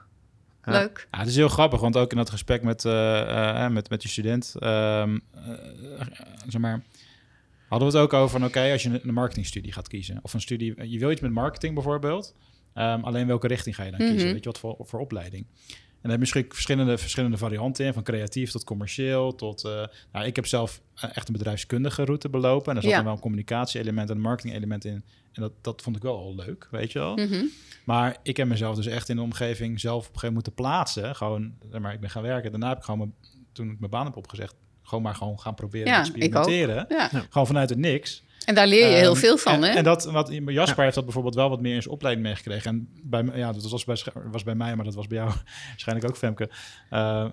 Ja. 0.64 0.72
leuk. 0.72 1.06
Ja, 1.10 1.18
het 1.18 1.28
is 1.28 1.36
heel 1.36 1.48
grappig, 1.48 1.80
want 1.80 1.96
ook 1.96 2.10
in 2.10 2.16
dat 2.16 2.30
gesprek 2.30 2.62
met, 2.62 2.84
eh, 2.84 3.68
met, 3.68 3.90
met 3.90 4.00
die 4.00 4.10
student, 4.10 4.54
ehm, 4.58 5.18
eh, 5.34 5.40
zeg 6.48 6.60
maar, 6.60 6.82
hadden 7.68 7.90
we 7.90 7.94
het 7.98 8.04
ook 8.04 8.12
over 8.12 8.38
van, 8.38 8.48
oké, 8.48 8.70
als 8.72 8.82
je 8.82 9.00
een, 9.02 9.14
marketingstudie 9.14 9.72
gaat 9.72 9.88
kiezen, 9.88 10.18
of 10.22 10.34
een 10.34 10.40
studie, 10.40 10.90
je 10.90 10.98
wil 10.98 11.10
iets 11.10 11.20
met 11.20 11.30
marketing 11.30 11.74
bijvoorbeeld, 11.74 12.34
ehm, 12.74 13.00
alleen 13.02 13.26
welke 13.26 13.46
richting 13.46 13.74
ga 13.74 13.82
je 13.84 13.90
dan 13.90 13.98
kiezen? 14.00 14.16
Mhm. 14.16 14.32
Weet 14.32 14.44
je 14.44 14.50
wat 14.50 14.58
voor, 14.58 14.76
voor 14.80 15.00
opleiding? 15.00 15.46
En 16.02 16.08
daar 16.08 16.18
heb 16.18 16.26
je 16.28 16.34
misschien 16.34 16.54
verschillende, 16.54 16.98
verschillende 16.98 17.36
varianten 17.36 17.84
in, 17.86 17.92
van 17.92 18.02
creatief 18.02 18.50
tot 18.50 18.64
commercieel, 18.64 19.34
tot, 19.34 19.64
eh, 19.64 19.84
nou, 20.12 20.26
ik 20.26 20.36
heb 20.36 20.46
zelf 20.46 20.80
eh, 20.94 21.10
echt 21.16 21.28
een 21.28 21.32
bedrijfskundige 21.32 22.04
route 22.04 22.28
belopen, 22.28 22.70
en 22.70 22.76
er 22.76 22.82
zat 22.82 22.90
Ja. 22.90 22.96
dan 22.96 23.06
wel 23.06 23.14
een 23.14 23.20
communicatie-element 23.20 24.10
en 24.10 24.16
een 24.16 24.22
marketing-element 24.22 24.84
in, 24.84 25.04
en 25.32 25.42
dat, 25.42 25.52
dat 25.60 25.82
vond 25.82 25.96
ik 25.96 26.02
wel 26.02 26.18
al 26.18 26.34
leuk, 26.34 26.68
weet 26.70 26.92
je 26.92 26.98
wel. 26.98 27.16
Mhm. 27.16 27.44
Maar 27.84 28.16
ik 28.22 28.36
heb 28.36 28.48
mezelf 28.48 28.76
dus 28.76 28.86
echt 28.86 29.08
in 29.08 29.16
de 29.16 29.22
omgeving 29.22 29.80
zelf 29.80 30.08
op 30.08 30.14
een 30.14 30.18
gegeven 30.20 30.34
moment 30.34 30.44
moeten 30.46 30.64
plaatsen. 30.64 31.16
Gewoon, 31.16 31.54
zeg 31.70 31.80
maar 31.80 31.92
ik 31.92 32.00
ben 32.00 32.10
gaan 32.10 32.22
werken. 32.22 32.50
Daarna 32.50 32.68
heb 32.68 32.78
ik 32.78 32.84
gewoon, 32.84 32.98
mijn, 32.98 33.14
toen 33.52 33.70
ik 33.70 33.78
mijn 33.78 33.90
baan 33.90 34.04
heb 34.04 34.16
opgezegd, 34.16 34.54
gewoon 34.82 35.02
maar 35.02 35.14
gewoon 35.14 35.40
gaan 35.40 35.54
proberen 35.54 35.88
Ja, 35.88 35.94
te 35.94 36.00
experimenteren. 36.00 36.86
Ja. 36.88 37.08
Gewoon 37.08 37.46
vanuit 37.46 37.68
het 37.70 37.78
niks. 37.78 38.22
En 38.50 38.56
daar 38.56 38.66
leer 38.66 38.88
je 38.88 38.94
heel 38.96 39.10
Ehm, 39.10 39.20
veel 39.20 39.36
van, 39.38 39.52
en, 39.52 39.62
hè? 39.62 39.68
En 39.76 39.84
dat, 39.84 40.04
wat 40.04 40.28
Jasper 40.46 40.82
heeft 40.82 40.94
dat 40.94 41.04
bijvoorbeeld 41.04 41.34
wel 41.34 41.48
wat 41.48 41.60
meer 41.60 41.74
in 41.74 41.82
zijn 41.82 41.94
opleiding 41.94 42.26
meegekregen. 42.26 42.70
En 42.70 42.88
bij, 43.02 43.24
ja, 43.38 43.52
dat 43.52 43.70
was 43.70 43.84
bij, 43.84 43.96
was 44.30 44.42
bij 44.42 44.54
mij, 44.54 44.76
maar 44.76 44.84
dat 44.84 44.94
was 44.94 45.06
bij 45.06 45.18
jou 45.18 45.30
waarschijnlijk 45.70 46.08
ook, 46.08 46.16
Femke. 46.16 46.50
Eh, 46.90 47.20
eh, 47.20 47.30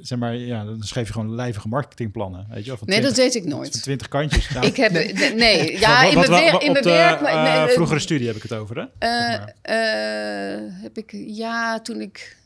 zeg 0.00 0.18
maar, 0.18 0.36
ja, 0.36 0.64
dan 0.64 0.82
schreef 0.82 1.06
je 1.06 1.12
gewoon 1.12 1.34
lijvige 1.34 1.68
marketingplannen, 1.68 2.46
weet 2.50 2.62
je 2.62 2.68
wel. 2.68 2.76
van 2.78 2.88
nee, 2.88 3.00
dat 3.00 3.14
20 3.14 3.32
deed 3.32 3.42
ik 3.42 3.50
van 3.50 3.58
nooit. 3.58 3.82
20 3.82 4.08
kantjes. 4.08 4.48
Nou, 4.50 4.66
Ik 4.66 4.76
heb, 4.76 4.92
nee, 4.92 5.12
nee, 5.34 5.78
ja, 5.78 6.02
wat- 6.02 6.12
in 6.12 6.18
mijn, 6.18 6.30
wat- 6.30 6.38
wer- 6.40 6.48
in 6.48 6.54
op 6.68 6.72
mijn 6.72 6.84
de, 6.84 6.90
werk... 6.90 7.20
maar- 7.20 7.46
eh, 7.56 7.64
nee, 7.64 7.72
vroegere 7.74 7.98
studie 7.98 8.26
heb 8.26 8.36
ik 8.36 8.42
het 8.42 8.52
over, 8.52 8.76
hè? 8.76 8.84
Eh, 8.98 9.34
eh, 9.62 10.72
heb 10.82 10.98
ik, 10.98 11.12
ja, 11.26 11.80
toen 11.80 12.00
ik... 12.00 12.36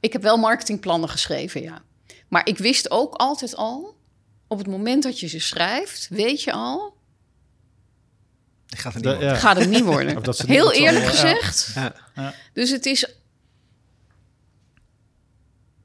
Ik 0.00 0.12
heb 0.12 0.22
wel 0.22 0.36
marketingplannen 0.36 1.08
geschreven, 1.08 1.62
ja. 1.62 1.82
Maar 2.28 2.46
ik 2.48 2.58
wist 2.58 2.90
ook 2.90 3.14
altijd 3.14 3.56
al... 3.56 3.96
Op 4.50 4.58
het 4.58 4.66
moment 4.66 5.02
dat 5.02 5.20
je 5.20 5.26
ze 5.28 5.40
schrijft, 5.40 6.06
weet 6.10 6.42
je 6.42 6.52
al... 6.52 6.96
Ik 8.68 8.78
ga 8.78 8.90
het 8.90 8.94
niet 8.94 9.04
De- 9.04 9.10
worden. 9.10 9.28
ja. 9.28 9.34
Gaat 9.34 9.56
het 9.56 9.68
niet 9.68 9.84
worden. 9.84 10.16
Of 10.16 10.22
dat 10.22 10.38
niet 10.38 10.48
Heel 10.48 10.72
eerlijk 10.72 11.06
gezegd. 11.06 11.70
Ja. 12.14 12.34
Dus 12.52 12.70
het 12.70 12.86
is... 12.86 13.12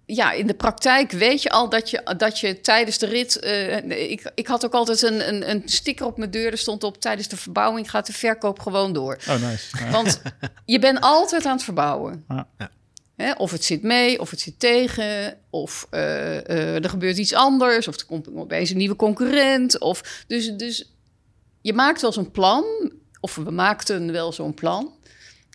Ja, 0.06 0.32
in 0.32 0.48
de 0.48 0.54
praktijk 0.54 1.12
weet 1.12 1.42
je 1.42 1.50
al 1.50 1.70
dat 1.70 1.90
je, 1.90 2.14
dat 2.18 2.40
je 2.40 2.62
tijdens 2.62 2.98
de 2.98 3.06
rit... 3.06 3.40
eh, 3.40 4.12
ik, 4.12 4.32
ik 4.36 4.48
had 4.48 4.66
ook 4.66 4.74
altijd 4.74 5.02
een, 5.02 5.28
een, 5.28 5.50
een 5.50 5.62
sticker 5.66 6.06
op 6.06 6.18
mijn 6.18 6.32
deur. 6.32 6.52
Er 6.52 6.58
stond 6.58 6.84
op, 6.84 7.02
tijdens 7.02 7.28
de 7.28 7.38
verbouwing 7.38 7.90
gaat 7.90 8.06
de 8.06 8.14
verkoop 8.14 8.60
gewoon 8.60 8.94
door. 8.94 9.18
Oh, 9.30 9.42
nice. 9.42 9.90
Want 9.92 10.22
je 10.66 10.80
bent 10.80 11.02
altijd 11.02 11.46
aan 11.46 11.56
het 11.56 11.64
verbouwen. 11.64 12.26
Ja. 12.28 12.48
Ja. 12.58 12.72
Hè, 13.16 13.32
of 13.32 13.52
het 13.52 13.64
zit 13.66 13.84
mee, 13.84 14.20
of 14.20 14.30
het 14.30 14.40
zit 14.40 14.60
tegen, 14.60 15.38
of 15.50 15.88
eh, 15.90 16.38
eh, 16.50 16.84
er 16.84 16.90
gebeurt 16.90 17.18
iets 17.18 17.34
anders, 17.34 17.88
of 17.88 18.00
er 18.00 18.06
komt 18.06 18.36
opeens 18.36 18.70
een 18.70 18.78
nieuwe 18.78 18.96
concurrent. 18.96 19.80
Of, 19.80 20.24
dus, 20.28 20.52
dus 20.52 20.93
je 21.64 21.74
maakt 21.74 22.02
wel 22.02 22.12
zo'n 22.12 22.32
plan, 22.32 22.64
of 23.20 23.36
we 23.36 23.52
maakten 23.52 24.12
wel 24.12 24.32
zo'n 24.32 24.54
plan. 24.54 24.92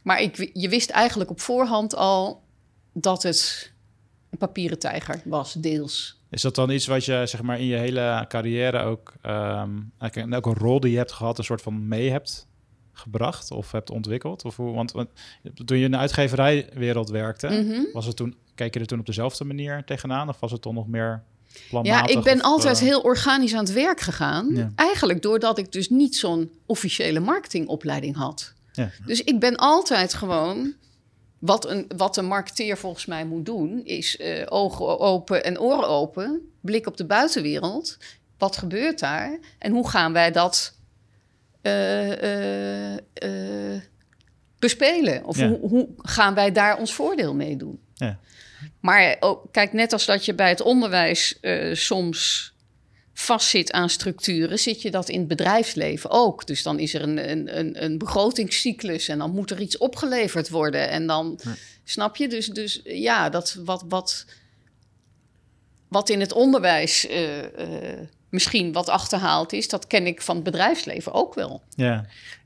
Maar 0.03 0.21
ik, 0.21 0.51
je 0.53 0.69
wist 0.69 0.91
eigenlijk 0.91 1.31
op 1.31 1.41
voorhand 1.41 1.95
al 1.95 2.43
dat 2.93 3.23
het 3.23 3.73
een 4.31 4.39
papieren 4.39 4.79
tijger 4.79 5.21
was, 5.25 5.53
deels. 5.53 6.17
Is 6.31 6.43
dat 6.43 6.55
dan 6.55 6.71
iets 6.71 6.87
wat 6.87 7.05
je 7.05 7.23
zeg 7.27 7.43
maar 7.43 7.59
in 7.59 7.67
je 7.67 7.77
hele 7.77 8.25
carrière 8.29 8.79
ook, 8.83 9.15
ehm 9.23 9.71
eigenlijk 9.99 10.17
in 10.17 10.33
elke 10.33 10.53
rol 10.55 10.81
die 10.81 10.91
je 10.91 10.97
hebt 10.97 11.13
gehad, 11.13 11.39
een 11.39 11.45
soort 11.45 11.63
van 11.63 11.89
mee 11.89 12.11
hebt 12.11 12.47
gebracht 12.93 13.51
of 13.51 13.73
hebt 13.73 13.91
ontwikkeld? 13.91 14.45
Of 14.45 14.57
hoe, 14.57 14.75
want, 14.75 14.93
want 14.93 15.09
toen 15.65 15.79
je 15.79 15.85
in 15.85 15.91
de 15.91 15.97
uitgeverijwereld 15.97 17.09
werkte, 17.09 17.49
Mhm. 17.49 17.83
was 17.93 18.07
het 18.07 18.17
toen, 18.17 18.37
keek 18.55 18.75
je 18.75 18.81
er 18.81 18.87
toen 18.87 18.99
op 18.99 19.07
dezelfde 19.07 19.45
manier 19.45 19.85
tegenaan? 19.85 20.29
Of 20.29 20.41
was 20.41 20.53
het 20.53 20.63
toch 20.63 20.73
nog 20.75 20.87
meer 20.89 21.23
Ja, 21.83 22.07
ik 22.07 22.23
ben 22.23 22.37
of, 22.37 22.43
altijd 22.43 22.77
eh, 22.77 22.83
heel 22.83 23.01
organisch 23.01 23.55
aan 23.55 23.65
het 23.65 23.73
werk 23.73 24.01
gegaan. 24.01 24.55
Ja. 24.55 24.73
Eigenlijk 24.75 25.23
doordat 25.23 25.59
ik 25.59 25.73
dus 25.73 25.89
niet 25.89 26.17
zo'n 26.17 26.51
officiële 26.67 27.21
marketingopleiding 27.21 28.17
had. 28.17 28.53
Ja. 28.73 28.91
Dus 29.07 29.25
ik 29.25 29.41
ben 29.41 29.57
altijd 29.57 30.15
gewoon... 30.15 30.75
Wat 31.39 31.69
een, 31.69 31.91
wat 31.97 32.17
een 32.17 32.25
marketeer 32.27 32.79
volgens 32.79 33.07
mij 33.07 33.25
moet 33.25 33.47
doen... 33.47 33.85
is 33.85 34.17
eh, 34.17 34.47
ogen 34.49 34.99
open 34.99 35.45
en 35.45 35.61
oren 35.61 35.89
open. 35.89 36.51
Blik 36.61 36.87
op 36.87 36.97
de 36.97 37.05
buitenwereld. 37.05 37.99
Wat 38.39 38.57
gebeurt 38.57 38.99
daar? 38.99 39.39
En 39.59 39.73
hoe 39.73 39.89
gaan 39.89 40.13
wij 40.13 40.33
dat 40.33 40.75
eh, 41.63 42.97
bespelen? 44.59 45.25
Of 45.25 45.39
Ja. 45.39 45.49
hoe, 45.49 45.59
hoe 45.59 45.89
gaan 45.99 46.35
wij 46.35 46.53
daar 46.53 46.79
ons 46.79 46.93
voordeel 46.93 47.35
mee 47.35 47.57
doen? 47.57 47.79
Ja. 47.95 48.19
Maar 48.81 49.17
ook, 49.21 49.45
kijk, 49.53 49.73
net 49.73 49.93
als 49.93 50.07
dat 50.07 50.25
je 50.25 50.35
bij 50.35 50.49
het 50.49 50.61
onderwijs 50.61 51.41
eh, 51.41 51.75
soms 51.75 52.53
vastzit 53.13 53.73
aan 53.73 53.91
structuren, 53.91 54.59
zit 54.59 54.83
je 54.83 54.91
dat 54.91 55.09
in 55.09 55.19
het 55.19 55.29
bedrijfsleven 55.29 56.11
ook. 56.11 56.47
Dus 56.47 56.63
dan 56.63 56.79
is 56.79 56.95
er 56.95 57.03
een, 57.03 57.31
een, 57.31 57.59
een, 57.59 57.85
een 57.85 57.99
begrotingscyclus 57.99 59.09
en 59.09 59.19
dan 59.19 59.31
moet 59.31 59.51
er 59.51 59.61
iets 59.61 59.79
opgeleverd 59.79 60.49
worden. 60.49 60.89
En 60.89 61.07
dan, 61.07 61.41
snap 61.85 62.17
je? 62.17 62.29
Dus, 62.29 62.47
dus 62.47 62.81
ja, 62.85 63.29
dat 63.31 63.57
wat, 63.65 63.85
wat, 63.89 64.25
wat 65.89 66.09
in 66.09 66.21
het 66.21 66.33
onderwijs 66.33 67.07
eh, 67.07 67.39
eh, 67.39 67.99
misschien 68.31 68.73
wat 68.73 68.89
achterhaald 68.89 69.53
is, 69.53 69.69
dat 69.69 69.87
ken 69.87 70.07
ik 70.07 70.23
van 70.23 70.35
het 70.35 70.45
bedrijfsleven 70.45 71.13
ook 71.13 71.35
wel. 71.35 71.63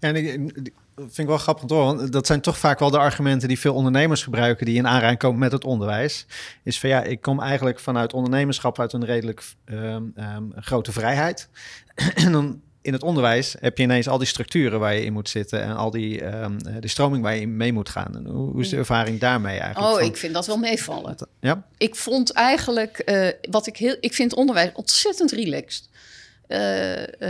Ja, 0.01 0.09
en 0.09 0.17
ik- 0.17 0.73
vind 1.03 1.19
ik 1.19 1.27
wel 1.27 1.39
grappig 1.39 1.65
door, 1.65 1.85
want 1.85 2.13
dat 2.13 2.27
zijn 2.27 2.41
toch 2.41 2.59
vaak 2.59 2.79
wel 2.79 2.91
de 2.91 2.99
argumenten 2.99 3.49
die 3.49 3.59
veel 3.59 3.75
ondernemers 3.75 4.23
gebruiken 4.23 4.67
die 4.67 4.77
in 4.77 4.87
aanraking 4.87 5.19
komen 5.19 5.39
met 5.39 5.53
het 5.53 5.65
onderwijs. 5.65 6.27
Is 6.63 6.81
van 6.81 6.89
ja, 6.89 7.03
ik 7.03 7.21
kom 7.21 7.41
eigenlijk 7.41 7.79
vanuit 7.79 8.13
ondernemerschap 8.13 8.81
uit 8.81 8.93
een 8.93 9.05
redelijk 9.05 9.43
ehm, 9.65 10.03
ehm, 10.15 10.45
grote 10.55 10.93
vrijheid. 10.93 11.49
en 12.25 12.33
dan 12.33 12.61
in 12.83 12.93
het 12.93 13.03
onderwijs 13.03 13.55
heb 13.61 13.79
je 13.79 13.85
ineens 13.85 14.09
al 14.09 14.19
die 14.19 14.27
structuren 14.27 14.81
waar 14.81 14.95
je 14.95 15.05
in 15.05 15.13
moet 15.13 15.29
zitten 15.29 15.63
en 15.63 15.77
al 15.77 15.91
die 15.91 16.23
ehm, 16.23 16.59
eh, 16.59 16.75
de 16.81 16.89
stroming 16.89 17.23
waar 17.23 17.35
je 17.35 17.41
in 17.41 17.57
mee 17.57 17.73
moet 17.73 17.89
gaan. 17.89 18.17
En 18.17 18.27
hoe, 18.27 18.61
is 18.61 18.69
de 18.69 18.77
ervaring 18.77 19.21
daarmee 19.21 19.59
eigenlijk? 19.59 19.93
Oh, 19.93 19.99
Van- 19.99 20.09
ik 20.09 20.17
vind 20.17 20.35
dat 20.35 20.47
wel 20.47 20.57
meevallen. 20.57 21.17
Ja, 21.41 21.67
ik 21.77 21.97
vond 21.97 22.33
eigenlijk, 22.33 22.99
eh, 22.99 23.29
wat 23.51 23.67
ik 23.67 23.77
heel, 23.77 23.97
ik 24.01 24.15
vind 24.15 24.35
onderwijs 24.35 24.71
ontzettend 24.75 25.31
relaxed. 25.31 25.89
Eh, 26.47 27.23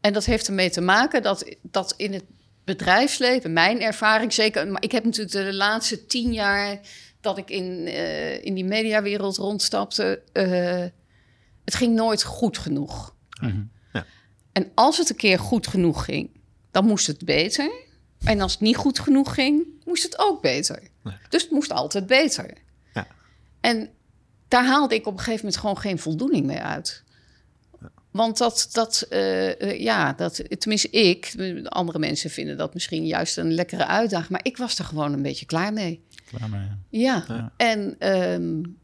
en 0.00 0.12
dat 0.12 0.24
heeft 0.24 0.46
ermee 0.46 0.70
te 0.70 0.80
maken 0.80 1.22
dat, 1.22 1.56
dat 1.62 1.94
in 1.96 2.12
het 2.12 2.24
bedrijfsleven, 2.64 3.52
mijn 3.52 3.80
ervaring 3.80 4.32
zeker, 4.32 4.68
maar 4.68 4.82
ik 4.82 4.92
heb 4.92 5.04
natuurlijk 5.04 5.32
de 5.32 5.54
laatste 5.54 6.06
tien 6.06 6.32
jaar 6.32 6.80
dat 7.20 7.38
ik 7.38 7.50
in, 7.50 7.86
eh, 7.86 8.44
in 8.44 8.54
die 8.54 8.64
mediawereld 8.64 9.36
rondstapte, 9.36 10.22
eh, 10.32 10.84
het 11.64 11.74
ging 11.74 11.94
nooit 11.94 12.22
goed 12.22 12.58
genoeg. 12.58 13.14
Mhm. 13.40 13.62
En 14.52 14.70
als 14.74 14.98
het 14.98 15.10
een 15.10 15.16
keer 15.16 15.38
goed 15.38 15.66
genoeg 15.66 16.04
ging, 16.04 16.30
dan 16.70 16.86
moest 16.86 17.06
het 17.06 17.24
beter. 17.24 17.72
En 18.24 18.40
als 18.40 18.52
het 18.52 18.60
niet 18.60 18.76
goed 18.76 18.98
genoeg 18.98 19.34
ging, 19.34 19.66
moest 19.84 20.02
het 20.02 20.18
ook 20.18 20.42
beter. 20.42 20.82
Dus 21.28 21.42
het 21.42 21.50
moest 21.50 21.72
altijd 21.72 22.06
beter. 22.06 22.52
Ja. 22.94 23.06
En 23.60 23.90
daar 24.48 24.66
haalde 24.66 24.94
ik 24.94 25.06
op 25.06 25.12
een 25.12 25.18
gegeven 25.18 25.44
moment 25.44 25.60
gewoon 25.60 25.78
geen 25.78 25.98
voldoening 25.98 26.46
meer 26.46 26.62
uit. 26.62 27.02
Want 28.12 28.38
dat, 28.38 28.68
dat 28.72 29.06
uh, 29.10 29.48
uh, 29.48 29.80
ja, 29.80 30.12
dat, 30.12 30.60
tenminste 30.60 30.90
ik, 30.90 31.34
andere 31.64 31.98
mensen 31.98 32.30
vinden 32.30 32.56
dat 32.56 32.74
misschien 32.74 33.06
juist 33.06 33.36
een 33.36 33.52
lekkere 33.54 33.86
uitdaging, 33.86 34.30
maar 34.30 34.44
ik 34.44 34.56
was 34.56 34.78
er 34.78 34.84
gewoon 34.84 35.12
een 35.12 35.22
beetje 35.22 35.46
klaar 35.46 35.72
mee. 35.72 36.04
Klaar 36.24 36.50
mee, 36.50 36.60
ja. 36.88 37.24
Ja, 37.28 37.34
Ja. 37.34 37.52
en 37.56 38.08
um, 38.32 38.78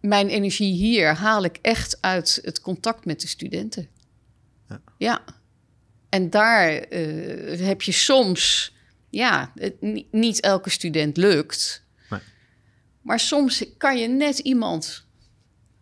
mijn 0.00 0.28
energie 0.28 0.72
hier 0.74 1.14
haal 1.14 1.44
ik 1.44 1.58
echt 1.62 1.98
uit 2.00 2.38
het 2.42 2.60
contact 2.60 3.04
met 3.04 3.20
de 3.20 3.28
studenten. 3.28 3.88
Ja. 4.68 4.80
ja. 4.98 5.24
En 6.08 6.30
daar 6.30 6.92
uh, 6.92 7.66
heb 7.66 7.82
je 7.82 7.92
soms, 7.92 8.74
ja, 9.10 9.52
het, 9.54 9.74
niet 10.10 10.40
elke 10.40 10.70
student 10.70 11.16
lukt. 11.16 11.84
Nee. 12.10 12.20
Maar 13.02 13.20
soms 13.20 13.64
kan 13.78 13.98
je 13.98 14.08
net 14.08 14.38
iemand 14.38 15.03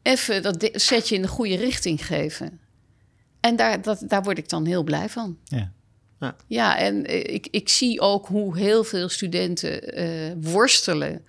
even 0.02 0.42
dat 0.42 0.68
setje 0.72 1.14
in 1.14 1.22
de 1.22 1.28
goede 1.28 1.56
richting 1.56 2.06
geven. 2.06 2.60
En 3.40 3.56
daar, 3.56 3.82
dat, 3.82 4.02
daar 4.06 4.22
word 4.22 4.38
ik 4.38 4.48
dan 4.48 4.66
heel 4.66 4.82
blij 4.82 5.08
van. 5.08 5.38
Ja. 5.44 5.72
Ja, 6.20 6.36
ja 6.46 6.78
en 6.78 7.10
uh, 7.10 7.34
ik, 7.34 7.48
ik 7.50 7.68
zie 7.68 8.00
ook 8.00 8.26
hoe 8.26 8.58
heel 8.58 8.84
veel 8.84 9.08
studenten 9.08 10.00
uh, 10.00 10.32
worstelen 10.52 11.24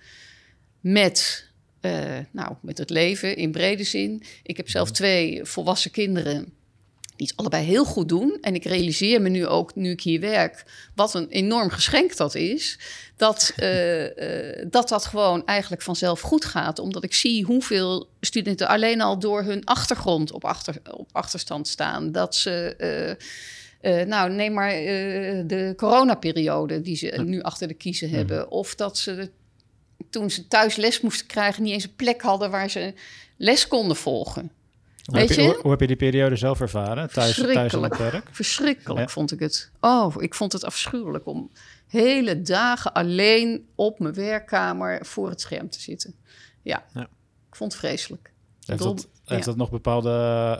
met, 0.80 1.48
uh, 1.80 2.18
nou, 2.30 2.54
met 2.60 2.78
het 2.78 2.90
leven 2.90 3.36
in 3.36 3.52
brede 3.52 3.84
zin. 3.84 4.22
Ik 4.42 4.56
heb 4.56 4.68
zelf 4.68 4.90
twee 4.90 5.44
volwassen 5.44 5.90
kinderen 5.90 6.52
die 7.16 7.26
het 7.26 7.36
allebei 7.36 7.64
heel 7.64 7.84
goed 7.84 8.08
doen. 8.08 8.38
En 8.40 8.54
ik 8.54 8.64
realiseer 8.64 9.22
me 9.22 9.28
nu 9.28 9.46
ook, 9.46 9.74
nu 9.74 9.90
ik 9.90 10.00
hier 10.00 10.20
werk, 10.20 10.64
wat 10.94 11.14
een 11.14 11.28
enorm 11.28 11.70
geschenk 11.70 12.16
dat 12.16 12.34
is. 12.34 12.78
Dat 13.16 13.52
uh, 13.56 14.02
uh, 14.58 14.66
dat, 14.70 14.88
dat 14.88 15.04
gewoon 15.04 15.46
eigenlijk 15.46 15.82
vanzelf 15.82 16.20
goed 16.20 16.44
gaat. 16.44 16.78
Omdat 16.78 17.04
ik 17.04 17.14
zie 17.14 17.44
hoeveel 17.44 18.08
studenten 18.20 18.68
alleen 18.68 19.00
al 19.00 19.18
door 19.18 19.42
hun 19.42 19.64
achtergrond 19.64 20.32
op, 20.32 20.44
achter, 20.44 20.80
op 20.90 21.08
achterstand 21.12 21.68
staan. 21.68 22.12
Dat 22.12 22.34
ze. 22.34 23.16
Uh, 23.82 24.02
nou, 24.02 24.30
neem 24.30 24.52
maar 24.52 24.70
de 25.46 25.72
coronaperiode 25.76 26.80
die 26.80 26.96
ze 26.96 27.22
nu 27.26 27.42
achter 27.42 27.68
de 27.68 27.74
kiezen 27.74 28.10
hebben. 28.10 28.50
Of 28.50 28.74
dat 28.74 28.98
ze 28.98 29.30
toen 30.10 30.30
ze 30.30 30.48
thuis 30.48 30.76
les 30.76 31.00
moesten 31.00 31.26
krijgen, 31.26 31.62
niet 31.62 31.72
eens 31.72 31.84
een 31.84 31.96
plek 31.96 32.22
hadden 32.22 32.50
waar 32.50 32.70
ze 32.70 32.94
les 33.36 33.68
konden 33.68 33.96
volgen. 33.96 34.50
Hoe 35.04 35.18
heb, 35.18 35.28
je, 35.28 35.42
je? 35.42 35.48
hoe, 35.48 35.58
hoe 35.60 35.70
heb 35.70 35.80
je 35.80 35.86
die 35.86 35.96
periode 35.96 36.36
zelf 36.36 36.60
ervaren? 36.60 37.10
Thuis, 37.12 37.36
thuis 37.36 37.74
aan 37.74 37.82
het 37.82 37.98
werk? 37.98 38.28
Verschrikkelijk 38.32 39.00
Ja. 39.00 39.08
vond 39.08 39.32
ik 39.32 39.38
het. 39.38 39.70
Oh, 39.80 40.14
ik 40.18 40.34
vond 40.34 40.52
het 40.52 40.64
afschuwelijk 40.64 41.26
om 41.26 41.50
hele 41.86 42.42
dagen 42.42 42.92
alleen 42.92 43.66
op 43.74 43.98
mijn 43.98 44.14
werkkamer 44.14 45.06
voor 45.06 45.28
het 45.28 45.40
scherm 45.40 45.70
te 45.70 45.80
zitten. 45.80 46.14
Ja, 46.62 46.84
Ja. 46.94 47.02
ik 47.48 47.56
vond 47.56 47.72
het 47.72 47.80
vreselijk. 47.80 48.32
Heeft, 48.66 48.82
dat, 48.82 49.08
heeft 49.24 49.44
dat 49.44 49.56
nog 49.56 49.70
bepaalde 49.70 50.10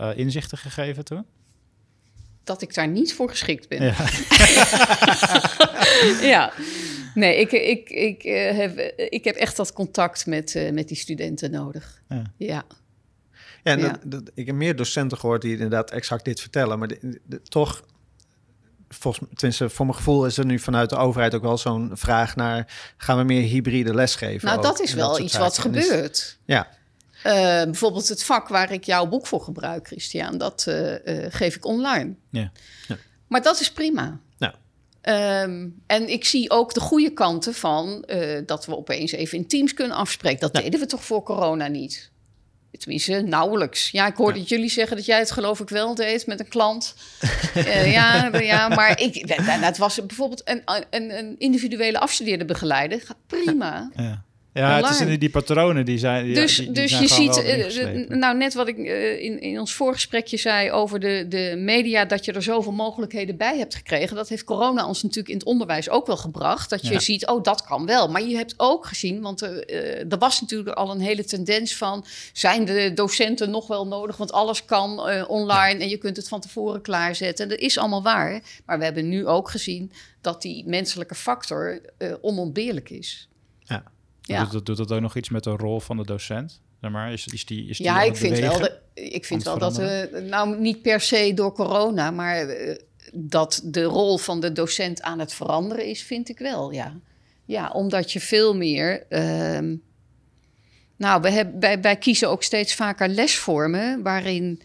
eh, 0.01 0.19
inzichten 0.19 0.59
gegeven 0.59 1.05
toen? 1.05 1.25
Dat 2.45 2.63
ik 2.63 2.75
daar 2.75 2.89
niet 2.89 3.15
voor 3.15 3.29
geschikt 3.31 3.69
ben. 3.69 3.83
Ja. 3.85 3.95
ja. 6.35 6.53
Nee, 7.15 7.37
ik, 7.41 7.53
ik, 7.53 7.91
ik, 7.91 8.25
eh, 8.25 8.57
heb, 8.57 8.79
ik 8.97 9.25
heb 9.25 9.37
echt 9.37 9.57
dat 9.57 9.73
contact 9.73 10.27
met, 10.27 10.55
eh, 10.55 10.73
met 10.73 10.89
die 10.89 10.97
studenten 10.97 11.51
nodig. 11.51 12.03
Ja. 12.37 12.65
En 13.65 13.79
Ja. 13.79 13.89
Dat, 13.89 14.01
dat- 14.05 14.31
ik 14.35 14.47
heb 14.47 14.55
meer 14.55 14.77
docenten 14.77 15.19
gehoord 15.19 15.43
die 15.43 15.53
inderdaad 15.53 15.91
exact 15.91 16.25
dit 16.25 16.41
vertellen. 16.41 16.79
Maar 16.79 16.89
de- 16.89 17.21
de- 17.27 17.43
toch, 17.43 17.83
volgens, 18.89 19.29
tenminste 19.35 19.69
voor 19.71 19.87
mijn 19.87 19.97
gevoel 19.99 20.27
is 20.27 20.39
er 20.39 20.45
nu 20.47 20.59
vanuit 20.59 20.91
de 20.91 20.97
overheid 20.97 21.35
ook 21.35 21.43
wel 21.43 21.59
zo'n 21.59 21.91
vraag 21.95 22.37
naar... 22.37 22.93
gaan 22.97 23.19
we 23.19 23.25
meer 23.25 23.43
hybride 23.43 23.95
lesgeven? 23.95 24.47
Nou, 24.47 24.59
ook? 24.59 24.65
dat 24.65 24.81
is 24.81 24.93
wel 24.95 25.21
iets 25.21 25.37
wat 25.37 25.53
is- 25.53 25.59
gebeurt. 25.59 26.39
Ja, 26.45 26.69
Eh, 27.23 27.33
bijvoorbeeld 27.63 28.09
het 28.09 28.25
vak 28.25 28.49
waar 28.49 28.73
ik 28.73 28.85
jouw 28.85 29.07
boek 29.07 29.27
voor 29.27 29.41
gebruik, 29.41 29.87
Christian, 29.87 30.39
dat 30.39 30.65
eh, 30.69 31.25
eh, 31.25 31.33
geef 31.33 31.57
ik 31.57 31.65
online. 31.65 32.15
Ja. 32.31 32.53
Ja. 32.89 32.97
Maar 33.29 33.43
dat 33.43 33.61
is 33.61 33.73
prima. 33.73 34.21
Ja. 34.39 34.55
Ehm, 35.01 35.69
en 35.87 36.09
ik 36.09 36.25
zie 36.25 36.51
ook 36.51 36.75
de 36.75 36.81
goede 36.81 37.11
kanten 37.13 37.55
van 37.55 38.03
eh, 38.05 38.43
dat 38.47 38.67
we 38.67 38.77
opeens 38.77 39.13
even 39.13 39.39
in 39.39 39.47
teams 39.49 39.75
kunnen 39.75 39.97
afspreken. 39.97 40.41
Dat 40.41 40.57
Ja. 40.57 40.63
deden 40.63 40.81
we 40.81 40.87
toch 40.87 41.05
voor 41.05 41.23
corona 41.23 41.67
niet? 41.67 42.11
Tenminste, 42.79 43.21
nauwelijks. 43.21 43.91
Ja, 43.91 44.07
ik 44.07 44.17
hoorde 44.17 44.39
Ja. 44.39 44.45
jullie 44.45 44.71
zeggen 44.71 44.97
dat 44.97 45.07
jij 45.07 45.19
het 45.19 45.31
geloof 45.31 45.61
ik 45.61 45.69
wel 45.69 45.95
deed 45.95 46.27
met 46.27 46.41
een 46.41 46.49
klant. 46.49 46.95
Eh, 47.55 47.93
ja, 47.93 48.31
ja, 48.39 48.69
maar 48.69 49.01
ik, 49.01 49.35
het 49.37 49.79
was 49.79 50.07
bijvoorbeeld 50.07 50.43
een, 50.45 50.63
een, 50.91 51.19
een 51.19 51.35
individuele 51.39 51.99
afstudeerde 52.01 52.45
begeleider. 52.45 53.01
Gaat 53.01 53.17
prima. 53.27 53.91
Ja, 53.97 54.25
ja 54.55 54.77
het 54.77 54.91
is 54.91 54.99
Online. 55.01 55.19
die, 55.19 55.31
patronen 55.31 55.85
die 55.85 55.99
zijn. 55.99 56.25
Die, 56.25 56.35
Dus, 56.35 56.57
die- 56.57 56.65
die 56.65 56.75
dus 56.75 56.91
zijn 56.91 57.03
je 57.03 57.09
ziet, 57.09 57.37
eh, 57.37 57.83
eh, 58.03 58.09
nou 58.09 58.37
net 58.37 58.55
wat 58.55 58.69
ik 58.69 58.79
eh, 58.79 59.23
in, 59.23 59.41
in 59.41 59.59
ons 59.61 59.73
voorgesprekje 59.75 60.37
zei 60.37 60.71
over 60.71 61.01
de, 61.01 61.27
de 61.29 61.55
media, 61.59 62.05
dat 62.05 62.25
je 62.25 62.33
er 62.33 62.43
zoveel 62.43 62.73
mogelijkheden 62.73 63.37
bij 63.37 63.59
hebt 63.59 63.75
gekregen. 63.75 64.17
Dat 64.17 64.29
heeft 64.29 64.45
corona 64.45 64.87
ons 64.87 65.03
natuurlijk 65.03 65.29
in 65.29 65.37
het 65.39 65.47
onderwijs 65.47 65.89
ook 65.91 66.07
wel 66.07 66.17
gebracht. 66.17 66.71
Dat 66.71 66.87
je 66.87 66.93
Ja. 66.93 66.99
ziet, 66.99 67.27
oh 67.27 67.43
dat 67.43 67.65
kan 67.65 67.87
wel. 67.87 68.09
Maar 68.09 68.23
je 68.23 68.37
hebt 68.37 68.55
ook 68.57 68.87
gezien, 68.87 69.21
want 69.21 69.43
er 69.43 70.19
was 70.19 70.41
natuurlijk 70.41 70.77
al 70.77 70.91
een 70.91 71.01
hele 71.01 71.25
tendens 71.25 71.77
van, 71.77 72.05
zijn 72.33 72.65
de 72.65 72.93
docenten 72.95 73.51
nog 73.51 73.67
wel 73.67 73.87
nodig? 73.87 74.17
Want 74.17 74.33
alles 74.33 74.65
kan 74.65 74.99
online 75.29 75.81
en 75.83 75.89
je 75.89 75.97
kunt 75.99 76.17
het 76.17 76.29
van 76.29 76.41
tevoren 76.41 76.83
klaarzetten. 76.83 77.45
En 77.45 77.51
dat 77.51 77.59
is 77.61 77.79
allemaal 77.79 78.03
waar. 78.03 78.43
Maar 78.67 78.79
we 78.79 78.85
hebben 78.85 79.09
nu 79.09 79.27
ook 79.27 79.51
gezien 79.51 79.93
dat 80.21 80.43
die 80.43 80.65
menselijke 80.67 81.15
factor 81.15 81.81
onontbeerlijk 82.21 82.91
is. 82.91 83.29
Ja. 84.27 84.43
Doet, 84.43 84.53
dat, 84.53 84.67
doet 84.67 84.77
dat 84.77 84.93
ook 84.93 85.01
nog 85.01 85.17
iets 85.17 85.29
met 85.29 85.45
de 85.45 85.51
rol 85.51 85.81
van 85.81 85.97
de 85.97 86.05
docent? 86.05 86.61
Zeg 86.81 86.91
maar, 86.91 87.13
is, 87.13 87.27
is 87.27 87.45
die, 87.45 87.69
is 87.69 87.77
die 87.77 87.87
Ja, 87.87 88.03
ik 88.03 88.17
vind 88.17 88.39
wel, 88.39 88.59
de, 88.59 88.79
ik 88.95 89.25
vind 89.25 89.43
wel 89.43 89.59
dat, 89.59 89.79
eh, 89.79 90.21
nou 90.23 90.61
niet 90.61 90.83
per 90.83 91.01
se 91.01 91.33
door 91.35 91.53
corona, 91.53 92.11
maar 92.11 92.49
eh, 92.49 92.79
dat 93.13 93.61
de 93.65 93.83
rol 93.83 94.19
van 94.19 94.41
de 94.41 94.53
docent 94.53 95.03
aan 95.03 95.19
het 95.19 95.33
veranderen 95.33 95.87
is, 95.87 96.03
vind 96.03 96.29
ik 96.29 96.39
wel, 96.39 96.73
ja. 96.73 96.97
Ja, 97.45 97.71
omdat 97.71 98.13
je 98.13 98.21
veel 98.21 98.57
meer, 98.57 99.07
ehm, 99.09 99.77
nou, 100.97 101.21
we 101.21 101.31
hebben, 101.31 101.61
wij, 101.61 101.81
wij 101.81 101.97
kiezen 101.97 102.29
ook 102.29 102.43
steeds 102.43 102.75
vaker 102.75 103.09
lesvormen 103.09 104.03
waarin 104.03 104.63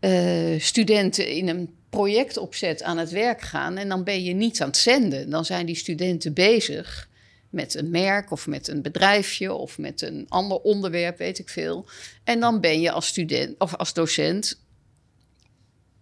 eh, 0.00 0.60
studenten 0.60 1.28
in 1.28 1.48
een 1.48 1.74
projectopzet 1.90 2.82
aan 2.82 2.98
het 2.98 3.10
werk 3.10 3.40
gaan 3.40 3.76
en 3.76 3.88
dan 3.88 4.04
ben 4.04 4.22
je 4.22 4.32
niet 4.32 4.60
aan 4.60 4.68
het 4.68 4.76
zenden. 4.76 5.30
Dan 5.30 5.44
zijn 5.44 5.66
die 5.66 5.76
studenten 5.76 6.32
bezig 6.32 7.08
met 7.50 7.74
een 7.74 7.90
merk 7.90 8.30
of 8.30 8.46
met 8.46 8.68
een 8.68 8.82
bedrijfje 8.82 9.52
of 9.52 9.78
met 9.78 10.02
een 10.02 10.26
ander 10.28 10.58
onderwerp, 10.58 11.18
weet 11.18 11.38
ik 11.38 11.48
veel. 11.48 11.86
En 12.24 12.40
dan 12.40 12.60
ben 12.60 12.80
je 12.80 12.90
als 12.90 13.06
student 13.06 13.58
of 13.58 13.74
als 13.74 13.94
docent 13.94 14.60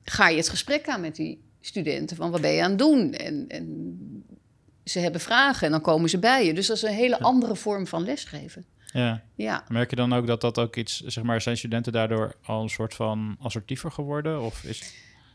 ga 0.04 0.28
je 0.28 0.36
het 0.36 0.48
gesprek 0.48 0.88
aan 0.88 1.00
met 1.00 1.16
die 1.16 1.42
studenten 1.60 2.16
van 2.16 2.30
wat 2.30 2.40
ben 2.40 2.52
je 2.52 2.62
aan 2.62 2.70
het 2.70 2.78
doen 2.78 3.12
en, 3.12 3.44
en 3.48 4.26
ze 4.84 4.98
hebben 4.98 5.20
vragen 5.20 5.66
en 5.66 5.72
dan 5.72 5.80
komen 5.80 6.10
ze 6.10 6.18
bij 6.18 6.46
je. 6.46 6.54
Dus 6.54 6.66
dat 6.66 6.76
is 6.76 6.82
een 6.82 6.92
hele 6.92 7.20
andere 7.20 7.56
vorm 7.56 7.86
van 7.86 8.04
lesgeven. 8.04 8.64
Ja. 8.92 9.22
Ja. 9.34 9.64
Merk 9.68 9.90
je 9.90 9.96
dan 9.96 10.12
ook 10.12 10.26
dat 10.26 10.40
dat 10.40 10.58
ook 10.58 10.76
iets, 10.76 11.00
zeg 11.00 11.24
maar, 11.24 11.40
zijn 11.40 11.56
studenten 11.56 11.92
daardoor 11.92 12.34
al 12.42 12.62
een 12.62 12.68
soort 12.68 12.94
van 12.94 13.36
assertiever 13.40 13.90
geworden? 13.90 14.40
Of 14.40 14.64
is, 14.64 14.94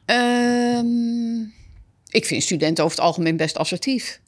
Ehm, 0.09 1.41
ik 2.09 2.25
vind 2.25 2.43
studenten 2.43 2.83
over 2.83 2.97
het 2.97 3.05
algemeen 3.05 3.37
best 3.37 3.57
assertief. 3.57 4.21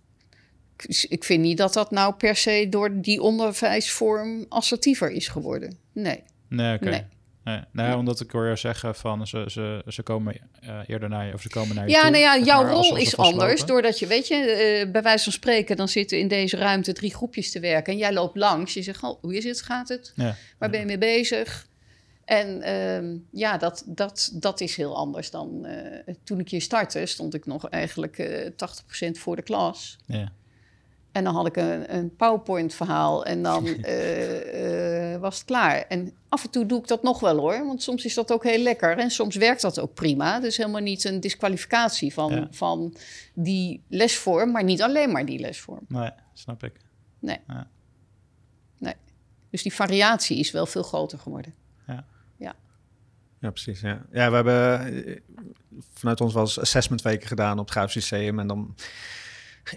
Ik- 0.88 1.06
Ik 1.10 1.24
vind 1.24 1.42
niet 1.42 1.58
dat 1.58 1.74
dat 1.74 1.92
nou 1.92 2.14
per 2.14 2.36
se 2.36 2.68
door 2.70 3.02
die 3.02 3.22
onderwijsvorm 3.22 4.46
assertiever 4.50 5.12
is 5.12 5.28
geworden. 5.28 5.78
Nee. 5.94 6.24
nee, 6.50 6.76
oké. 6.76 6.90
Nee. 6.90 7.04
Nee. 7.44 7.60
Nee, 7.72 7.96
omdat 7.96 8.20
ik 8.20 8.32
hoor 8.32 8.58
zeggen 8.58 8.96
van 8.96 9.28
ze, 9.28 9.46
ze, 9.48 9.82
ze 9.88 10.04
komen 10.04 10.36
eh, 10.62 10.80
eerder 10.88 11.10
naar 11.10 11.26
je, 11.28 11.34
of 11.34 11.42
ze 11.42 11.50
komen 11.50 11.76
naar 11.76 11.86
je 11.86 11.92
Ja, 11.92 12.02
toe, 12.02 12.10
nou 12.10 12.24
ja, 12.24 12.38
jouw 12.46 12.64
rol 12.64 12.96
is 12.98 13.18
anders. 13.18 13.66
Doordat 13.66 14.00
je, 14.00 14.08
weet 14.08 14.28
je, 14.28 14.36
eh, 14.36 14.92
bij 14.92 15.02
wijze 15.02 15.24
van 15.24 15.34
spreken, 15.34 15.76
dan 15.76 15.88
zitten 15.88 16.20
in 16.20 16.28
deze 16.28 16.58
ruimte 16.58 16.94
drie 16.94 17.14
groepjes 17.16 17.52
te 17.52 17.60
werken. 17.60 17.94
En 17.94 18.00
jij 18.00 18.14
loopt 18.14 18.38
langs. 18.38 18.74
Je 18.74 18.82
zegt, 18.82 19.04
oh, 19.04 19.22
hoe 19.22 19.36
is 19.38 19.44
het? 19.44 19.62
Gaat 19.62 19.90
het? 19.90 20.14
Ja. 20.16 20.36
Waar 20.58 20.70
ben 20.70 20.80
je 20.80 20.86
mee 20.86 20.98
bezig? 20.98 21.68
En 22.26 22.62
ehm, 22.62 23.16
ja, 23.32 23.58
dat, 23.58 23.84
dat, 23.86 24.30
dat 24.34 24.62
is 24.62 24.76
heel 24.76 24.96
anders 24.96 25.32
dan 25.32 25.66
eh, 25.66 26.14
toen 26.24 26.40
ik 26.40 26.50
hier 26.50 26.62
startte. 26.62 27.06
Stond 27.06 27.34
ik 27.34 27.46
nog 27.46 27.70
eigenlijk 27.70 28.18
eh 28.18 28.50
80% 29.08 29.12
voor 29.20 29.36
de 29.36 29.42
klas. 29.42 29.98
Ja. 30.06 30.32
En 31.12 31.24
dan 31.24 31.36
had 31.36 31.48
ik 31.48 31.56
een, 31.56 31.96
een 31.96 32.16
PowerPoint-verhaal 32.16 33.26
en 33.26 33.44
dan 33.44 33.66
eh, 33.84 35.14
eh, 35.14 35.22
was 35.22 35.36
het 35.38 35.46
klaar. 35.46 35.86
En 35.88 36.14
af 36.30 36.44
en 36.44 36.50
toe 36.50 36.66
doe 36.66 36.80
ik 36.80 36.88
dat 36.88 37.04
nog 37.04 37.20
wel 37.20 37.38
hoor, 37.38 37.66
want 37.66 37.84
soms 37.84 38.06
is 38.06 38.14
dat 38.14 38.32
ook 38.32 38.44
heel 38.44 38.62
lekker 38.64 38.98
en 38.98 39.12
soms 39.12 39.36
werkt 39.36 39.62
dat 39.62 39.80
ook 39.80 39.94
prima. 39.94 40.40
Dus 40.40 40.58
helemaal 40.58 40.82
niet 40.82 41.04
een 41.04 41.20
disqualificatie 41.20 42.14
van, 42.14 42.32
Ja. 42.32 42.48
van 42.52 42.96
die 43.34 43.84
lesvorm, 43.88 44.52
maar 44.52 44.64
niet 44.64 44.82
alleen 44.82 45.12
maar 45.12 45.26
die 45.26 45.40
lesvorm. 45.40 45.86
Nee, 45.88 46.12
snap 46.34 46.64
ik. 46.64 46.74
Nee. 47.20 47.40
Ja. 47.48 47.68
nee. 48.78 48.96
Dus 49.50 49.64
die 49.64 49.74
variatie 49.74 50.38
is 50.38 50.52
wel 50.52 50.66
veel 50.66 50.84
groter 50.84 51.20
geworden. 51.20 51.54
Ja, 53.42 53.50
precies. 53.50 53.80
Ja. 53.82 54.02
ja, 54.12 54.30
we 54.30 54.36
hebben 54.36 54.80
eh, 55.06 55.16
vanuit 55.94 56.22
ons 56.22 56.34
wel 56.34 56.44
eens 56.44 56.60
assessment 56.60 57.02
weken 57.02 57.28
gedaan 57.28 57.60
op 57.60 57.66
het 57.66 57.74
Grafisch 57.74 58.10
Lyceum. 58.10 58.40
En 58.40 58.48
dan 58.48 58.76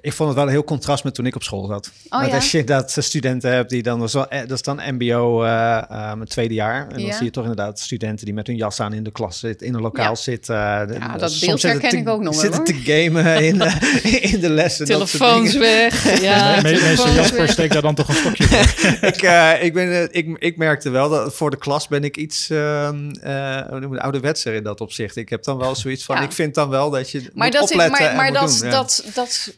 ik 0.01 0.13
vond 0.13 0.29
het 0.29 0.39
wel 0.39 0.47
een 0.47 0.53
heel 0.53 0.65
contrast 0.65 1.05
met 1.05 1.15
toen 1.15 1.27
ik 1.27 1.35
op 1.35 1.43
school 1.43 1.67
zat. 1.67 1.91
Oh, 2.09 2.27
ja? 2.27 2.35
Als 2.35 2.51
je 2.51 2.65
dat 2.65 2.97
studenten 2.99 3.53
hebt 3.53 3.71
die 3.71 3.83
dan, 3.83 3.99
dat 3.99 4.09
is, 4.09 4.15
wel, 4.15 4.27
dat 4.29 4.51
is 4.51 4.63
dan 4.63 4.81
MBO 4.91 5.45
uh, 5.45 6.13
het 6.19 6.31
tweede 6.31 6.55
jaar. 6.55 6.89
En 6.89 7.03
dan 7.03 7.13
zie 7.13 7.25
je 7.25 7.31
toch 7.31 7.43
inderdaad 7.43 7.81
studenten 7.81 8.25
die 8.25 8.35
met 8.35 8.47
hun 8.47 8.57
jas 8.57 8.81
aan 8.81 8.93
in 8.93 9.03
de 9.03 9.13
klas 9.13 9.39
zitten, 9.39 9.67
in 9.67 9.75
een 9.75 9.81
lokaal 9.81 10.09
ja. 10.09 10.15
zitten. 10.15 10.55
ja, 10.55 11.17
dat 11.17 11.41
beeld 11.41 11.63
herken 11.63 11.91
te, 11.91 11.97
ik 11.97 12.09
ook 12.09 12.23
nog 12.23 12.35
Zitten 12.35 12.57
hoor. 12.57 12.65
te 12.65 12.75
gamen 12.75 13.43
in, 13.49 13.59
de, 13.59 14.01
in 14.21 14.41
de 14.41 14.51
lessen. 14.51 14.87
Telefoons 14.87 15.57
weg. 15.57 16.03
Ja, 16.25 16.61
meester 16.63 17.13
Jasper 17.13 17.49
steekt 17.49 17.73
daar 17.73 17.83
dan 17.83 17.95
toch 17.95 18.09
een 18.09 18.15
stokje 18.15 18.45
voor. 18.45 19.09
ik, 19.09 19.23
uh, 19.23 19.63
ik, 19.63 19.73
ben, 19.73 20.09
ik, 20.13 20.37
ik 20.39 20.57
merkte 20.57 20.91
wel 20.91 21.09
dat 21.09 21.35
voor 21.35 21.51
de 21.51 21.57
klas 21.57 21.89
ben 21.89 22.05
ik 22.05 22.17
iets 22.17 22.51
uh, 22.51 22.91
ouderwetser 23.97 24.55
in 24.55 24.63
dat 24.63 24.81
opzicht. 24.81 25.17
Ik 25.17 25.29
heb 25.29 25.45
dan 25.45 25.59
wel 25.59 25.75
zoiets 25.75 26.05
van, 26.05 26.23
ik 26.23 26.33
vind 26.33 26.55
dan 26.55 26.69
wel 26.69 26.91
dat 26.91 27.11
je 27.11 27.31
maar 27.35 27.47
moet 27.47 27.53
dat 27.53 27.71
opletten 27.71 27.99
is, 27.99 28.01
maar, 28.01 28.17
maar 28.17 28.27
en 28.27 28.33
dat, 28.33 28.51
moet 28.51 28.61
doen. 28.61 28.71
dat, 28.71 29.05
dat 29.15 29.53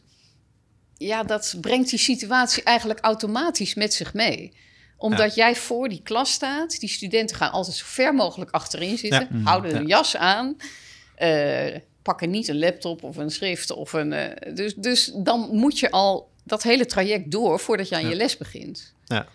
ja, 0.97 1.23
dat 1.23 1.55
brengt 1.61 1.91
die 1.91 1.99
situatie 1.99 2.63
eigenlijk 2.63 3.01
automatisch 3.01 3.75
met 3.75 3.95
zich 3.95 4.15
mee. 4.15 4.53
Omdat 4.97 5.35
ja. 5.35 5.45
jij 5.45 5.57
voor 5.57 5.89
die 5.89 6.01
klas 6.03 6.33
staat. 6.33 6.81
Die 6.81 6.89
studenten 6.89 7.37
gaan 7.37 7.51
altijd 7.53 7.77
zo 7.77 7.85
ver 7.89 8.15
mogelijk 8.15 8.51
achterin 8.51 8.99
zitten. 8.99 9.29
Ja. 9.33 9.39
Houden 9.45 9.71
Ja. 9.71 9.77
hun 9.77 9.87
jas 9.87 10.17
aan. 10.17 10.57
eh, 11.15 11.77
pakken 12.03 12.31
niet 12.31 12.49
een 12.49 12.59
laptop 12.59 13.03
of 13.03 13.17
een 13.17 13.31
schrift. 13.31 13.71
Of 13.71 13.93
een, 13.93 14.13
eh, 14.13 14.55
dus, 14.55 14.75
dus 14.75 15.11
dan 15.15 15.49
moet 15.53 15.79
je 15.79 15.91
al 15.91 16.31
dat 16.45 16.63
hele 16.63 16.87
traject 16.87 17.31
door 17.31 17.61
voordat 17.61 17.89
je 17.89 17.95
aan 17.95 18.03
Ja. 18.03 18.09
je 18.09 18.17
les 18.17 18.37
begint. 18.37 18.95
Ja. 19.05 19.27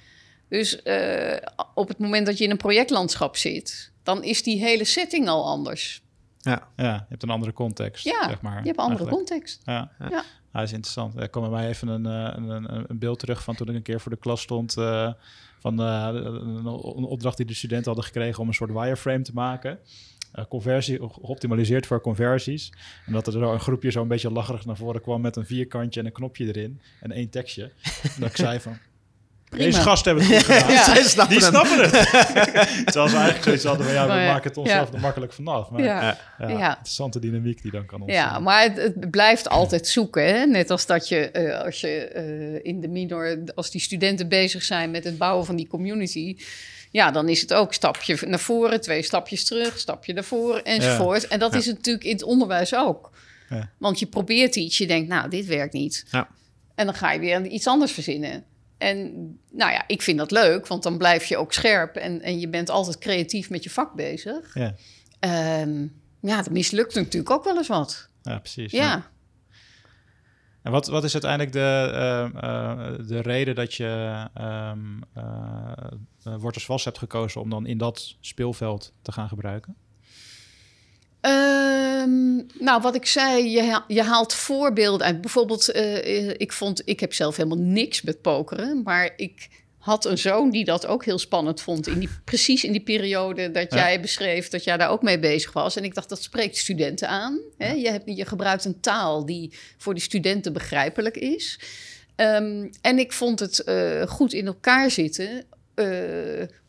Dus 0.49 0.81
eh, 0.83 1.37
op 1.73 1.87
het 1.87 1.97
moment 1.99 2.25
dat 2.25 2.37
je 2.37 2.43
in 2.43 2.49
een 2.51 2.57
projectlandschap 2.57 3.37
zit... 3.37 3.91
dan 4.03 4.23
is 4.23 4.43
die 4.43 4.59
hele 4.59 4.83
setting 4.83 5.27
al 5.27 5.45
anders. 5.45 6.01
Ja. 6.39 6.67
Ja, 6.75 6.93
je 6.93 7.05
hebt 7.09 7.23
een 7.23 7.29
andere 7.29 7.53
context, 7.53 8.03
Ja, 8.03 8.27
zeg 8.27 8.41
maar. 8.41 8.59
je 8.59 8.67
hebt 8.67 8.77
een 8.79 8.83
andere 8.85 9.05
eigenlijk. 9.05 9.27
context. 9.29 9.61
Ja. 9.65 9.91
Ja. 10.09 10.23
Ja, 10.53 10.61
is 10.61 10.71
interessant. 10.71 11.15
Er 11.15 11.29
kwam 11.29 11.43
bij 11.43 11.51
mij 11.51 11.67
even 11.67 11.87
een, 11.87 12.05
eh, 12.05 12.33
een, 12.35 12.49
een, 12.49 12.85
een 12.87 12.99
beeld 12.99 13.19
terug 13.19 13.43
van 13.43 13.55
toen 13.55 13.69
ik 13.69 13.75
een 13.75 13.81
keer 13.81 13.99
voor 13.99 14.11
de 14.11 14.17
klas 14.17 14.41
stond. 14.41 14.77
eh, 14.77 15.13
van 15.59 15.81
eh, 15.81 16.09
een, 16.13 16.65
opdracht 17.05 17.37
die 17.37 17.45
de 17.45 17.53
studenten 17.53 17.85
hadden 17.85 18.03
gekregen 18.03 18.41
om 18.41 18.47
een 18.47 18.53
soort 18.53 18.71
wireframe 18.71 19.21
te 19.21 19.33
maken. 19.33 19.79
Conversie, 20.49 20.97
geoptimaliseerd 20.97 21.85
voor 21.85 22.01
conversies. 22.01 22.73
En 23.05 23.13
dat 23.13 23.27
er 23.27 23.41
een 23.41 23.59
groepje 23.59 23.91
zo 23.91 24.01
een 24.01 24.07
beetje 24.07 24.31
lacherig 24.31 24.65
naar 24.65 24.77
voren 24.77 25.01
kwam 25.01 25.21
met 25.21 25.35
een 25.35 25.45
vierkantje 25.45 25.99
en 25.99 26.05
een 26.05 26.11
knopje 26.11 26.45
erin 26.45 26.81
en 26.99 27.11
één 27.11 27.29
tekstje. 27.29 27.71
Dat 28.19 28.29
ik 28.29 28.37
zei 28.37 28.59
van, 28.59 28.77
Prima. 29.51 29.65
deze 29.65 29.81
gasten 29.81 30.15
hebben 30.15 30.35
het 30.35 30.45
goed 30.45 30.53
gedaan. 30.55 30.71
Ja. 30.71 30.83
Zij 30.83 31.03
snappen 31.03 31.35
Die 31.37 31.45
snappen 31.45 31.79
het. 31.81 31.91
Terwijl 32.85 33.07
ze 33.07 33.15
eigenlijk 33.15 33.43
zoiets 33.43 33.63
hadden 33.63 33.85
van, 33.85 33.95
ja, 33.95 34.03
we 34.03 34.13
maken 34.13 34.49
het 34.49 34.57
onszelf 34.57 34.89
ja. 34.89 34.95
er 34.95 35.01
makkelijk 35.01 35.33
vanaf. 35.33 35.69
Maar 35.69 35.83
Ja. 35.83 36.17
interessante 36.39 37.19
dynamiek 37.19 37.61
die 37.61 37.71
dan 37.71 37.85
kan 37.85 38.01
ontstaan. 38.01 38.33
Ja, 38.33 38.39
maar 38.39 38.63
het, 38.63 38.77
het 38.77 39.11
blijft 39.11 39.49
altijd 39.49 39.87
zoeken. 39.87 40.25
Hè? 40.25 40.45
Net 40.45 40.69
als 40.69 40.85
dat 40.85 41.07
je, 41.07 41.31
eh, 41.31 41.63
als 41.65 41.81
je 41.81 41.87
eh, 42.07 42.71
in 42.71 42.81
de 42.81 42.87
minor, 42.87 43.39
als 43.55 43.71
die 43.71 43.81
studenten 43.81 44.27
bezig 44.27 44.63
zijn 44.63 44.91
met 44.91 45.03
het 45.03 45.17
bouwen 45.17 45.45
van 45.45 45.55
die 45.55 45.67
community. 45.67 46.37
Ja, 46.91 47.11
dan 47.11 47.29
is 47.29 47.41
het 47.41 47.53
ook 47.53 47.73
stapje 47.73 48.17
naar 48.27 48.39
voren, 48.39 48.81
twee 48.81 49.01
stapjes 49.03 49.45
terug, 49.45 49.79
stapje 49.79 50.13
naar 50.13 50.23
voren 50.23 50.63
enzovoort. 50.63 51.27
En 51.27 51.39
dat 51.39 51.55
is 51.55 51.65
natuurlijk 51.65 52.05
in 52.05 52.11
het 52.11 52.23
onderwijs 52.23 52.75
ook. 52.75 53.11
Ja. 53.49 53.69
Want 53.77 53.99
je 53.99 54.05
probeert 54.05 54.55
iets, 54.55 54.77
je 54.77 54.87
denkt, 54.87 55.09
nou, 55.09 55.29
dit 55.29 55.45
werkt 55.45 55.73
niet. 55.73 56.05
Ja. 56.11 56.27
En 56.75 56.85
dan 56.85 56.95
ga 56.95 57.11
je 57.11 57.19
weer 57.19 57.45
iets 57.45 57.67
anders 57.67 57.91
verzinnen. 57.91 58.43
En 58.81 59.11
nou 59.51 59.71
ja, 59.71 59.83
ik 59.87 60.01
vind 60.01 60.17
dat 60.17 60.31
leuk, 60.31 60.67
want 60.67 60.83
dan 60.83 60.97
blijf 60.97 61.25
je 61.25 61.37
ook 61.37 61.53
scherp 61.53 61.95
en, 61.95 62.21
en 62.21 62.39
je 62.39 62.47
bent 62.47 62.69
altijd 62.69 62.97
creatief 62.97 63.49
met 63.49 63.63
je 63.63 63.69
vak 63.69 63.93
bezig. 63.93 64.53
Ja. 64.53 64.75
Ehm, 65.19 65.87
ja, 66.19 66.35
dat 66.35 66.49
mislukt 66.49 66.95
natuurlijk 66.95 67.31
ook 67.31 67.43
wel 67.43 67.57
eens 67.57 67.67
wat. 67.67 68.09
Ja, 68.21 68.39
precies. 68.39 68.71
Ja. 68.71 69.09
En 70.61 70.71
wat, 70.71 70.87
wat 70.87 71.03
is 71.03 71.13
uiteindelijk 71.13 71.51
de, 71.51 71.91
ehm, 71.93 72.37
eh, 72.37 73.07
de 73.07 73.21
reden 73.21 73.55
dat 73.55 73.73
je 73.73 74.27
eh, 74.33 74.71
eh, 75.13 76.35
Wortels 76.39 76.65
vast 76.65 76.85
hebt 76.85 76.97
gekozen 76.97 77.41
om 77.41 77.49
dan 77.49 77.65
in 77.65 77.77
dat 77.77 78.15
speelveld 78.19 78.93
te 79.01 79.11
gaan 79.11 79.27
gebruiken? 79.27 79.75
Ehm, 82.01 82.63
nou, 82.63 82.81
wat 82.81 82.95
ik 82.95 83.05
zei, 83.05 83.49
je, 83.49 83.81
je 83.87 84.03
haalt 84.03 84.33
voorbeelden 84.33 85.07
uit. 85.07 85.21
Bijvoorbeeld, 85.21 85.71
eh, 85.71 86.29
ik 86.29 86.51
vond, 86.51 86.81
ik 86.85 86.99
heb 86.99 87.13
zelf 87.13 87.35
helemaal 87.37 87.57
niks 87.65 88.01
met 88.01 88.21
pokeren, 88.21 88.81
maar 88.83 89.13
ik 89.15 89.49
had 89.77 90.05
een 90.05 90.17
zoon 90.17 90.49
die 90.49 90.65
dat 90.65 90.85
ook 90.85 91.05
heel 91.05 91.19
spannend 91.19 91.61
vond. 91.61 91.87
In 91.87 91.99
die, 91.99 92.09
precies 92.23 92.63
in 92.63 92.71
die 92.71 92.83
periode 92.83 93.51
dat 93.51 93.73
Ja. 93.73 93.77
jij 93.77 94.01
beschreef 94.01 94.47
dat 94.49 94.63
jij 94.63 94.77
daar 94.77 94.89
ook 94.89 95.01
mee 95.01 95.19
bezig 95.19 95.53
was. 95.53 95.75
En 95.75 95.83
ik 95.83 95.93
dacht, 95.95 96.09
dat 96.09 96.23
spreekt 96.23 96.57
studenten 96.57 97.07
aan. 97.07 97.39
Hè? 97.57 97.71
Je, 97.71 97.89
hebt, 97.89 98.03
je 98.15 98.25
gebruikt 98.25 98.65
een 98.65 98.79
taal 98.79 99.25
die 99.25 99.53
voor 99.77 99.93
die 99.93 100.03
studenten 100.03 100.53
begrijpelijk 100.53 101.17
is. 101.17 101.59
Ehm, 102.15 102.67
en 102.81 102.99
ik 102.99 103.11
vond 103.11 103.39
het 103.39 103.59
eh, 103.59 104.07
goed 104.07 104.33
in 104.33 104.45
elkaar 104.45 104.91
zitten, 104.91 105.43
eh, 105.73 105.85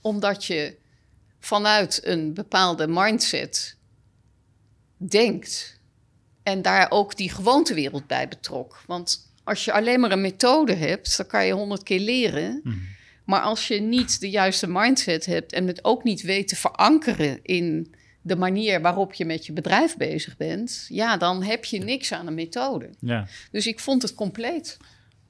omdat 0.00 0.44
je 0.44 0.74
vanuit 1.40 2.00
een 2.04 2.34
bepaalde 2.34 2.86
mindset 2.88 3.76
denkt. 5.08 5.80
En 6.42 6.62
daar 6.62 6.90
ook 6.90 7.16
die 7.16 7.30
gewoontewereld 7.30 8.06
bij 8.06 8.28
betrok. 8.28 8.82
Want 8.86 9.32
als 9.44 9.64
je 9.64 9.72
alleen 9.72 10.00
maar 10.00 10.12
een 10.12 10.20
methode 10.20 10.74
hebt, 10.74 11.16
dan 11.16 11.26
kan 11.26 11.46
je 11.46 11.52
honderd 11.52 11.82
keer 11.82 12.00
leren. 12.00 12.60
Mhm. 12.62 12.76
Maar 13.24 13.40
als 13.40 13.68
je 13.68 13.80
niet 13.80 14.20
de 14.20 14.30
juiste 14.30 14.66
mindset 14.68 15.26
hebt 15.26 15.52
en 15.52 15.66
het 15.66 15.84
ook 15.84 16.04
niet 16.04 16.22
weet 16.22 16.48
te 16.48 16.56
verankeren 16.56 17.38
in 17.42 17.94
de 18.22 18.36
manier 18.36 18.80
waarop 18.80 19.12
je 19.12 19.24
met 19.24 19.46
je 19.46 19.52
bedrijf 19.52 19.96
bezig 19.96 20.36
bent, 20.36 20.86
ja, 20.88 21.16
dan 21.16 21.42
heb 21.42 21.64
je 21.64 21.78
niks 21.78 22.12
aan 22.12 22.26
een 22.26 22.34
methode. 22.34 22.90
Ja, 22.98 23.26
Dus 23.50 23.66
ik 23.66 23.80
vond 23.80 24.02
het 24.02 24.14
compleet. 24.14 24.76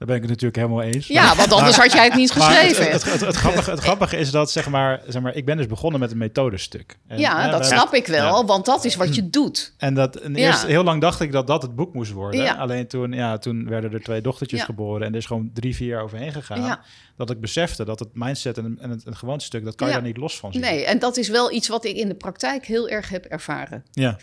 Daar 0.02 0.16
ben 0.16 0.22
ik 0.22 0.30
het 0.30 0.42
natuurlijk 0.42 0.56
helemaal 0.56 0.94
eens. 0.94 1.06
Ja, 1.06 1.36
want 1.36 1.52
anders 1.52 1.76
had 1.76 1.92
jij 1.92 2.04
het 2.04 2.14
niet 2.14 2.30
geschreven. 2.30 2.90
het, 2.90 3.04
het, 3.04 3.20
het 3.20 3.36
grappige, 3.36 3.70
het 3.70 3.80
grappige 3.80 4.16
is 4.16 4.30
dat, 4.30 4.50
zeg 4.50 4.68
maar, 4.68 5.00
zeg 5.06 5.22
maar, 5.22 5.34
ik 5.34 5.44
ben 5.44 5.56
dus 5.56 5.66
begonnen 5.66 6.00
met 6.00 6.10
een 6.10 6.18
methodestuk. 6.18 6.98
En, 7.06 7.18
ja, 7.18 7.50
dat 7.50 7.66
snap 7.66 7.94
ik 7.94 8.06
wel, 8.06 8.46
want 8.46 8.66
dat 8.66 8.84
is 8.84 8.96
wat 8.96 9.14
je 9.14 9.30
doet. 9.30 9.74
En 9.78 9.94
dat 9.94 10.16
en 10.16 10.34
eerst 10.34 10.66
heel 10.66 10.84
lang 10.84 11.00
dacht 11.00 11.20
ik 11.20 11.32
dat 11.32 11.46
dat 11.46 11.62
het 11.62 11.74
boek 11.74 11.94
moest 11.94 12.12
worden. 12.12 12.42
Ja. 12.42 12.54
Alleen 12.54 12.86
toen, 12.86 13.12
ja, 13.12 13.38
toen 13.38 13.68
werden 13.68 13.92
er 13.92 14.02
twee 14.02 14.20
dochtertjes 14.20 14.62
geboren 14.62 15.06
en 15.06 15.12
er 15.12 15.18
is 15.18 15.26
gewoon 15.26 15.50
drie, 15.54 15.76
vier 15.76 15.88
jaar 15.88 16.02
overheen 16.02 16.32
gegaan. 16.32 16.80
Dat 17.16 17.30
ik 17.30 17.40
besefte 17.40 17.84
dat 17.84 17.98
het 17.98 18.08
mindset 18.12 18.58
en, 18.58 18.78
en 18.80 18.90
het, 18.90 19.04
het 19.04 19.16
gewoontestuk, 19.16 19.64
dat 19.64 19.74
kan 19.74 19.86
je 19.86 19.92
daar 19.92 20.02
niet 20.02 20.16
los 20.16 20.38
van 20.38 20.52
zien. 20.52 20.60
Nee, 20.60 20.84
en 20.84 20.98
dat 20.98 21.16
is 21.16 21.28
wel 21.28 21.52
iets 21.52 21.68
wat 21.68 21.84
ik 21.84 21.96
in 21.96 22.08
de 22.08 22.14
praktijk 22.14 22.66
heel 22.66 22.88
erg 22.88 23.08
heb 23.08 23.24
ervaren. 23.24 23.84
Ja, 23.92 24.18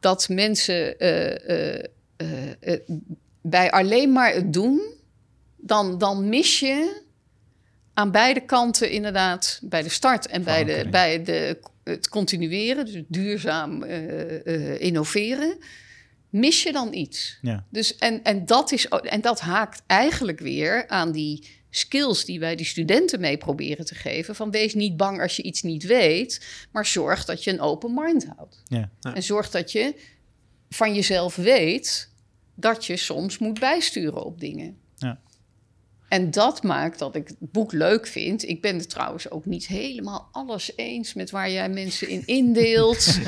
dat 0.00 0.28
mensen 0.28 0.98
eh, 0.98 1.78
eh, 1.78 1.84
eh, 2.60 2.80
bij 3.42 3.70
alleen 3.70 4.12
maar 4.12 4.32
het 4.32 4.52
doen, 4.52 4.94
dan, 5.66 5.98
dan 5.98 6.28
mis 6.28 6.60
je 6.60 7.02
aan 7.94 8.10
beide 8.10 8.40
kanten 8.40 8.90
inderdaad, 8.90 9.60
bij 9.62 9.82
de 9.82 9.88
start 9.88 10.26
en 10.26 10.44
bij, 10.44 10.64
de, 10.64 10.86
bij 10.90 11.22
de, 11.22 11.58
het 11.84 12.08
continueren, 12.08 12.84
dus 12.84 13.02
duurzaam 13.08 13.82
eh, 13.82 14.46
eh, 14.46 14.80
innoveren, 14.80 15.58
mis 16.28 16.62
je 16.62 16.72
dan 16.72 16.92
iets. 16.92 17.38
ja. 17.42 17.66
Dus, 17.70 17.96
en, 17.96 18.22
en, 18.22 18.46
dat 18.46 18.72
is, 18.72 18.88
en 18.88 19.20
dat 19.20 19.40
haakt 19.40 19.82
eigenlijk 19.86 20.40
weer 20.40 20.88
aan 20.88 21.12
die 21.12 21.48
skills 21.70 22.24
die 22.24 22.40
wij 22.40 22.56
die 22.56 22.66
studenten 22.66 23.20
mee 23.20 23.36
proberen 23.36 23.84
te 23.84 23.94
geven. 23.94 24.34
Van 24.34 24.50
wees 24.50 24.74
niet 24.74 24.96
bang 24.96 25.20
als 25.20 25.36
je 25.36 25.42
iets 25.42 25.62
niet 25.62 25.84
weet, 25.84 26.66
maar 26.72 26.86
zorg 26.86 27.24
dat 27.24 27.44
je 27.44 27.50
een 27.50 27.60
open 27.60 27.94
mind 27.94 28.26
houdt. 28.36 28.62
Ja. 28.64 28.90
Ja. 29.00 29.14
En 29.14 29.22
zorg 29.22 29.50
dat 29.50 29.72
je 29.72 29.94
van 30.68 30.94
jezelf 30.94 31.36
weet 31.36 32.10
dat 32.54 32.86
je 32.86 32.96
soms 32.96 33.38
moet 33.38 33.60
bijsturen 33.60 34.24
op 34.24 34.40
dingen. 34.40 34.82
En 36.14 36.30
dat 36.30 36.62
maakt 36.62 36.98
dat 36.98 37.14
ik 37.14 37.28
het 37.28 37.36
boek 37.38 37.72
leuk 37.72 38.06
vind. 38.06 38.48
Ik 38.48 38.60
ben 38.62 38.78
het 38.78 38.90
trouwens 38.90 39.30
ook 39.30 39.44
niet 39.44 39.66
helemaal 39.66 40.28
alles 40.32 40.72
eens 40.76 41.14
met 41.14 41.30
waar 41.30 41.50
jij 41.50 41.68
mensen 41.68 42.08
in 42.08 42.22
indeelt. 42.26 43.06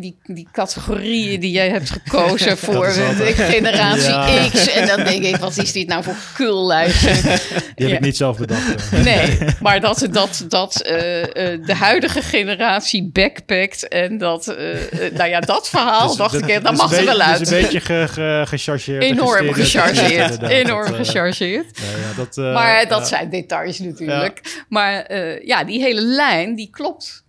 Die, 0.00 0.16
die 0.24 0.48
categorieën 0.52 1.40
die 1.40 1.50
jij 1.50 1.68
hebt 1.68 1.90
gekozen 1.90 2.58
voor 2.66 2.86
generatie 3.34 4.08
Ja. 4.10 4.48
X. 4.48 4.68
En 4.68 4.86
dan 4.86 5.04
denk 5.04 5.22
ik, 5.24 5.36
wat 5.36 5.56
is 5.56 5.72
dit 5.72 5.86
nou 5.88 6.02
voor 6.04 6.14
kullijstje? 6.34 7.10
Die 7.74 7.84
heb 7.86 7.88
Ja. 7.88 7.94
ik 7.94 8.00
niet 8.00 8.16
zelf 8.16 8.38
bedacht. 8.38 8.92
Nee, 8.92 9.38
maar 9.60 9.80
dat, 9.80 10.06
dat, 10.10 10.44
dat 10.48 10.80
eh, 10.80 11.22
eh, 11.52 11.60
de 11.66 11.74
huidige 11.74 12.22
generatie 12.22 13.10
backpackt 13.12 13.88
en 13.88 14.18
dat, 14.18 14.46
eh, 14.48 14.66
nou 15.14 15.28
ja, 15.30 15.40
dat 15.40 15.68
verhaal, 15.68 16.08
Dus 16.08 16.16
dacht 16.16 16.32
dat- 16.40 16.48
ik, 16.48 16.62
dat 16.62 16.76
mag 16.76 16.92
er 16.92 17.04
wel 17.04 17.20
uit. 17.20 17.38
dus 17.38 17.50
een 17.50 17.60
beetje 17.62 17.80
ge, 17.80 18.06
ge, 18.10 18.42
gechargeerd. 18.46 19.02
en 19.02 19.08
Enorm 19.10 19.52
gechargeerd, 19.52 20.42
enorm 20.42 20.94
gechargeerd. 20.94 21.66
ja, 21.78 21.84
ja, 22.08 22.24
dat, 22.24 22.36
Maar 22.52 22.88
dat 22.88 23.08
zijn 23.08 23.30
details 23.30 23.78
natuurlijk. 23.78 24.64
Maar 24.68 25.14
ja, 25.44 25.64
die 25.64 25.80
hele 25.80 26.00
lijn, 26.00 26.54
die 26.54 26.68
klopt. 26.70 27.24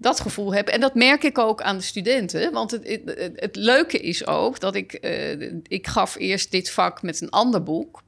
Dat 0.00 0.20
gevoel 0.20 0.54
heb. 0.54 0.68
En 0.68 0.80
dat 0.80 0.94
merk 0.94 1.22
ik 1.22 1.38
ook 1.38 1.62
aan 1.62 1.76
de 1.76 1.82
studenten. 1.82 2.52
Want 2.52 2.70
het, 2.70 3.00
het, 3.36 3.56
leuke 3.56 3.98
is 3.98 4.26
ook 4.26 4.60
dat 4.60 4.74
ik... 4.74 4.92
eh, 4.92 5.52
ik 5.66 5.86
gaf 5.86 6.16
eerst 6.18 6.50
dit 6.50 6.70
vak 6.70 7.02
met 7.02 7.20
een 7.20 7.30
ander 7.30 7.62
boek. 7.62 8.02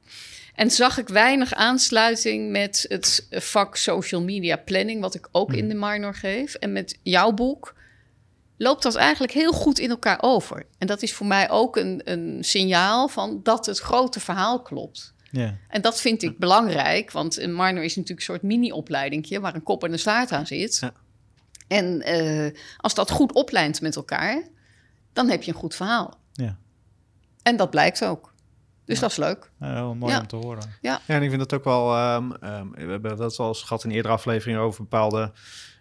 En 0.55 0.71
zag 0.71 0.97
ik 0.97 1.07
weinig 1.07 1.53
aansluiting 1.53 2.51
met 2.51 2.85
het 2.87 3.27
vak 3.29 3.75
social 3.75 4.21
media 4.21 4.55
planning, 4.55 5.01
wat 5.01 5.15
ik 5.15 5.27
ook 5.31 5.53
in 5.53 5.67
de 5.67 5.75
minor 5.75 6.15
geef. 6.15 6.53
En 6.53 6.71
met 6.71 6.99
jouw 7.01 7.31
boek 7.31 7.75
loopt 8.57 8.83
dat 8.83 8.95
eigenlijk 8.95 9.33
heel 9.33 9.51
goed 9.51 9.79
in 9.79 9.89
elkaar 9.89 10.17
over. 10.21 10.65
En 10.77 10.87
dat 10.87 11.01
is 11.01 11.13
voor 11.13 11.27
mij 11.27 11.49
ook 11.49 11.77
een, 11.77 12.01
een 12.03 12.37
signaal 12.43 13.07
van 13.07 13.39
dat 13.43 13.65
het 13.65 13.79
grote 13.79 14.19
verhaal 14.19 14.61
klopt. 14.61 15.13
Ja. 15.31 15.57
En 15.67 15.81
dat 15.81 16.01
vind 16.01 16.23
ik 16.23 16.37
belangrijk, 16.37 17.11
want 17.11 17.39
een 17.39 17.55
minor 17.55 17.83
is 17.83 17.95
natuurlijk 17.95 18.27
een 18.27 18.33
soort 18.33 18.41
mini-opleidingje 18.41 19.39
waar 19.39 19.55
een 19.55 19.63
kop 19.63 19.83
en 19.83 19.91
een 19.91 19.99
staart 19.99 20.31
aan 20.31 20.47
zit. 20.47 20.77
Ja. 20.81 20.93
En 21.73 22.01
eh, 22.01 22.59
als 22.77 22.93
dat 22.93 23.11
goed 23.11 23.31
oplijnt 23.33 23.81
met 23.81 23.95
elkaar, 23.95 24.43
dan 25.13 25.29
heb 25.29 25.43
je 25.43 25.51
een 25.51 25.57
goed 25.57 25.75
verhaal. 25.75 26.19
Ja. 26.33 26.57
En 27.43 27.55
dat 27.57 27.69
blijkt 27.69 28.05
ook. 28.05 28.33
Dus 28.85 28.99
dat 28.99 29.09
is 29.11 29.17
leuk. 29.17 29.51
Ja, 29.59 29.73
wel 29.73 29.95
mooi 29.95 30.13
Ja. 30.13 30.19
om 30.19 30.27
te 30.27 30.35
horen. 30.35 30.73
Ja, 30.81 31.01
en 31.07 31.21
ik 31.21 31.29
vind 31.29 31.41
dat 31.41 31.53
ook 31.53 31.63
wel. 31.63 31.95
ehm, 31.95 32.31
ehm, 32.31 32.67
we 32.71 32.91
hebben 32.91 33.17
dat 33.17 33.39
al 33.39 33.47
eens 33.47 33.61
gehad 33.61 33.83
in 33.83 33.91
eerdere 33.91 34.13
afleveringen 34.13 34.61
over 34.61 34.81
bepaalde 34.81 35.31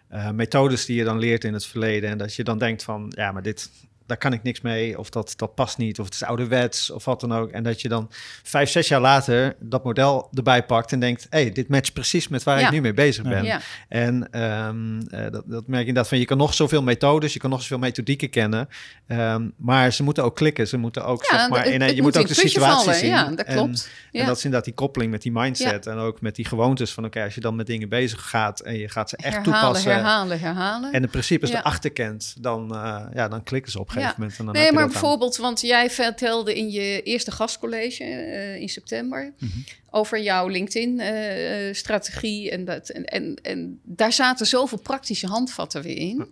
eh, 0.09 0.31
methodes 0.31 0.85
die 0.87 0.97
je 0.97 1.05
dan 1.05 1.19
leert 1.19 1.45
in 1.45 1.53
het 1.53 1.67
verleden. 1.67 2.11
En 2.11 2.19
dat 2.19 2.35
je 2.35 2.45
dan 2.45 2.59
denkt 2.59 2.83
van, 2.83 3.13
ja, 3.17 3.33
maar 3.33 3.43
dit, 3.43 3.71
daar 4.07 4.17
kan 4.17 4.33
ik 4.33 4.43
niks 4.43 4.61
mee. 4.61 4.99
Of 4.99 5.11
dat, 5.11 5.33
dat 5.37 5.55
past 5.55 5.79
niet. 5.79 5.99
Of 5.99 6.05
het 6.05 6.15
is 6.15 6.25
ouderwets. 6.25 6.91
Of 6.91 7.05
wat 7.05 7.21
dan 7.21 7.33
ook. 7.35 7.51
En 7.51 7.63
dat 7.63 7.81
je 7.81 7.89
dan 7.89 8.11
vijf, 8.43 8.71
zes 8.71 8.89
jaar 8.89 9.01
later 9.01 9.57
dat 9.61 9.85
model 9.85 10.29
erbij 10.35 10.65
pakt 10.65 10.93
en 10.93 11.01
denkt, 11.01 11.27
hé, 11.31 11.41
hey, 11.43 11.53
dit 11.53 11.69
matcht 11.69 11.93
precies 11.93 12.29
met 12.29 12.43
waar 12.43 12.59
Ja. 12.61 12.67
ik 12.67 12.73
nu 12.73 12.81
mee 12.81 12.95
bezig 12.95 13.25
ben. 13.25 13.45
Ja. 13.45 13.61
En 13.89 14.29
ehm, 14.31 15.01
eh, 15.01 15.23
dat, 15.31 15.43
dat 15.47 15.67
merk 15.67 15.83
je 15.83 15.89
inderdaad 15.89 16.09
van, 16.09 16.19
je 16.19 16.25
kan 16.25 16.37
nog 16.39 16.55
zoveel 16.55 16.83
methodes, 16.83 17.33
je 17.33 17.39
kan 17.39 17.51
nog 17.51 17.61
zoveel 17.61 17.79
methodieken 17.79 18.31
kennen. 18.31 18.69
ehm, 19.07 19.49
maar 19.57 19.93
ze 19.93 20.03
moeten 20.03 20.25
ook 20.25 20.37
klikken. 20.37 20.69
Ze 20.69 20.77
moeten 20.77 21.05
ook, 21.05 21.25
zeg 21.25 21.49
maar, 21.49 21.65
het- 21.65 21.73
in, 21.73 21.81
het 21.81 21.95
je 21.97 22.03
moet 22.03 22.17
ook 22.19 22.29
de 22.29 22.35
situatie 22.35 22.85
vallen. 22.85 22.95
zien. 22.95 23.09
Ja, 23.09 23.29
dat 23.29 23.47
En- 23.47 23.55
klopt. 23.57 23.91
En 24.13 24.27
dat 24.27 24.37
is 24.37 24.45
inderdaad 24.45 24.65
die 24.65 24.75
koppeling 24.75 25.11
met 25.11 25.23
die 25.23 25.33
mindset 25.33 25.87
en 25.87 25.97
ook 25.97 26.21
met 26.21 26.35
die 26.35 26.45
gewoontes 26.45 26.93
van 26.93 27.05
oké, 27.05 27.23
als 27.25 27.35
je 27.35 27.41
dan 27.41 27.57
met 27.57 27.67
dingen 27.67 27.89
bezig 27.89 28.29
gaat 28.29 28.61
en 28.61 28.79
je 28.79 28.89
gaat 28.89 29.11
ze 29.11 29.17
echt 29.17 29.35
herhalen, 29.35 29.61
toepassen 29.61 29.93
herhalen, 29.93 30.41
herhalen. 30.41 30.93
en 30.93 31.03
de 31.03 31.09
principes 31.09 31.51
erachter 31.51 31.91
kent, 31.93 32.35
dan, 32.41 32.75
eh, 32.75 33.01
ja, 33.15 33.29
dan 33.29 33.43
klikken 33.43 33.73
ze 33.73 33.79
op 33.81 33.92
gegeven 33.93 34.11
Ja. 34.11 34.15
moment. 34.19 34.39
En 34.39 34.45
dan 34.45 34.55
Nee, 34.55 34.73
maar 34.73 34.83
aan. 34.83 34.91
bijvoorbeeld, 34.91 35.37
want 35.37 35.61
jij 35.61 35.91
vertelde 35.91 36.55
in 36.55 36.71
je 36.71 37.03
eerste 37.03 37.31
gastcollege 37.31 38.05
eh, 38.05 38.61
in 38.61 38.69
september 38.69 39.33
Mhm. 39.39 39.51
over 39.91 40.21
jouw 40.23 40.49
LinkedIn-strategie. 40.49 42.51
en, 42.51 42.65
dat, 42.65 42.89
en, 42.89 43.05
en, 43.05 43.39
en 43.43 43.81
daar 43.83 44.13
zaten 44.13 44.47
zoveel 44.47 44.79
praktische 44.79 45.27
handvatten 45.27 45.83
weer 45.83 45.97
in. 45.97 46.27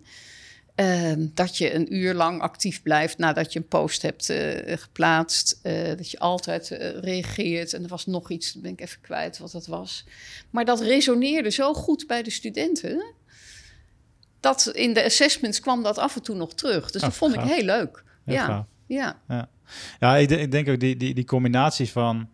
Ehm, 0.75 1.25
dat 1.33 1.57
je 1.57 1.73
een 1.73 1.95
uur 1.95 2.13
lang 2.13 2.41
actief 2.41 2.81
blijft 2.81 3.17
nadat 3.17 3.53
je 3.53 3.59
een 3.59 3.67
post 3.67 4.01
hebt 4.01 4.29
eh, 4.29 4.77
geplaatst. 4.77 5.59
eh, 5.61 5.87
dat 5.87 6.11
je 6.11 6.19
altijd 6.19 6.71
eh, 6.71 6.89
reageert. 6.99 7.73
En 7.73 7.83
er 7.83 7.89
was 7.89 8.05
nog 8.05 8.31
iets, 8.31 8.53
dat 8.53 8.61
ben 8.61 8.71
ik 8.71 8.81
even 8.81 9.01
kwijt 9.01 9.37
wat 9.37 9.51
dat 9.51 9.65
was. 9.67 10.03
Maar 10.49 10.65
dat 10.65 10.81
resoneerde 10.81 11.51
zo 11.51 11.73
goed 11.73 12.07
bij 12.07 12.23
de 12.23 12.29
studenten. 12.31 13.03
Dat 14.41 14.67
in 14.73 14.93
de 14.93 15.03
assessments 15.05 15.59
kwam 15.59 15.83
dat 15.83 15.97
af 15.97 16.15
en 16.15 16.21
toe 16.21 16.35
nog 16.35 16.53
terug. 16.53 16.91
Dus 16.91 17.01
Oh, 17.01 17.07
dat 17.07 17.17
vond 17.17 17.33
ik 17.33 17.41
heel 17.41 17.63
leuk. 17.63 18.03
Heel 18.25 18.35
ja, 18.35 18.45
gaaf. 18.45 18.65
ja. 18.87 19.19
Ja, 19.99 20.15
ik, 20.17 20.29
denk- 20.29 20.41
ik 20.41 20.51
denk 20.51 20.69
ook 20.69 20.79
die, 20.79 20.97
die, 20.97 21.13
die 21.13 21.25
combinatie 21.25 21.89
van, 21.91 22.29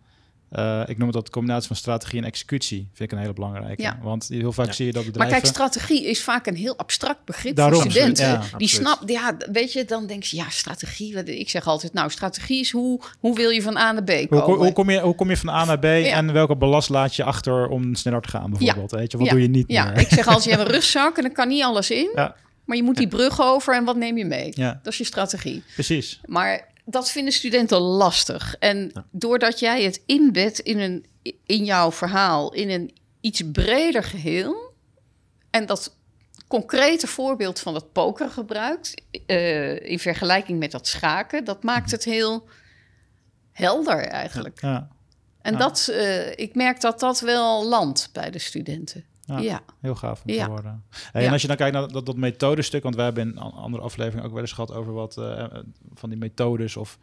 eh, 0.49 0.81
ik 0.85 0.97
noem 0.97 1.07
het 1.07 1.15
dat 1.15 1.25
de 1.25 1.31
combinatie 1.31 1.67
van 1.67 1.75
strategie 1.75 2.19
en 2.19 2.25
executie, 2.25 2.77
vind 2.93 3.11
ik 3.11 3.17
een 3.17 3.21
hele 3.23 3.33
belangrijke. 3.33 3.81
Ja. 3.81 3.97
Want 4.01 4.27
heel 4.27 4.51
vaak 4.51 4.65
Ja. 4.65 4.71
zie 4.71 4.85
je 4.85 4.91
dat 4.91 5.03
Maar 5.03 5.11
bedrijven... 5.11 5.37
kijk, 5.41 5.53
strategie 5.53 6.05
is 6.05 6.23
vaak 6.23 6.47
een 6.47 6.55
heel 6.55 6.77
abstract 6.77 7.25
begrip 7.25 7.55
Daarom, 7.55 7.81
voor 7.81 7.91
studenten. 7.91 8.25
ja, 8.27 8.31
die 8.35 8.43
absoluut. 8.43 8.69
snap, 8.69 9.09
ja, 9.09 9.37
weet 9.51 9.73
je, 9.73 9.85
dan 9.85 10.07
denk 10.07 10.23
je, 10.23 10.35
ja, 10.35 10.49
strategie. 10.49 11.13
wat- 11.13 11.27
Ik 11.27 11.49
zeg 11.49 11.67
altijd, 11.67 11.93
nou, 11.93 12.09
strategie 12.09 12.59
is 12.59 12.71
hoe, 12.71 12.99
hoe 13.19 13.35
wil 13.35 13.49
je 13.49 13.61
van 13.61 13.77
A 13.77 13.91
naar 13.91 14.03
B 14.03 14.07
komen? 14.29 14.45
hoe, 14.45 14.55
hoe 14.57 14.73
kom 14.73 14.89
je, 14.89 14.99
hoe 14.99 15.15
kom 15.15 15.29
je 15.29 15.37
van 15.37 15.49
A 15.49 15.65
naar 15.65 15.79
B 15.79 15.83
Ja. 15.83 15.89
en 16.15 16.33
welke 16.33 16.55
ballast 16.55 16.89
laat 16.89 17.15
je 17.15 17.23
achter 17.23 17.67
om 17.67 17.95
sneller 17.95 18.21
te 18.21 18.29
gaan 18.29 18.49
bijvoorbeeld? 18.51 18.91
Weet 18.91 19.11
je, 19.11 19.17
wat 19.17 19.25
Ja. 19.27 19.31
doe 19.33 19.41
je 19.41 19.47
niet 19.49 19.65
ja, 19.67 19.85
meer? 19.85 19.99
ik 19.99 20.07
zeg 20.09 20.25
altijd, 20.27 20.43
je 20.43 20.49
hebt 20.49 20.61
een 20.63 20.71
rugzak 20.71 21.17
en 21.17 21.23
er 21.23 21.31
kan 21.31 21.47
niet 21.47 21.63
alles 21.63 21.91
in. 21.91 22.11
Ja. 22.15 22.35
Maar 22.65 22.77
je 22.77 22.83
moet 22.83 22.97
die 22.97 23.07
brug 23.07 23.41
over 23.41 23.75
en 23.75 23.83
wat 23.83 23.95
neem 23.95 24.17
je 24.17 24.25
mee? 24.25 24.51
Ja, 24.53 24.79
Dat 24.83 24.91
is 24.91 24.97
je 24.97 25.03
strategie. 25.03 25.63
precies. 25.73 26.19
Maar 26.25 26.67
dat 26.89 27.11
vinden 27.11 27.33
studenten 27.33 27.77
lastig. 27.77 28.55
En 28.59 28.91
Ja. 28.93 29.05
doordat 29.11 29.59
jij 29.59 29.83
het 29.83 30.01
inbedt 30.05 30.59
in, 30.59 30.79
een, 30.79 31.05
in 31.45 31.65
jouw 31.65 31.91
verhaal, 31.91 32.53
in 32.53 32.69
een 32.69 32.95
iets 33.21 33.41
breder 33.51 34.03
geheel, 34.03 34.73
en 35.49 35.65
dat 35.65 35.95
concrete 36.47 37.07
voorbeeld 37.07 37.59
van 37.59 37.73
het 37.75 37.91
poker 37.91 38.29
gebruikt, 38.29 39.01
eh, 39.25 39.89
in 39.89 39.99
vergelijking 39.99 40.59
met 40.59 40.71
dat 40.71 40.87
schaken, 40.87 41.43
dat 41.43 41.63
maakt 41.63 41.91
het 41.91 42.03
heel 42.03 42.47
helder 43.51 43.99
eigenlijk. 44.05 44.61
Ja, 44.61 44.87
En 45.41 45.53
Ja. 45.53 45.59
dat, 45.59 45.87
eh, 45.87 46.31
ik 46.31 46.55
merk 46.55 46.81
dat 46.81 46.99
dat 46.99 47.19
wel 47.19 47.65
landt 47.65 48.09
bij 48.13 48.31
de 48.31 48.39
studenten. 48.39 49.05
Ja. 49.27 49.39
Ja. 49.39 49.61
heel 49.81 49.95
gaaf 49.95 50.23
om 50.25 50.33
Ja. 50.33 50.45
te 50.45 50.49
horen. 50.51 50.83
Hey. 51.11 51.25
En 51.25 51.31
als 51.31 51.41
je 51.41 51.47
dan 51.47 51.57
kijkt 51.57 51.73
naar 51.73 51.87
dat, 51.87 52.05
dat 52.05 52.15
methodestuk, 52.15 52.83
want 52.83 52.95
we 52.95 53.01
hebben 53.01 53.23
in 53.23 53.29
een 53.29 53.37
andere 53.43 53.83
aflevering 53.83 54.25
ook 54.25 54.31
wel 54.31 54.41
eens 54.41 54.51
gehad 54.51 54.73
over 54.73 54.93
wat 54.93 55.17
eh, 55.17 55.45
van 55.93 56.09
die 56.09 56.17
methodes 56.17 56.77
of 56.77 56.97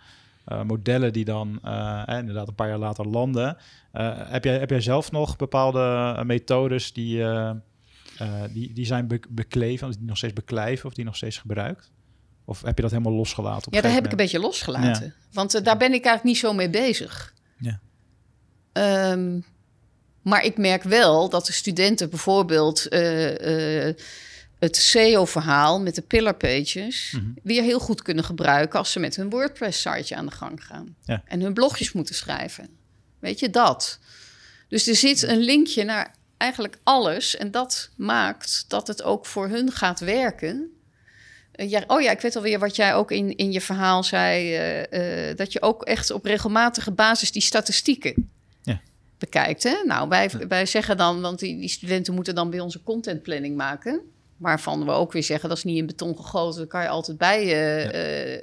eh, 0.45 0.63
modellen 0.63 1.13
die 1.13 1.25
dan 1.25 1.59
eh, 1.63 2.03
eh, 2.07 2.19
inderdaad 2.19 2.49
een 2.49 2.55
paar 2.55 2.69
jaar 2.69 2.79
later 2.79 3.07
landen. 3.09 3.57
Eh, 3.93 4.13
heb, 4.17 4.45
jij, 4.45 4.59
heb 4.59 4.71
jij 4.71 4.81
zelf 4.81 5.11
nog 5.11 5.37
bepaalde 5.37 6.15
eh, 6.17 6.23
methodes 6.25 6.93
die, 6.93 7.23
eh, 7.23 7.51
eh, 8.19 8.43
die, 8.51 8.73
die 8.73 8.87
zijn 8.87 9.07
be 9.07 9.21
bekleven, 9.29 9.89
of 9.89 9.95
die 9.95 10.07
nog 10.07 10.17
steeds 10.17 10.33
beklijven 10.33 10.87
of 10.89 10.95
die 10.95 11.05
nog 11.05 11.17
steeds 11.17 11.39
gebruikt? 11.39 11.93
Of 12.45 12.63
heb 12.63 12.77
je 12.77 12.83
dat 12.83 12.91
helemaal 12.91 13.13
losgelaten? 13.13 13.73
Ja, 13.75 13.81
daar 13.81 13.93
heb 13.93 14.05
ik 14.05 14.11
een 14.11 14.17
beetje 14.17 14.39
losgelaten. 14.39 15.15
Want 15.33 15.55
eh, 15.55 15.63
daar 15.63 15.77
ben 15.77 15.87
ik 15.93 16.05
eigenlijk 16.05 16.25
niet 16.25 16.37
zo 16.39 16.53
mee 16.53 16.71
bezig. 16.71 17.35
Ja. 17.59 17.81
Ehm, 18.73 19.41
maar 20.25 20.45
ik 20.45 20.57
merk 20.59 20.83
wel 20.83 21.29
dat 21.29 21.47
de 21.47 21.53
studenten 21.53 22.11
bijvoorbeeld 22.11 22.89
eh, 22.89 23.89
eh, 23.89 23.95
het 24.59 24.77
SEO-verhaal 24.77 25.81
met 25.81 25.95
de 25.95 26.03
pillar 26.03 26.35
pages 26.35 27.13
Mhm. 27.17 27.25
weer 27.43 27.63
heel 27.63 27.79
goed 27.79 28.03
kunnen 28.03 28.25
gebruiken 28.25 28.79
als 28.79 28.93
ze 28.93 28.99
met 29.01 29.17
hun 29.17 29.31
WordPress-siteje 29.31 30.17
aan 30.17 30.27
de 30.27 30.33
gang 30.33 30.65
gaan. 30.65 30.97
Ja. 31.05 31.23
En 31.27 31.41
hun 31.41 31.55
blogjes 31.55 31.93
moeten 31.93 32.15
schrijven. 32.15 32.69
Weet 33.19 33.39
je 33.41 33.51
dat? 33.51 33.99
Dus 34.69 34.87
er 34.87 34.97
zit 34.97 35.23
een 35.23 35.41
linkje 35.41 35.85
naar 35.85 36.15
eigenlijk 36.37 36.77
alles. 36.83 37.37
En 37.37 37.51
dat 37.51 37.91
maakt 37.97 38.65
dat 38.69 38.87
het 38.87 39.03
ook 39.03 39.27
voor 39.27 39.49
hun 39.49 39.73
gaat 39.73 40.01
werken. 40.01 40.71
Eh, 41.53 41.71
ja, 41.71 41.85
oh 41.87 42.01
ja, 42.01 42.11
ik 42.11 42.21
weet 42.21 42.37
alweer 42.37 42.59
wat 42.59 42.77
jij 42.77 42.95
ook 42.95 43.11
in, 43.11 43.37
in 43.37 43.53
je 43.53 43.61
verhaal 43.61 44.05
zei. 44.05 44.53
dat 45.37 45.53
je 45.53 45.63
ook 45.63 45.83
echt 45.83 46.11
op 46.11 46.25
regelmatige 46.25 46.91
basis 46.91 47.33
die 47.33 47.43
statistieken. 47.43 48.31
Bekijkt. 49.25 49.63
Hè? 49.63 49.75
Nou, 49.85 50.09
wij, 50.09 50.31
wij 50.49 50.67
zeggen 50.67 50.97
dan, 50.97 51.21
want 51.21 51.39
die, 51.39 51.59
die 51.59 51.69
studenten 51.69 52.15
moeten 52.15 52.35
dan 52.35 52.51
bij 52.51 52.61
onze 52.61 52.83
contentplanning 52.83 53.57
maken. 53.57 54.01
Waarvan 54.37 54.85
we 54.85 54.91
ook 54.91 55.13
weer 55.13 55.23
zeggen, 55.23 55.49
dat 55.49 55.59
is 55.59 55.65
niet 55.65 55.77
in 55.77 55.87
beton 55.87 56.17
gegoten. 56.17 56.59
Daar 56.59 56.67
kan 56.67 56.83
je 56.83 56.89
altijd 56.89 57.19
bij 57.19 57.41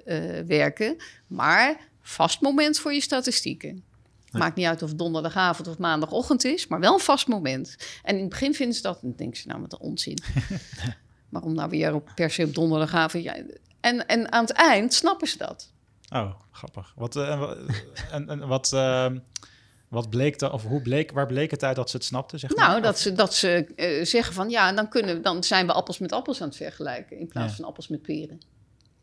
eh, 0.05 0.45
werken. 0.45 0.95
Maar 1.27 1.77
vast 2.01 2.41
moment 2.41 2.79
voor 2.79 2.93
je 2.93 3.01
statistieken. 3.01 3.83
Maakt 4.31 4.55
niet 4.55 4.65
uit 4.65 4.81
of 4.81 4.93
donderdagavond 4.93 5.67
of 5.67 5.77
maandagochtend 5.77 6.43
is, 6.45 6.67
maar 6.67 6.79
wel 6.79 6.93
een 6.93 6.99
vast 6.99 7.27
moment. 7.27 7.75
En 8.03 8.15
in 8.15 8.21
het 8.21 8.29
begin 8.29 8.53
vinden 8.53 8.75
ze 8.75 8.81
dat, 8.81 8.99
dan 9.01 9.13
denken 9.15 9.37
ze 9.37 9.47
nou 9.47 9.59
met 9.59 9.69
de 9.69 9.79
onzin. 9.79 10.17
Waarom 11.29 11.53
nou 11.53 11.69
weer 11.69 11.93
op, 11.93 12.11
per 12.15 12.29
se 12.31 12.43
op 12.45 12.53
donderdagavond? 12.53 13.23
Ja, 13.23 13.35
en, 13.81 14.07
en 14.07 14.31
aan 14.31 14.41
het 14.45 14.51
eind 14.51 14.93
snappen 14.93 15.27
ze 15.27 15.37
dat. 15.37 15.71
Oh, 16.09 16.31
grappig. 16.51 16.93
Wat, 16.95 17.15
en 17.15 17.39
wa- 17.39 17.55
en, 18.11 18.29
en 18.29 18.47
wat, 18.47 18.73
ehm, 18.73 19.17
wat 19.91 20.09
bleek 20.09 20.39
dan, 20.39 20.51
of 20.51 20.63
hoe 20.63 20.81
bleek, 20.81 21.11
waar 21.11 21.25
bleek 21.27 21.51
het 21.51 21.63
uit 21.63 21.75
dat 21.75 21.89
ze 21.89 21.95
het 21.97 22.05
snapten? 22.05 22.39
Zeg 22.39 22.55
maar? 22.55 22.67
Nou, 22.69 22.81
dat 22.81 22.99
ze, 22.99 23.13
dat 23.13 23.33
ze 23.33 23.65
eh, 23.75 24.05
zeggen 24.05 24.33
van 24.33 24.49
ja, 24.49 24.73
dan, 24.73 24.89
kunnen, 24.89 25.21
dan 25.21 25.43
zijn 25.43 25.65
we 25.65 25.73
appels 25.73 25.97
met 25.99 26.11
appels 26.11 26.41
aan 26.41 26.47
het 26.47 26.57
vergelijken 26.57 27.19
in 27.19 27.27
plaats 27.27 27.49
Ja. 27.49 27.55
van 27.55 27.65
appels 27.65 27.87
met 27.87 28.01
peren. 28.01 28.41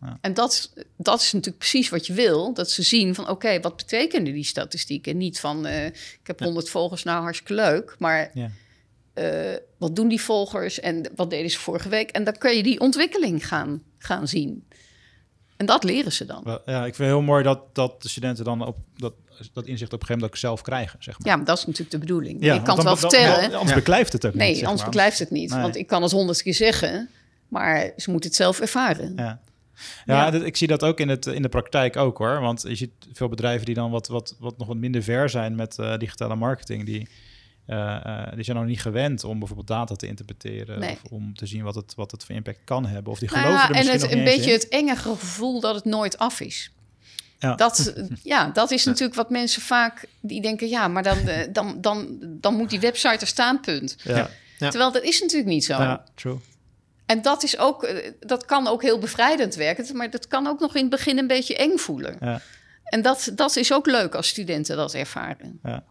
Ja. 0.01 0.18
En 0.20 0.35
dat, 0.35 0.72
dat 0.96 1.20
is 1.20 1.33
natuurlijk 1.33 1.59
precies 1.59 1.88
wat 1.88 2.07
je 2.07 2.12
wil. 2.12 2.55
Dat 2.55 2.70
ze 2.70 2.83
zien 2.83 3.14
van 3.14 3.29
oké, 3.29 3.61
wat 3.61 3.77
betekenen 3.77 4.33
die 4.33 4.44
statistieken? 4.44 5.16
Niet 5.16 5.40
van 5.40 5.66
eh, 5.66 5.87
ik 5.87 6.20
heb 6.22 6.40
100 6.40 6.68
volgers, 6.68 7.03
nou 7.03 7.22
hartstikke 7.22 7.55
leuk. 7.55 7.94
Maar 7.98 8.31
Ja. 8.35 8.51
eh, 9.14 9.57
wat 9.79 9.96
doen 9.96 10.09
die 10.09 10.20
volgers 10.20 10.81
en 10.81 11.11
wat 11.16 11.31
deden 11.31 11.51
ze 11.51 11.59
vorige 11.59 11.88
week? 11.88 12.11
En 12.11 12.24
dan 12.24 12.38
kun 12.38 12.57
je 12.57 12.62
die 12.62 12.81
ontwikkeling 12.81 13.46
gaan, 13.46 13.83
gaan 13.98 14.29
zien. 14.29 14.66
En 15.57 15.66
dat 15.66 15.85
leren 15.85 16.12
ze 16.12 16.24
dan. 16.24 16.42
Ja, 16.66 16.79
ik 16.79 16.83
vind 16.94 16.96
het 16.96 17.07
heel 17.07 17.22
mooi 17.22 17.42
dat, 17.42 17.74
dat 17.74 18.03
de 18.03 18.09
studenten 18.09 18.44
dan 18.44 18.66
op 18.66 18.77
dat, 18.96 19.12
dat 19.53 19.66
inzicht 19.66 19.92
op 19.92 20.01
een 20.01 20.07
gegeven 20.07 20.14
moment 20.14 20.31
ook 20.33 20.37
zelf 20.37 20.62
krijgen, 20.62 21.03
zeg 21.03 21.18
maar. 21.18 21.29
Ja, 21.29 21.37
maar 21.37 21.44
dat 21.44 21.59
is 21.59 21.64
natuurlijk 21.64 21.90
de 21.90 21.98
bedoeling. 21.98 22.44
Ja, 22.44 22.55
ik 22.55 22.64
kan 22.64 22.74
het 22.74 22.85
wel 22.85 22.92
dan- 22.94 23.03
dan- 23.03 23.11
vertellen. 23.11 23.44
anders 23.53 23.68
Ja. 23.70 23.74
beklijft 23.74 24.12
het 24.12 24.27
ook 24.27 24.33
niet. 24.33 24.40
nee, 24.42 24.55
zeg 24.55 24.62
anders 24.62 24.81
maar. 24.83 24.90
beklijft 24.90 25.18
het 25.18 25.31
niet. 25.31 25.51
Nee. 25.51 25.61
Want 25.61 25.76
ik 25.76 25.86
kan 25.86 26.03
het 26.03 26.12
honderd 26.12 26.43
keer 26.43 26.55
zeggen, 26.55 27.09
maar 27.49 27.93
ze 27.97 28.11
moeten 28.11 28.28
het 28.28 28.39
zelf 28.39 28.61
ervaren. 28.61 29.12
Ja. 29.16 29.41
Ja, 30.05 30.24
Ja. 30.24 30.30
dit- 30.30 30.43
ik 30.43 30.57
zie 30.57 30.66
dat 30.68 30.82
ook 30.84 31.01
in, 31.01 31.09
het, 31.09 31.26
in 31.26 31.43
de 31.43 31.49
praktijk 31.49 31.97
ook 31.97 32.18
hoor. 32.18 32.41
Want 32.41 32.62
je 32.62 32.74
ziet 32.74 32.91
veel 33.12 33.28
bedrijven 33.28 33.66
die 33.66 33.74
dan 33.74 33.91
wat, 33.91 34.07
wat, 34.09 34.36
wat 34.39 34.59
nog 34.59 34.66
wat 34.66 34.76
minder 34.76 35.03
ver 35.03 35.28
zijn 35.30 35.55
met 35.55 35.78
eh, 35.78 35.97
digitale 35.97 36.34
marketing. 36.36 36.84
Die, 36.84 37.09
eh, 37.66 37.95
eh, 38.05 38.32
die 38.34 38.45
zijn 38.45 38.57
nog 38.57 38.66
niet 38.66 38.80
gewend 38.80 39.24
om 39.24 39.39
bijvoorbeeld 39.39 39.68
data 39.68 39.95
te 39.95 40.07
interpreteren. 40.07 40.78
Nee. 40.78 40.99
Of 41.05 41.11
om 41.11 41.34
te 41.34 41.47
zien 41.47 41.62
wat 41.62 41.74
het, 41.74 41.95
wat 41.95 42.11
het 42.11 42.24
voor 42.24 42.34
impact 42.34 42.59
kan 42.64 42.86
hebben. 42.86 43.12
Of 43.12 43.18
die 43.18 43.28
Nou 43.30 43.41
geloven 43.41 43.62
ja, 43.62 43.68
er 43.68 43.74
en 43.74 43.76
misschien 43.86 44.01
het, 44.01 44.11
nog 44.11 44.18
een 44.18 44.24
beetje 44.36 44.51
in. 44.53 44.57
het 44.59 44.68
enge 44.68 44.97
gevoel 44.97 45.61
dat 45.61 45.74
het 45.74 45.84
nooit 45.84 46.18
af 46.18 46.41
is. 46.41 46.72
Ja. 47.39 47.55
Dat, 47.55 47.93
ja, 48.22 48.51
dat 48.51 48.70
is 48.70 48.84
natuurlijk 48.84 49.14
wat 49.14 49.30
mensen 49.30 49.62
vaak 49.62 50.05
die 50.20 50.41
denken: 50.41 50.68
ja, 50.68 50.89
maar 50.89 51.03
dan, 51.03 51.28
eh, 51.28 51.47
dan, 51.53 51.80
dan, 51.80 52.18
dan 52.20 52.55
moet 52.55 52.70
die 52.70 52.80
website 52.80 53.18
er 53.20 53.26
staan, 53.26 53.61
punt. 53.61 53.97
Ja, 54.03 54.28
Ja. 54.59 54.68
Terwijl 54.68 54.93
dat 54.93 55.03
is 55.03 55.20
natuurlijk 55.20 55.49
niet 55.49 55.64
zo. 55.64 55.72
ja 55.72 56.05
true. 56.14 56.39
En 57.07 57.22
dat 57.22 57.43
is 57.43 57.59
ook, 57.59 57.82
eh, 57.82 58.12
dat 58.20 58.45
kan 58.45 58.66
ook 58.66 58.82
heel 58.82 58.99
bevrijdend 58.99 59.55
werken, 59.55 59.97
maar 59.97 60.11
dat 60.11 60.26
kan 60.26 60.47
ook 60.47 60.61
nog 60.61 60.74
in 60.74 60.80
het 60.80 60.91
begin 60.91 61.18
een 61.18 61.26
beetje 61.26 61.57
eng 61.57 61.76
voelen. 61.76 62.16
Ja. 62.20 62.41
En 62.84 63.03
dat, 63.03 63.30
dat 63.34 63.57
is 63.57 63.72
ook 63.72 63.86
leuk 63.86 64.14
als 64.14 64.28
studenten 64.28 64.76
dat 64.76 64.95
ervaren. 64.95 65.59
Ja. 65.62 65.84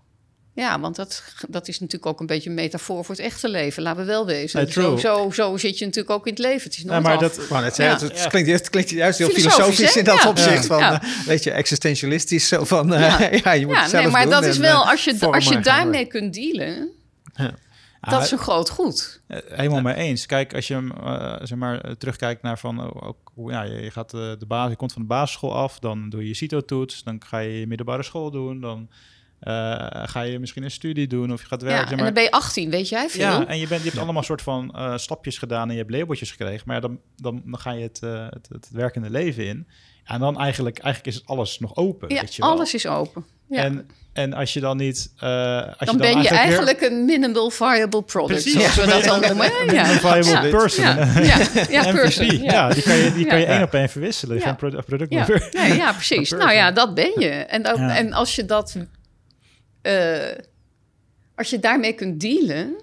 Ja, 0.58 0.80
want 0.80 0.96
dat, 0.96 1.24
dat 1.50 1.68
is 1.68 1.80
natuurlijk 1.80 2.06
ook 2.12 2.20
een 2.20 2.26
beetje 2.26 2.50
een 2.50 2.56
metafoor 2.56 3.06
voor 3.06 3.16
het 3.16 3.24
echte 3.24 3.50
leven. 3.50 3.84
Laten 3.84 4.02
we 4.02 4.08
wel 4.08 4.26
wezen. 4.26 4.64
Nee, 4.64 4.72
zo, 4.72 4.98
zo, 4.98 5.30
zo 5.32 5.58
zit 5.58 5.78
je 5.78 5.86
natuurlijk 5.86 6.14
ook 6.16 6.26
in 6.26 6.32
het 6.34 6.42
leven. 6.42 6.64
Het 6.64 6.78
is 6.78 6.84
nooit 6.84 6.96
Ja, 6.96 7.00
maar 7.10 7.14
af. 7.24 7.36
dat, 7.36 7.50
net 7.62 7.76
Ja. 7.78 7.84
het, 7.92 8.02
het 8.02 8.28
klinkt, 8.28 8.50
het 8.50 8.70
klinkt 8.70 8.90
juist 8.90 9.18
heel 9.18 9.30
Filosofisch, 9.30 9.96
in 9.96 10.04
dat 10.04 10.22
Ja. 10.22 10.30
opzicht. 10.30 10.62
Ja. 10.62 10.68
Van, 10.68 10.80
Ja. 10.80 11.02
eh, 11.02 11.10
weet 11.26 11.44
je, 11.44 11.52
existentialistisch. 11.52 12.48
Zo 12.48 12.64
van, 12.64 12.94
eh, 12.94 13.40
ja. 13.44 13.52
je 13.54 13.66
moet 13.66 13.76
ja, 13.76 13.82
het 13.82 13.90
zelf 13.90 14.04
nee, 14.04 14.12
maar 14.12 14.22
doen 14.22 14.32
dat 14.32 14.46
is 14.46 14.58
wel, 14.58 14.82
eh, 14.84 14.90
als 14.92 15.04
je, 15.04 15.12
als 15.12 15.20
je 15.20 15.30
maar 15.30 15.42
gaan 15.44 15.62
daarmee 15.62 16.06
kunt 16.06 16.34
dealen, 16.34 16.90
Ah, 18.00 18.12
dat 18.14 18.24
is 18.24 18.32
een 18.32 18.38
groot 18.38 18.70
goed. 18.70 19.22
Helemaal 19.28 19.82
mee 19.82 19.96
eens. 19.96 20.26
Kijk, 20.26 20.54
als 20.56 20.68
je 20.68 20.74
hem 20.74 20.92
zeg 21.46 21.58
maar, 21.58 21.98
terugkijkt 21.98 22.42
naar 22.42 22.60
van 22.60 22.80
oh, 22.82 23.08
ook, 23.08 23.32
hoe- 23.34 23.52
ja, 23.52 23.62
je, 23.64 23.82
je 23.82 23.92
gaat 23.92 24.12
de 24.12 24.46
basis, 24.48 24.72
je 24.72 24.78
komt 24.78 24.94
van 24.94 25.02
de 25.02 25.08
basisschool 25.08 25.56
af, 25.56 25.80
dan 25.80 26.10
doe 26.10 26.22
je 26.22 26.28
je 26.28 26.34
CITO-toets, 26.34 27.04
dan 27.04 27.22
ga 27.26 27.38
je 27.40 27.60
je 27.60 27.68
middelbare 27.68 28.04
school 28.04 28.32
doen, 28.32 28.62
dan 28.62 28.90
eh, 29.40 29.54
ga 30.06 30.22
je 30.22 30.40
misschien 30.40 30.64
een 30.64 30.72
studie 30.72 31.08
doen 31.08 31.32
of 31.34 31.42
je 31.42 31.48
gaat 31.48 31.62
werken. 31.62 31.84
Ja, 31.86 31.90
en 31.92 31.96
maar. 31.96 32.06
dan 32.06 32.14
ben 32.14 32.24
je 32.24 32.32
18, 32.32 32.70
weet 32.70 32.90
jij 32.90 33.10
veel? 33.10 33.22
ja, 33.22 33.48
en 33.48 33.58
je, 33.60 33.68
bent, 33.68 33.82
je 33.84 33.88
hebt 33.90 34.02
allemaal 34.02 34.24
soort 34.24 34.42
van 34.42 34.72
eh, 34.76 34.98
stapjes 34.98 35.38
gedaan 35.38 35.68
en 35.68 35.72
je 35.76 35.80
hebt 35.82 35.92
labeltjes 35.92 36.32
gekregen, 36.32 36.62
maar 36.66 36.76
ja, 36.76 36.82
dan, 36.82 37.00
dan, 37.16 37.42
dan 37.46 37.60
ga 37.60 37.72
je 37.72 37.84
het, 37.84 38.00
eh, 38.04 38.26
het, 38.30 38.48
het 38.52 38.70
werkende 38.72 39.10
leven 39.10 39.46
in. 39.46 39.68
En 40.04 40.20
dan 40.20 40.40
eigenlijk, 40.40 40.78
eigenlijk 40.80 41.16
is 41.16 41.22
het 41.22 41.30
alles 41.30 41.60
nog 41.60 41.76
open. 41.76 42.10
Ja, 42.14 42.22
weet 42.22 42.36
je 42.36 42.42
wel. 42.42 42.52
alles 42.52 42.74
is 42.74 42.88
open. 42.88 43.26
Ja. 43.50 43.64
En, 43.64 43.90
en 44.14 44.34
als 44.34 44.54
je 44.54 44.60
dan 44.60 44.78
niet... 44.78 45.14
eh, 45.18 45.58
als 45.66 45.76
dan 45.78 45.96
je 45.96 46.02
ben 46.02 46.10
je 46.10 46.30
weer- 46.30 46.32
eigenlijk 46.40 46.82
een 46.82 47.06
minimal 47.06 47.50
viable 47.50 48.02
product, 48.04 48.42
Precies. 48.42 48.54
zoals 48.54 48.76
we 48.76 48.86
dat 48.86 49.04
dan 49.04 49.22
noemen. 49.22 49.52
Een 49.68 49.86
viable 49.86 50.24
ja. 50.32 50.50
person. 50.50 50.86
Ja, 50.86 51.38
ja, 51.70 51.92
person. 52.02 52.28
Die 52.30 52.40
kan 52.50 52.96
je, 52.98 53.12
die 53.16 53.26
kan 53.26 53.40
je 53.40 53.46
Ja. 53.46 53.52
één 53.52 53.64
op 53.64 53.74
één 53.74 53.90
verwisselen. 53.90 54.38
Ja. 54.38 54.44
Geen 54.44 54.56
produ- 54.56 54.82
product 54.82 55.14
Ja, 55.14 55.26
ja 55.74 55.92
precies. 55.94 56.30
Nou 56.32 56.52
ja, 56.52 56.72
dat 56.72 56.94
ben 56.94 57.12
je. 57.20 57.30
En, 57.30 57.68
ook, 57.68 57.78
Ja. 57.78 57.96
en 57.96 58.14
als 58.14 58.36
je 58.36 58.46
dat... 58.46 58.76
eh, 59.88 60.44
als 61.36 61.50
je 61.50 61.60
daarmee 61.60 61.94
kunt 61.94 62.20
dealen... 62.22 62.76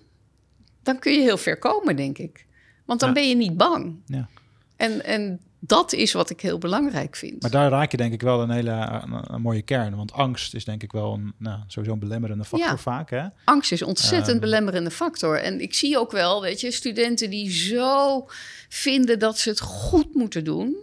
dan 0.82 0.98
kun 0.98 1.12
je 1.12 1.20
heel 1.20 1.36
ver 1.38 1.58
komen, 1.58 1.96
denk 1.96 2.18
ik. 2.18 2.46
Want 2.84 3.00
dan 3.00 3.08
Ja. 3.08 3.14
ben 3.14 3.28
je 3.28 3.36
niet 3.36 3.56
bang. 3.56 3.96
Ja. 4.06 4.28
En, 4.76 5.04
en 5.04 5.40
dat 5.58 5.92
is 5.92 6.12
wat 6.12 6.30
ik 6.30 6.40
heel 6.40 6.58
belangrijk 6.58 7.16
vind. 7.16 7.42
Maar 7.42 7.50
daar 7.50 7.70
raak 7.70 7.90
je 7.90 7.96
denk 7.96 8.12
ik 8.12 8.20
wel 8.22 8.40
een 8.42 8.50
hele 8.50 8.70
een, 8.70 9.34
een 9.34 9.40
mooie 9.40 9.62
kern. 9.62 9.96
Want 9.96 10.12
angst 10.12 10.54
is 10.54 10.64
denk 10.64 10.82
ik 10.82 10.92
wel 10.92 11.12
een, 11.14 11.32
nou, 11.38 11.60
sowieso 11.66 11.92
een 11.94 12.00
belemmerende 12.00 12.44
factor 12.44 12.68
Ja. 12.68 12.76
vaak. 12.76 13.10
Hè? 13.10 13.26
Angst 13.44 13.72
is 13.72 13.80
een 13.80 13.86
ontzettend 13.86 14.28
Ehm. 14.30 14.40
belemmerende 14.40 14.90
factor. 14.90 15.38
En 15.40 15.60
ik 15.60 15.74
zie 15.74 15.98
ook 15.98 16.10
wel, 16.12 16.42
weet 16.42 16.60
je, 16.60 16.70
studenten 16.70 17.30
die 17.30 17.50
zo 17.50 18.26
vinden 18.68 19.18
dat 19.18 19.38
ze 19.38 19.48
het 19.48 19.60
goed 19.60 20.14
moeten 20.14 20.44
doen. 20.44 20.76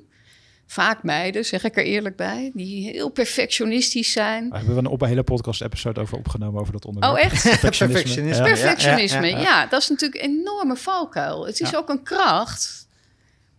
Vaak 0.72 1.04
meiden, 1.04 1.46
zeg 1.46 1.64
ik 1.64 1.78
er 1.78 1.84
eerlijk 1.84 2.16
bij, 2.16 2.52
die 2.54 2.90
heel 2.90 3.10
perfectionistisch 3.10 4.12
zijn. 4.12 4.54
Hebben 4.54 4.74
we 4.74 4.80
een, 4.80 4.86
op 4.88 5.02
een 5.02 5.08
hele 5.08 5.24
podcast-episode 5.24 6.00
over 6.00 6.18
opgenomen 6.18 6.62
over 6.62 6.74
dat 6.74 6.86
onderwerp. 6.86 7.14
Oh, 7.16 7.24
echt? 7.24 7.44
Perfectionisme. 7.62 8.44
Ja. 8.44 8.44
Perfectionisme, 8.44 9.22
Ja, 9.28 9.38
ja, 9.38 9.38
ja, 9.38 9.44
ja. 9.44 9.66
dat 9.68 9.82
is 9.82 9.90
natuurlijk 9.90 10.24
een 10.24 10.30
enorme 10.40 10.76
valkuil. 10.76 11.46
Het 11.46 11.60
is 11.60 11.70
Ja. 11.70 11.78
ook 11.78 11.90
een 11.90 12.04
kracht. 12.04 12.88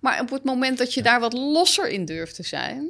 Maar 0.00 0.20
op 0.20 0.30
het 0.30 0.44
moment 0.44 0.78
dat 0.78 0.94
je 0.94 1.02
daar 1.02 1.20
wat 1.20 1.32
losser 1.32 1.88
in 1.88 2.04
durft 2.04 2.34
te 2.34 2.42
zijn, 2.42 2.88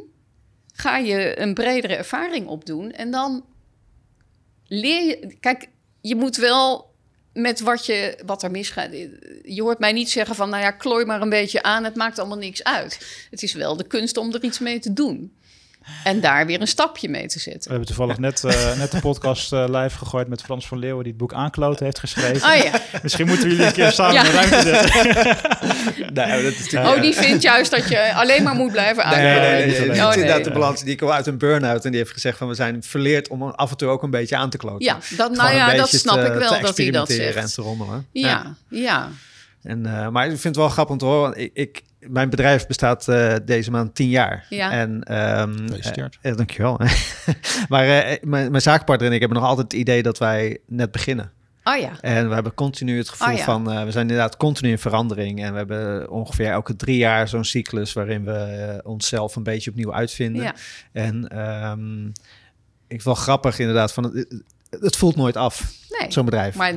ga 0.72 0.96
je 0.96 1.40
een 1.40 1.54
bredere 1.54 1.96
ervaring 1.96 2.46
opdoen. 2.46 2.90
En 2.90 3.10
dan 3.10 3.44
leer 4.66 5.04
je. 5.06 5.36
Kijk, 5.40 5.68
je 6.00 6.16
moet 6.16 6.36
wel 6.36 6.91
met 7.32 7.60
wat, 7.60 7.86
je, 7.86 8.18
wat 8.26 8.42
er 8.42 8.50
misgaat. 8.50 8.90
Je 9.42 9.62
hoort 9.62 9.78
mij 9.78 9.92
niet 9.92 10.10
zeggen 10.10 10.34
van, 10.34 10.50
nou 10.50 10.62
ja, 10.62 10.70
klooi 10.70 11.04
maar 11.04 11.20
een 11.22 11.28
beetje 11.28 11.62
aan, 11.62 11.84
het 11.84 11.96
maakt 11.96 12.18
allemaal 12.18 12.38
niks 12.38 12.64
uit. 12.64 13.26
Het 13.30 13.42
is 13.42 13.52
wel 13.52 13.76
de 13.76 13.86
kunst 13.86 14.16
om 14.16 14.34
er 14.34 14.44
iets 14.44 14.58
mee 14.58 14.78
te 14.78 14.92
doen. 14.92 15.32
En 16.04 16.20
daar 16.20 16.46
weer 16.46 16.60
een 16.60 16.66
stapje 16.66 17.08
mee 17.08 17.26
te 17.26 17.34
We 17.34 17.40
zetten. 17.40 17.70
hebben 17.70 17.88
toevallig 17.88 18.18
net, 18.18 18.44
eh, 18.44 18.76
net 18.78 18.90
de 18.90 19.00
podcast 19.00 19.52
eh, 19.52 19.64
live 19.68 19.98
gegooid 19.98 20.28
met 20.28 20.42
Frans 20.42 20.66
van 20.66 20.78
Leeuwen... 20.78 21.02
die 21.02 21.12
het 21.12 21.20
boek 21.20 21.32
Aankloten 21.34 21.84
heeft 21.84 21.98
geschreven. 21.98 22.48
Oh 22.50 22.56
ja. 22.64 22.70
Misschien 23.02 23.26
moeten 23.26 23.48
jullie 23.50 23.66
een 23.66 23.72
keer 23.72 23.92
samen 24.02 24.14
Ja. 24.14 24.24
in 24.24 24.30
de 24.30 24.36
ruimte 24.36 24.60
zetten. 24.62 25.36
Nee, 26.12 26.42
dat 26.42 26.52
is 26.52 26.58
natuurlijk... 26.58 26.94
Oh, 26.96 27.00
die 27.02 27.14
vindt 27.14 27.42
juist 27.42 27.70
dat 27.70 27.88
je 27.88 28.14
alleen 28.14 28.42
maar 28.42 28.54
moet 28.54 28.72
blijven 28.72 29.08
Nee, 29.08 29.14
aankomen. 29.14 29.40
nee, 29.40 29.50
nee, 29.50 29.66
nee, 29.66 29.78
niet 29.78 29.88
nee. 29.88 30.00
Oh, 30.00 30.08
nee. 30.08 30.18
inderdaad 30.20 30.44
de 30.44 30.50
balans. 30.50 30.82
Die 30.82 30.96
kwam 30.96 31.10
uit 31.10 31.26
een 31.26 31.38
burn-out 31.38 31.84
en 31.84 31.90
die 31.90 32.00
heeft 32.00 32.12
gezegd 32.12 32.38
van 32.38 32.48
we 32.48 32.54
zijn 32.54 32.82
verleerd 32.82 33.28
om 33.28 33.42
af 33.42 33.70
en 33.70 33.76
toe 33.76 33.88
ook 33.88 34.02
een 34.02 34.10
beetje 34.10 34.36
aan 34.36 34.50
te 34.50 34.56
kloten. 34.56 34.84
Ja, 34.84 34.98
dat, 35.16 35.32
nou 35.36 35.54
ja, 35.54 35.74
dat 35.74 35.88
snap 35.88 36.14
te- 36.14 36.20
ik 36.26 36.32
wel 36.32 36.60
dat 36.60 36.76
hij 36.76 36.90
dat 36.90 37.10
zegt. 37.10 37.36
en 37.36 37.46
te 37.46 37.62
rommelen. 37.62 38.06
Ja, 38.12 38.54
ja. 38.68 39.08
En, 39.62 39.86
eh, 39.86 40.08
maar 40.08 40.24
ik 40.24 40.30
vind 40.30 40.42
het 40.44 40.56
wel 40.56 40.68
grappig 40.68 40.92
om 40.92 40.98
te 40.98 41.04
horen. 41.04 41.20
want 41.22 41.36
Ik, 41.36 41.50
ik, 41.54 41.82
mijn 42.08 42.30
bedrijf 42.30 42.66
bestaat 42.66 43.08
eh, 43.08 43.34
deze 43.44 43.70
maand 43.70 43.94
tien 43.94 44.08
jaar. 44.08 44.46
Ja. 44.48 44.70
En, 44.72 45.02
ehm 45.02 45.56
Gefeliciteerd. 45.58 46.18
eh, 46.22 46.30
eh, 46.30 46.36
dankjewel. 46.36 46.80
maar 47.68 47.86
eh, 47.88 48.16
mijn, 48.22 48.50
mijn 48.50 48.62
zakenpartner 48.62 49.08
en 49.08 49.14
ik 49.14 49.20
hebben 49.20 49.38
nog 49.38 49.48
altijd 49.48 49.72
het 49.72 49.80
idee 49.80 50.02
dat 50.02 50.18
wij 50.18 50.58
net 50.66 50.90
beginnen. 50.92 51.32
Oh 51.64 51.76
ja. 51.76 51.90
En 52.00 52.28
we 52.28 52.34
hebben 52.34 52.54
continu 52.54 52.98
het 52.98 53.08
gevoel 53.08 53.28
Oh 53.32 53.38
ja. 53.38 53.44
van, 53.44 53.70
eh, 53.72 53.84
we 53.84 53.90
zijn 53.90 54.08
inderdaad 54.08 54.36
continu 54.36 54.70
in 54.70 54.78
verandering. 54.78 55.42
En 55.44 55.50
we 55.52 55.58
hebben 55.58 56.10
ongeveer 56.10 56.50
elke 56.50 56.76
drie 56.76 56.96
jaar 56.96 57.28
zo'n 57.28 57.44
cyclus 57.44 57.92
waarin 57.92 58.24
we 58.24 58.80
onszelf 58.84 59.36
een 59.36 59.42
beetje 59.42 59.70
opnieuw 59.70 59.94
uitvinden. 59.94 60.42
ja. 60.42 60.54
En 60.92 61.28
ehm, 61.28 62.06
ik 62.06 62.12
vind 62.88 62.92
het 62.92 63.04
wel 63.04 63.14
grappig 63.14 63.58
inderdaad, 63.58 63.92
van, 63.92 64.04
het, 64.04 64.42
het 64.80 64.96
voelt 64.96 65.16
nooit 65.16 65.36
af, 65.36 65.72
Nee, 66.00 66.12
zo'n 66.12 66.24
bedrijf. 66.24 66.54
maar 66.54 66.74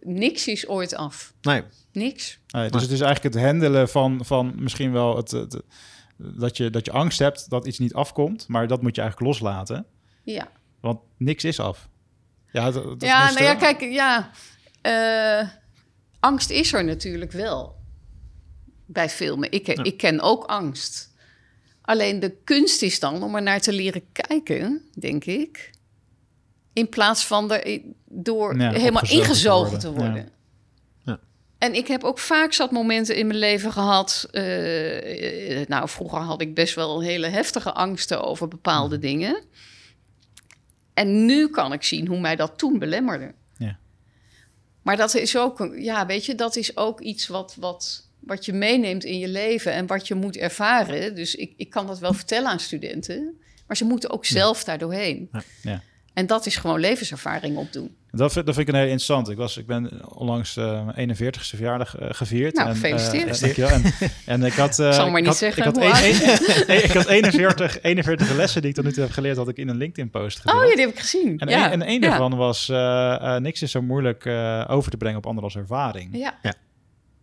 niks 0.00 0.46
is 0.48 0.68
ooit 0.68 0.94
af. 0.94 1.32
Nee, 1.42 1.62
Niks. 1.92 2.38
Nee, 2.48 2.70
dus 2.70 2.82
het 2.82 2.90
is 2.90 3.00
eigenlijk 3.00 3.34
het 3.34 3.44
handelen 3.44 3.88
van, 3.88 4.24
van 4.24 4.52
misschien 4.56 4.92
wel 4.92 5.16
het, 5.16 5.30
het- 5.30 5.62
dat, 6.16 6.56
je, 6.56 6.70
dat 6.70 6.86
je 6.86 6.92
angst 6.92 7.18
hebt 7.18 7.50
dat 7.50 7.66
iets 7.66 7.78
niet 7.78 7.94
afkomt. 7.94 8.48
Maar 8.48 8.66
dat 8.66 8.82
moet 8.82 8.94
je 8.94 9.00
eigenlijk 9.00 9.30
loslaten. 9.30 9.86
Ja, 10.22 10.48
Want 10.80 11.00
niks 11.16 11.44
is 11.44 11.60
af. 11.60 11.88
Ja, 12.52 12.70
dat, 12.70 12.84
dat 12.84 13.02
ja 13.02 13.30
nou 13.30 13.44
ja, 13.44 13.54
kijk, 13.54 13.80
ja. 13.80 14.30
eh, 14.82 15.48
angst 16.20 16.50
is 16.50 16.72
er 16.72 16.84
natuurlijk 16.84 17.32
wel. 17.32 17.78
Bij 18.86 19.08
filmen. 19.10 19.52
Ik, 19.52 19.68
ik 19.68 19.96
ken 19.96 20.20
ook 20.20 20.44
angst. 20.44 21.14
Alleen 21.80 22.20
de 22.20 22.36
kunst 22.44 22.82
is 22.82 23.00
dan 23.00 23.22
om 23.22 23.34
er 23.34 23.42
naar 23.42 23.60
te 23.60 23.72
leren 23.72 24.02
kijken, 24.12 24.82
denk 24.98 25.24
ik. 25.24 25.70
In 26.72 26.88
plaats 26.88 27.26
van 27.26 27.52
er 27.52 27.80
door 28.04 28.58
Ja, 28.58 28.70
helemaal 28.72 29.02
te 29.02 29.12
ingezogen 29.14 29.78
te 29.78 29.92
worden. 29.92 30.28
En 31.60 31.74
ik 31.74 31.86
heb 31.86 32.04
ook 32.04 32.18
vaak 32.18 32.52
zat 32.52 32.70
momenten 32.70 33.16
in 33.16 33.26
mijn 33.26 33.38
leven 33.38 33.72
gehad. 33.72 34.28
eh, 34.30 35.66
nou, 35.66 35.88
vroeger 35.88 36.18
had 36.18 36.40
ik 36.40 36.54
best 36.54 36.74
wel 36.74 37.00
hele 37.02 37.26
heftige 37.26 37.72
angsten 37.72 38.22
over 38.24 38.48
bepaalde 38.48 38.96
Mhm. 38.96 39.06
dingen. 39.06 39.42
En 40.94 41.24
nu 41.26 41.48
kan 41.48 41.72
ik 41.72 41.82
zien 41.82 42.06
hoe 42.06 42.20
mij 42.20 42.36
dat 42.36 42.58
toen 42.58 42.78
belemmerde. 42.78 43.34
Ja. 43.58 43.78
Maar 44.82 44.96
dat 44.96 45.14
is 45.14 45.36
ook, 45.36 45.72
ja, 45.76 46.06
weet 46.06 46.26
je, 46.26 46.34
dat 46.34 46.56
is 46.56 46.76
ook 46.76 47.00
iets 47.00 47.26
wat, 47.26 47.56
wat, 47.58 48.08
wat 48.20 48.44
je 48.44 48.52
meeneemt 48.52 49.04
in 49.04 49.18
je 49.18 49.28
leven 49.28 49.72
en 49.72 49.86
wat 49.86 50.08
je 50.08 50.14
moet 50.14 50.36
ervaren. 50.36 51.14
Dus 51.14 51.34
ik, 51.34 51.52
ik 51.56 51.70
kan 51.70 51.86
dat 51.86 51.98
wel 51.98 52.12
vertellen 52.14 52.50
aan 52.50 52.60
studenten, 52.60 53.40
maar 53.66 53.76
ze 53.76 53.84
moeten 53.84 54.10
ook 54.10 54.24
zelf 54.26 54.64
daar 54.64 54.78
doorheen. 54.78 55.30
Ja. 55.62 55.82
En 56.14 56.26
dat 56.26 56.46
is 56.46 56.56
gewoon 56.56 56.80
levenservaring 56.80 57.56
opdoen. 57.56 57.96
Dat 58.12 58.32
vind, 58.32 58.46
dat 58.46 58.54
vind 58.54 58.68
ik 58.68 58.74
een 58.74 58.80
heel 58.80 58.88
interessant. 58.90 59.28
Ik, 59.28 59.36
was, 59.36 59.56
ik 59.56 59.66
ben 59.66 59.90
onlangs 60.16 60.56
eh, 60.56 60.86
mijn 60.94 61.16
41ste 61.16 61.40
verjaardag 61.40 61.96
eh, 61.98 62.08
gevierd. 62.10 62.54
Nou, 62.54 62.68
en, 62.68 62.74
gefeliciteerd. 62.74 63.34
eh, 63.34 63.40
dankjewel. 63.40 63.70
En, 63.70 63.92
en 64.26 64.42
ik 64.44 64.52
had... 64.52 64.78
eh, 64.78 64.92
zal 64.92 65.10
maar 65.10 65.20
ik 65.20 65.26
niet 65.26 65.26
had, 65.26 65.36
zeggen 65.36 65.62
Ik 65.66 65.74
had, 65.74 65.76
een- 65.76 66.74
een- 66.76 66.84
ik 66.84 66.90
had 66.92 67.06
41, 67.06 67.82
41 67.82 68.32
lessen 68.34 68.60
die 68.60 68.70
ik 68.70 68.76
tot 68.76 68.84
nu 68.84 68.92
toe 68.92 69.02
heb 69.02 69.12
geleerd... 69.12 69.36
dat 69.36 69.48
ik 69.48 69.56
in 69.56 69.68
een 69.68 69.76
LinkedIn-post 69.76 70.38
gedeeld. 70.40 70.56
Oh 70.62 70.68
ja, 70.68 70.74
die 70.74 70.84
heb 70.84 70.94
ik 70.94 71.00
gezien. 71.00 71.38
En, 71.38 71.48
ja. 71.48 71.64
een, 71.72 71.82
en 71.82 71.88
een 71.88 72.00
ja. 72.00 72.08
daarvan 72.08 72.36
was... 72.36 72.68
eh, 72.68 73.14
eh, 73.36 73.42
niks 73.42 73.62
is 73.62 73.70
zo 73.70 73.82
moeilijk 73.82 74.24
eh, 74.24 74.64
over 74.68 74.90
te 74.90 74.96
brengen 74.96 75.18
op 75.18 75.26
anderen 75.26 75.44
als 75.44 75.56
ervaring. 75.62 76.16
Ja. 76.16 76.38
Ja. 76.42 76.52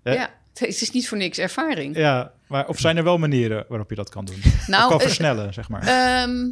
Ja. 0.04 0.14
ja. 0.14 0.30
Het 0.54 0.82
is 0.82 0.92
niet 0.92 1.08
voor 1.08 1.18
niks 1.18 1.38
ervaring. 1.38 1.96
Ja, 1.98 2.32
maar 2.48 2.68
of 2.68 2.80
zijn 2.80 2.98
er 2.98 3.04
wel 3.04 3.18
manieren 3.18 3.66
waarop 3.68 3.90
je 3.90 3.96
dat 3.96 4.10
kan 4.10 4.26
doen? 4.26 4.42
Nou, 4.68 4.84
of 4.84 4.90
kan 4.90 5.00
eh, 5.00 5.06
versnellen, 5.06 5.54
zeg 5.54 5.70
maar. 5.70 5.82
Ehm, 5.82 6.50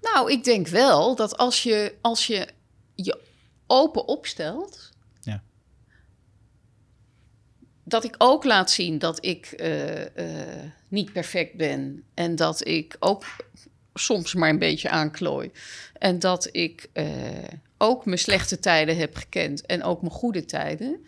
nou, 0.00 0.32
ik 0.32 0.44
denk 0.44 0.68
wel 0.68 1.16
dat 1.16 1.36
als 1.36 1.62
je 1.62 1.94
als 2.00 2.26
je, 2.26 2.48
je 2.94 3.18
open 3.70 4.08
opstelt, 4.08 4.90
Ja. 5.20 5.42
dat 7.84 8.04
ik 8.04 8.14
ook 8.18 8.44
laat 8.44 8.70
zien 8.70 8.98
dat 8.98 9.24
ik 9.24 9.46
eh, 9.46 10.16
eh, 10.62 10.70
niet 10.88 11.12
perfect 11.12 11.54
ben 11.56 12.04
en 12.14 12.36
dat 12.36 12.66
ik 12.66 12.96
ook 12.98 13.24
soms 13.94 14.34
maar 14.34 14.48
een 14.48 14.58
beetje 14.58 14.88
aanklooi 14.90 15.50
en 15.92 16.18
dat 16.18 16.48
ik 16.52 16.88
eh, 16.92 17.08
ook 17.78 18.04
mijn 18.04 18.18
slechte 18.18 18.58
tijden 18.58 18.96
heb 18.96 19.16
gekend 19.16 19.66
en 19.66 19.82
ook 19.82 20.00
mijn 20.00 20.14
goede 20.14 20.44
tijden. 20.44 21.06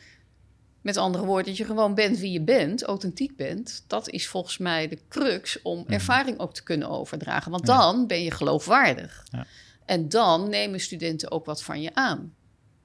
Met 0.80 0.96
andere 0.96 1.24
woorden, 1.24 1.46
dat 1.46 1.56
je 1.56 1.64
gewoon 1.64 1.94
bent 1.94 2.18
wie 2.18 2.32
je 2.32 2.40
bent, 2.40 2.82
authentiek 2.82 3.36
bent. 3.36 3.84
Dat 3.86 4.08
is 4.08 4.28
volgens 4.28 4.58
mij 4.58 4.88
de 4.88 4.98
crux 5.08 5.62
om 5.62 5.84
ervaring 5.88 6.38
ook 6.38 6.54
te 6.54 6.62
kunnen 6.62 6.88
overdragen. 6.88 7.50
Want 7.50 7.66
dan 7.66 8.06
ben 8.06 8.22
je 8.22 8.30
geloofwaardig. 8.30 9.26
Ja. 9.30 9.46
En 9.84 10.08
dan 10.08 10.48
nemen 10.48 10.80
studenten 10.80 11.30
ook 11.30 11.44
wat 11.44 11.62
van 11.62 11.80
je 11.80 11.94
aan. 11.94 12.34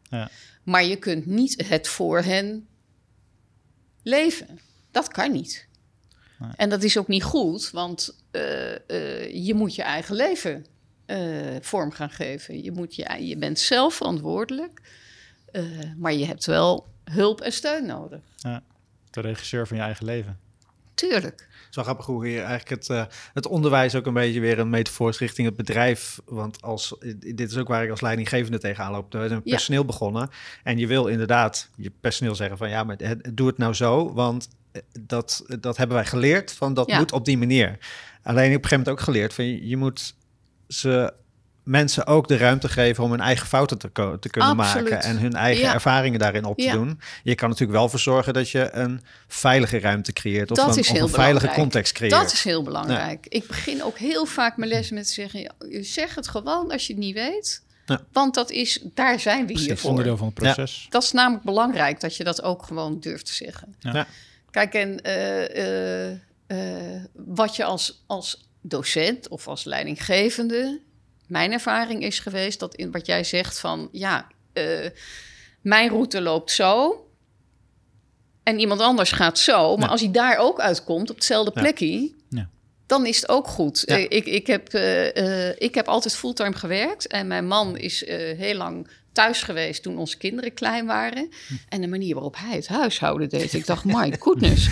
Ja. 0.10 0.30
Maar 0.64 0.84
je 0.84 0.96
kunt 0.96 1.26
niet 1.26 1.68
het 1.68 1.88
voor 1.88 2.22
hen 2.22 2.68
leven. 4.04 4.60
Dat 4.92 5.08
kan 5.08 5.32
niet. 5.32 5.68
Nee. 6.40 6.52
En 6.56 6.70
dat 6.70 6.84
is 6.84 6.98
ook 6.98 7.08
niet 7.08 7.24
goed, 7.24 7.72
want 7.72 8.24
eh, 8.32 8.90
eh, 8.90 9.46
je 9.46 9.54
moet 9.54 9.76
je 9.76 9.82
eigen 9.82 10.16
leven 10.16 10.66
eh, 11.06 11.56
vorm 11.62 11.92
gaan 11.92 12.10
geven. 12.10 12.64
Je, 12.64 12.72
moet 12.72 12.96
je, 12.96 13.26
je 13.26 13.38
bent 13.38 13.60
zelf 13.60 13.94
verantwoordelijk, 13.94 14.82
maar 15.98 16.14
je 16.14 16.26
hebt 16.26 16.46
wel 16.46 16.88
hulp 17.04 17.42
en 17.42 17.52
steun 17.52 17.86
nodig. 17.86 18.22
De 19.10 19.22
regisseur 19.22 19.68
van 19.68 19.78
je 19.78 19.84
eigen 19.84 20.06
leven. 20.06 20.40
Tuurlijk. 20.98 21.48
Wel 21.72 21.84
grappig 21.86 22.06
hoe 22.06 22.28
hier 22.28 22.40
eigenlijk 22.44 22.70
het, 22.70 22.90
eh, 22.90 23.06
het 23.34 23.46
onderwijs 23.48 23.96
ook 23.96 24.06
een 24.06 24.14
beetje 24.14 24.40
weer 24.40 24.60
een 24.60 24.70
metafoor 24.70 25.10
is 25.10 25.20
richting 25.20 25.48
het 25.48 25.56
bedrijf. 25.56 26.20
Want 26.26 26.62
als, 26.62 26.96
dit 27.18 27.40
is 27.52 27.58
ook 27.58 27.68
waar 27.68 27.84
ik 27.84 27.90
als 27.90 28.02
leidinggevende 28.02 28.60
tegenaan 28.60 28.92
loop. 28.92 29.12
We 29.14 29.28
zijn 29.28 29.42
Ja. 29.44 29.52
personeel 29.52 29.86
begonnen. 29.86 30.30
En 30.64 30.78
je 30.78 30.88
wil 30.88 31.08
inderdaad 31.08 31.70
je 31.76 31.92
personeel 32.02 32.36
zeggen 32.36 32.58
van 32.58 32.70
ja, 32.70 32.84
maar 32.84 32.96
het- 32.98 33.32
doe 33.34 33.48
het 33.48 33.58
nou 33.58 33.74
zo. 33.74 34.14
Want 34.14 34.48
eh, 34.72 34.82
dat, 35.00 35.46
dat 35.60 35.78
hebben 35.78 35.96
wij 35.96 36.06
geleerd 36.06 36.52
van 36.54 36.74
dat 36.74 36.90
Ja. 36.90 36.98
moet 36.98 37.12
op 37.12 37.26
die 37.26 37.38
manier. 37.38 37.78
Alleen 38.24 38.46
op 38.56 38.64
een 38.64 38.70
gegeven 38.70 38.70
moment 38.78 38.90
ook 38.90 39.00
geleerd 39.00 39.34
van 39.34 39.46
je, 39.46 39.68
je 39.68 39.78
moet 39.78 40.16
ze 40.68 41.14
mensen 41.68 42.06
ook 42.08 42.28
de 42.28 42.38
ruimte 42.38 42.70
geven 42.70 43.04
om 43.04 43.12
hun 43.12 43.20
eigen 43.20 43.48
fouten 43.48 43.78
te, 43.78 43.92
te 44.20 44.30
kunnen 44.30 44.58
Absoluut. 44.58 44.90
maken 44.90 45.04
en 45.06 45.18
hun 45.20 45.34
eigen 45.34 45.64
Ja. 45.64 45.74
ervaringen 45.74 46.20
daarin 46.20 46.46
op 46.46 46.58
te 46.58 46.64
Ja. 46.64 46.72
doen. 46.74 47.00
Je 47.24 47.36
kan 47.36 47.50
natuurlijk 47.50 47.78
wel 47.78 47.90
voor 47.90 48.00
zorgen 48.00 48.34
dat 48.34 48.50
je 48.50 48.70
een 48.74 49.02
veilige 49.28 49.80
ruimte 49.80 50.14
creëert 50.14 50.52
of 50.52 50.58
Dat 50.58 50.76
een, 50.76 50.82
is 50.82 50.88
of 50.88 50.94
heel 50.96 51.04
een 51.04 51.10
veilige 51.10 51.48
context 51.48 51.94
creëert. 51.94 52.14
Dat 52.14 52.32
is 52.32 52.44
heel 52.44 52.64
belangrijk. 52.64 53.26
Ik 53.30 53.48
begin 53.48 53.84
ook 53.84 53.98
heel 53.98 54.26
vaak 54.26 54.58
mijn 54.58 54.70
lessen 54.70 54.96
met 54.96 55.08
te 55.08 55.14
zeggen: 55.14 55.54
zeg 55.70 56.16
het 56.16 56.28
gewoon 56.28 56.72
als 56.72 56.88
je 56.88 56.94
het 56.94 57.02
niet 57.02 57.14
weet. 57.16 57.66
Ja. 57.86 58.02
Want 58.12 58.34
dat 58.34 58.52
is, 58.52 58.80
daar 58.94 59.20
zijn 59.20 59.40
we 59.40 59.46
Precies. 59.46 59.60
hier 59.60 59.68
Dat 59.70 59.78
is 59.78 59.82
voor. 59.82 59.90
onderdeel 59.90 60.18
van 60.18 60.26
het 60.28 60.36
proces. 60.36 60.88
Dat 60.90 61.04
is 61.04 61.12
namelijk 61.12 61.44
belangrijk 61.44 62.00
dat 62.00 62.16
je 62.16 62.24
dat 62.24 62.42
ook 62.42 62.64
gewoon 62.64 63.00
durft 63.00 63.26
te 63.26 63.34
zeggen. 63.34 63.76
Kijk, 64.52 64.74
en 64.74 65.02
eh, 65.02 66.08
eh, 66.08 66.20
eh, 66.48 67.04
wat 67.14 67.56
je 67.56 67.64
als, 67.64 68.04
als 68.08 68.48
docent 68.62 69.28
of 69.28 69.48
als 69.48 69.64
leidinggevende, 69.64 70.80
mijn 71.28 71.52
ervaring 71.52 72.04
is 72.04 72.20
geweest 72.20 72.60
dat 72.60 72.76
in 72.76 72.92
wat 72.92 73.06
jij 73.06 73.24
zegt 73.24 73.60
van 73.60 73.90
ja, 73.92 74.28
eh, 74.54 74.90
mijn 75.62 75.90
route 75.90 76.22
loopt 76.22 76.52
zo. 76.52 77.02
En 78.44 78.60
iemand 78.60 78.82
anders 78.82 79.12
gaat 79.12 79.40
zo. 79.40 79.76
Maar 79.76 79.86
Ja. 79.86 79.92
als 79.92 80.02
hij 80.02 80.12
daar 80.12 80.38
ook 80.38 80.60
uitkomt, 80.60 81.10
op 81.10 81.16
hetzelfde 81.16 81.52
plekje, 81.52 82.12
Ja. 82.30 82.50
dan 82.86 83.06
is 83.06 83.16
het 83.16 83.30
ook 83.30 83.48
goed. 83.48 83.84
Ja. 83.86 83.96
Eh, 83.96 84.04
ik, 84.04 84.26
ik, 84.26 84.48
heb, 84.48 84.74
eh, 84.74 85.62
ik 85.62 85.76
heb 85.76 85.88
altijd 85.88 86.16
fulltime 86.16 86.54
gewerkt. 86.56 87.08
En 87.08 87.28
mijn 87.28 87.48
man 87.48 87.78
is 87.78 88.06
heel 88.38 88.56
lang 88.56 88.88
thuis 89.12 89.42
geweest 89.44 89.84
toen 89.84 89.98
onze 89.98 90.18
kinderen 90.18 90.54
klein 90.54 90.86
waren. 90.86 91.30
En 91.70 91.82
de 91.82 91.88
manier 91.88 92.14
waarop 92.14 92.36
hij 92.38 92.56
het 92.56 92.68
huishouden 92.68 93.30
deed. 93.30 93.54
Ik 93.54 93.66
dacht, 93.66 93.84
my 93.96 94.16
goodness. 94.20 94.70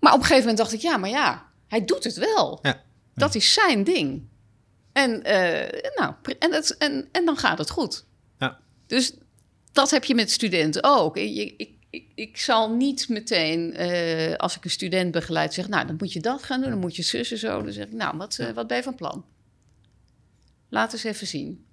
maar 0.00 0.12
op 0.12 0.18
een 0.18 0.24
gegeven 0.24 0.38
moment 0.48 0.58
dacht 0.58 0.72
ik, 0.72 0.80
ja, 0.80 0.96
maar 0.96 1.10
ja, 1.10 1.46
hij 1.68 1.84
doet 1.84 2.04
het 2.04 2.16
wel. 2.16 2.60
Dat 3.14 3.34
is 3.34 3.52
zijn 3.52 3.84
ding. 3.84 4.22
En, 4.98 5.22
eh, 5.22 5.80
nou, 5.94 6.14
en, 6.38 6.52
het, 6.52 6.76
en, 6.76 7.08
en 7.12 7.24
dan 7.24 7.36
gaat 7.36 7.58
het 7.58 7.70
goed. 7.70 8.04
Ja. 8.38 8.58
Dus 8.86 9.14
dat 9.72 9.90
heb 9.90 10.04
je 10.04 10.14
met 10.14 10.30
studenten 10.30 10.84
ook. 10.84 11.16
Ik, 11.16 11.54
ik, 11.56 11.70
ik, 11.90 12.06
ik 12.14 12.36
zal 12.36 12.70
niet 12.70 13.08
meteen, 13.08 13.74
eh, 13.74 14.34
als 14.36 14.56
ik 14.56 14.64
een 14.64 14.70
student 14.70 15.12
begeleid, 15.12 15.54
zeggen... 15.54 15.74
nou, 15.74 15.86
dan 15.86 15.96
moet 15.98 16.12
je 16.12 16.20
dat 16.20 16.42
gaan 16.42 16.60
doen, 16.60 16.70
dan 16.70 16.78
moet 16.78 16.96
je 16.96 17.02
zussen 17.02 17.38
zo. 17.38 17.62
Dan 17.62 17.72
zeg 17.72 17.86
ik, 17.86 17.92
nou, 17.92 18.16
wat, 18.16 18.38
eh, 18.38 18.50
wat 18.50 18.66
ben 18.66 18.76
je 18.76 18.82
van 18.82 18.94
plan? 18.94 19.24
Laat 20.68 20.92
eens 20.92 21.04
even 21.04 21.26
zien. 21.26 21.66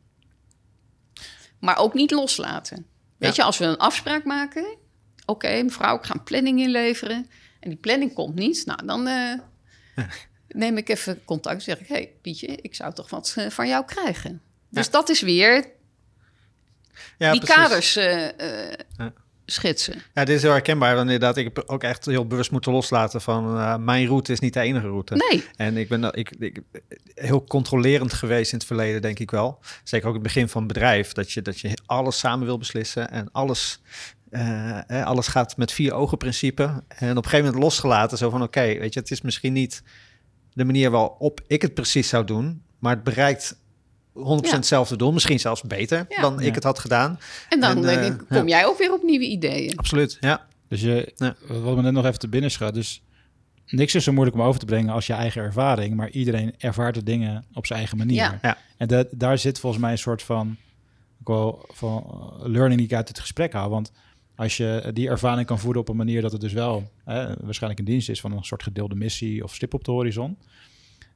Maar 1.59 1.77
ook 1.77 1.93
niet 1.93 2.11
loslaten. 2.11 2.85
Weet 3.17 3.35
Ja. 3.35 3.41
je, 3.41 3.47
als 3.47 3.57
we 3.57 3.65
een 3.65 3.77
afspraak 3.77 4.23
maken... 4.23 4.77
oké, 5.25 5.63
mevrouw, 5.63 5.97
ik 5.97 6.03
ga 6.03 6.13
een 6.13 6.23
planning 6.23 6.59
inleveren... 6.59 7.29
en 7.59 7.69
die 7.69 7.79
planning 7.79 8.13
komt 8.13 8.35
niet, 8.35 8.65
nou, 8.65 8.85
dan... 8.85 9.07
neem 10.55 10.77
ik 10.77 10.89
even 10.89 11.23
contact. 11.25 11.63
zeg 11.63 11.79
ik, 11.79 11.87
hé 11.87 11.93
hey, 11.95 12.11
Pietje, 12.21 12.47
ik 12.61 12.75
zou 12.75 12.93
toch 12.93 13.09
wat 13.09 13.33
eh, 13.37 13.49
van 13.49 13.67
jou 13.67 13.85
krijgen. 13.85 14.41
Dus 14.69 14.85
Ja. 14.85 14.91
dat 14.91 15.09
is 15.09 15.21
weer 15.21 15.65
Ja, 17.17 17.31
die 17.31 17.39
precies. 17.41 17.55
kaders 17.63 17.95
eh, 17.95 18.69
eh, 18.69 18.77
Ja. 18.97 19.13
schetsen. 19.45 20.01
Ja, 20.13 20.23
dit 20.25 20.35
is 20.35 20.41
heel 20.41 20.51
herkenbaar. 20.51 20.95
Want 20.95 21.05
inderdaad, 21.05 21.37
ik 21.37 21.43
heb 21.43 21.63
ook 21.69 21.83
echt 21.83 22.05
heel 22.05 22.27
bewust 22.27 22.51
moeten 22.51 22.71
loslaten 22.71 23.21
van 23.21 23.53
mijn 23.83 24.07
route 24.07 24.31
is 24.31 24.39
niet 24.39 24.53
de 24.53 24.59
enige 24.59 24.87
route. 24.87 25.15
Nee, 25.29 25.45
En 25.55 25.77
ik 25.77 25.89
ben 25.89 26.03
ik, 26.13 26.29
ik, 26.39 26.61
heel 27.15 27.43
controlerend 27.43 28.13
geweest 28.13 28.51
in 28.51 28.57
het 28.57 28.67
verleden, 28.67 29.01
denk 29.01 29.19
ik 29.19 29.31
wel. 29.31 29.59
Zeker 29.83 30.07
ook 30.07 30.13
het 30.13 30.23
begin 30.23 30.49
van 30.49 30.63
het 30.63 30.73
bedrijf, 30.73 31.11
dat 31.11 31.31
je, 31.31 31.41
dat 31.41 31.59
je 31.59 31.77
alles 31.85 32.19
samen 32.19 32.45
wil 32.45 32.57
beslissen 32.57 33.11
en 33.11 33.29
alles, 33.31 33.79
alles 34.87 35.27
gaat 35.27 35.57
met 35.57 35.71
vier 35.71 35.93
ogen 35.93 36.17
principe. 36.17 36.63
En 36.87 37.09
op 37.17 37.23
een 37.23 37.29
gegeven 37.29 37.45
moment 37.45 37.63
losgelaten, 37.63 38.17
zo 38.17 38.29
van 38.29 38.41
oké, 38.43 38.61
weet 38.79 38.93
je, 38.93 38.99
het 38.99 39.11
is 39.11 39.21
misschien 39.21 39.53
niet 39.53 39.83
de 40.55 40.65
manier 40.65 40.91
waarop 40.91 41.41
ik 41.47 41.61
het 41.61 41.73
precies 41.73 42.09
zou 42.09 42.25
doen, 42.25 42.61
maar 42.79 42.93
het 42.95 43.03
bereikt 43.03 43.55
100% 44.13 44.49
Ja. 44.49 44.55
hetzelfde 44.55 44.95
doel, 44.97 45.13
misschien 45.13 45.39
zelfs 45.39 45.61
beter 45.61 46.05
Ja. 46.09 46.21
dan 46.21 46.33
Ja. 46.39 46.45
ik 46.45 46.55
het 46.55 46.63
had 46.63 46.79
gedaan. 46.79 47.19
en 47.49 47.59
dan 47.59 47.69
En, 47.75 47.81
denk 47.81 47.99
eh, 47.99 48.05
ik, 48.05 48.17
kom 48.29 48.47
jij 48.47 48.65
ook 48.65 48.77
weer 48.77 48.93
op 48.93 49.03
nieuwe 49.03 49.25
ideeën. 49.25 49.77
Absoluut, 49.77 50.17
ja. 50.19 50.45
Dus 50.69 50.81
je, 50.81 51.13
Ja. 51.15 51.35
wat 51.47 51.75
me 51.75 51.81
net 51.81 51.93
nog 51.93 52.05
even 52.05 52.19
te 52.19 52.27
binnen 52.27 52.51
schat. 52.51 52.73
Dus 52.73 53.03
niks 53.67 53.95
is 53.95 54.03
zo 54.03 54.11
moeilijk 54.11 54.37
om 54.37 54.43
over 54.43 54.59
te 54.59 54.65
brengen 54.65 54.93
als 54.93 55.07
je 55.07 55.13
eigen 55.13 55.41
ervaring. 55.41 55.95
Maar 55.95 56.09
iedereen 56.09 56.53
ervaart 56.57 56.95
de 56.95 57.03
dingen 57.03 57.45
op 57.53 57.65
zijn 57.65 57.79
eigen 57.79 57.97
manier. 57.97 58.15
Ja. 58.15 58.39
Ja. 58.41 58.57
En 58.77 58.87
dat, 58.87 59.07
daar 59.11 59.37
zit 59.37 59.59
volgens 59.59 59.81
mij 59.81 59.91
een 59.91 59.97
soort 59.97 60.23
van, 60.23 60.57
ook 61.21 61.27
wel, 61.27 61.65
van 61.73 62.03
learning 62.43 62.79
die 62.79 62.89
ik 62.89 62.95
uit 62.95 63.07
het 63.07 63.19
gesprek 63.19 63.53
haal. 63.53 63.69
Want 63.69 63.91
als 64.35 64.57
je 64.57 64.91
die 64.93 65.09
ervaring 65.09 65.47
kan 65.47 65.59
voeden 65.59 65.81
op 65.81 65.89
een 65.89 65.95
manier 65.95 66.21
dat 66.21 66.31
het 66.31 66.41
dus 66.41 66.53
wel 66.53 66.91
hè, 67.05 67.33
waarschijnlijk 67.39 67.79
een 67.79 67.85
dienst 67.85 68.09
is 68.09 68.19
van 68.21 68.31
een 68.31 68.43
soort 68.43 68.63
gedeelde 68.63 68.95
missie 68.95 69.43
of 69.43 69.55
stip 69.55 69.73
op 69.73 69.83
de 69.83 69.91
horizon. 69.91 70.37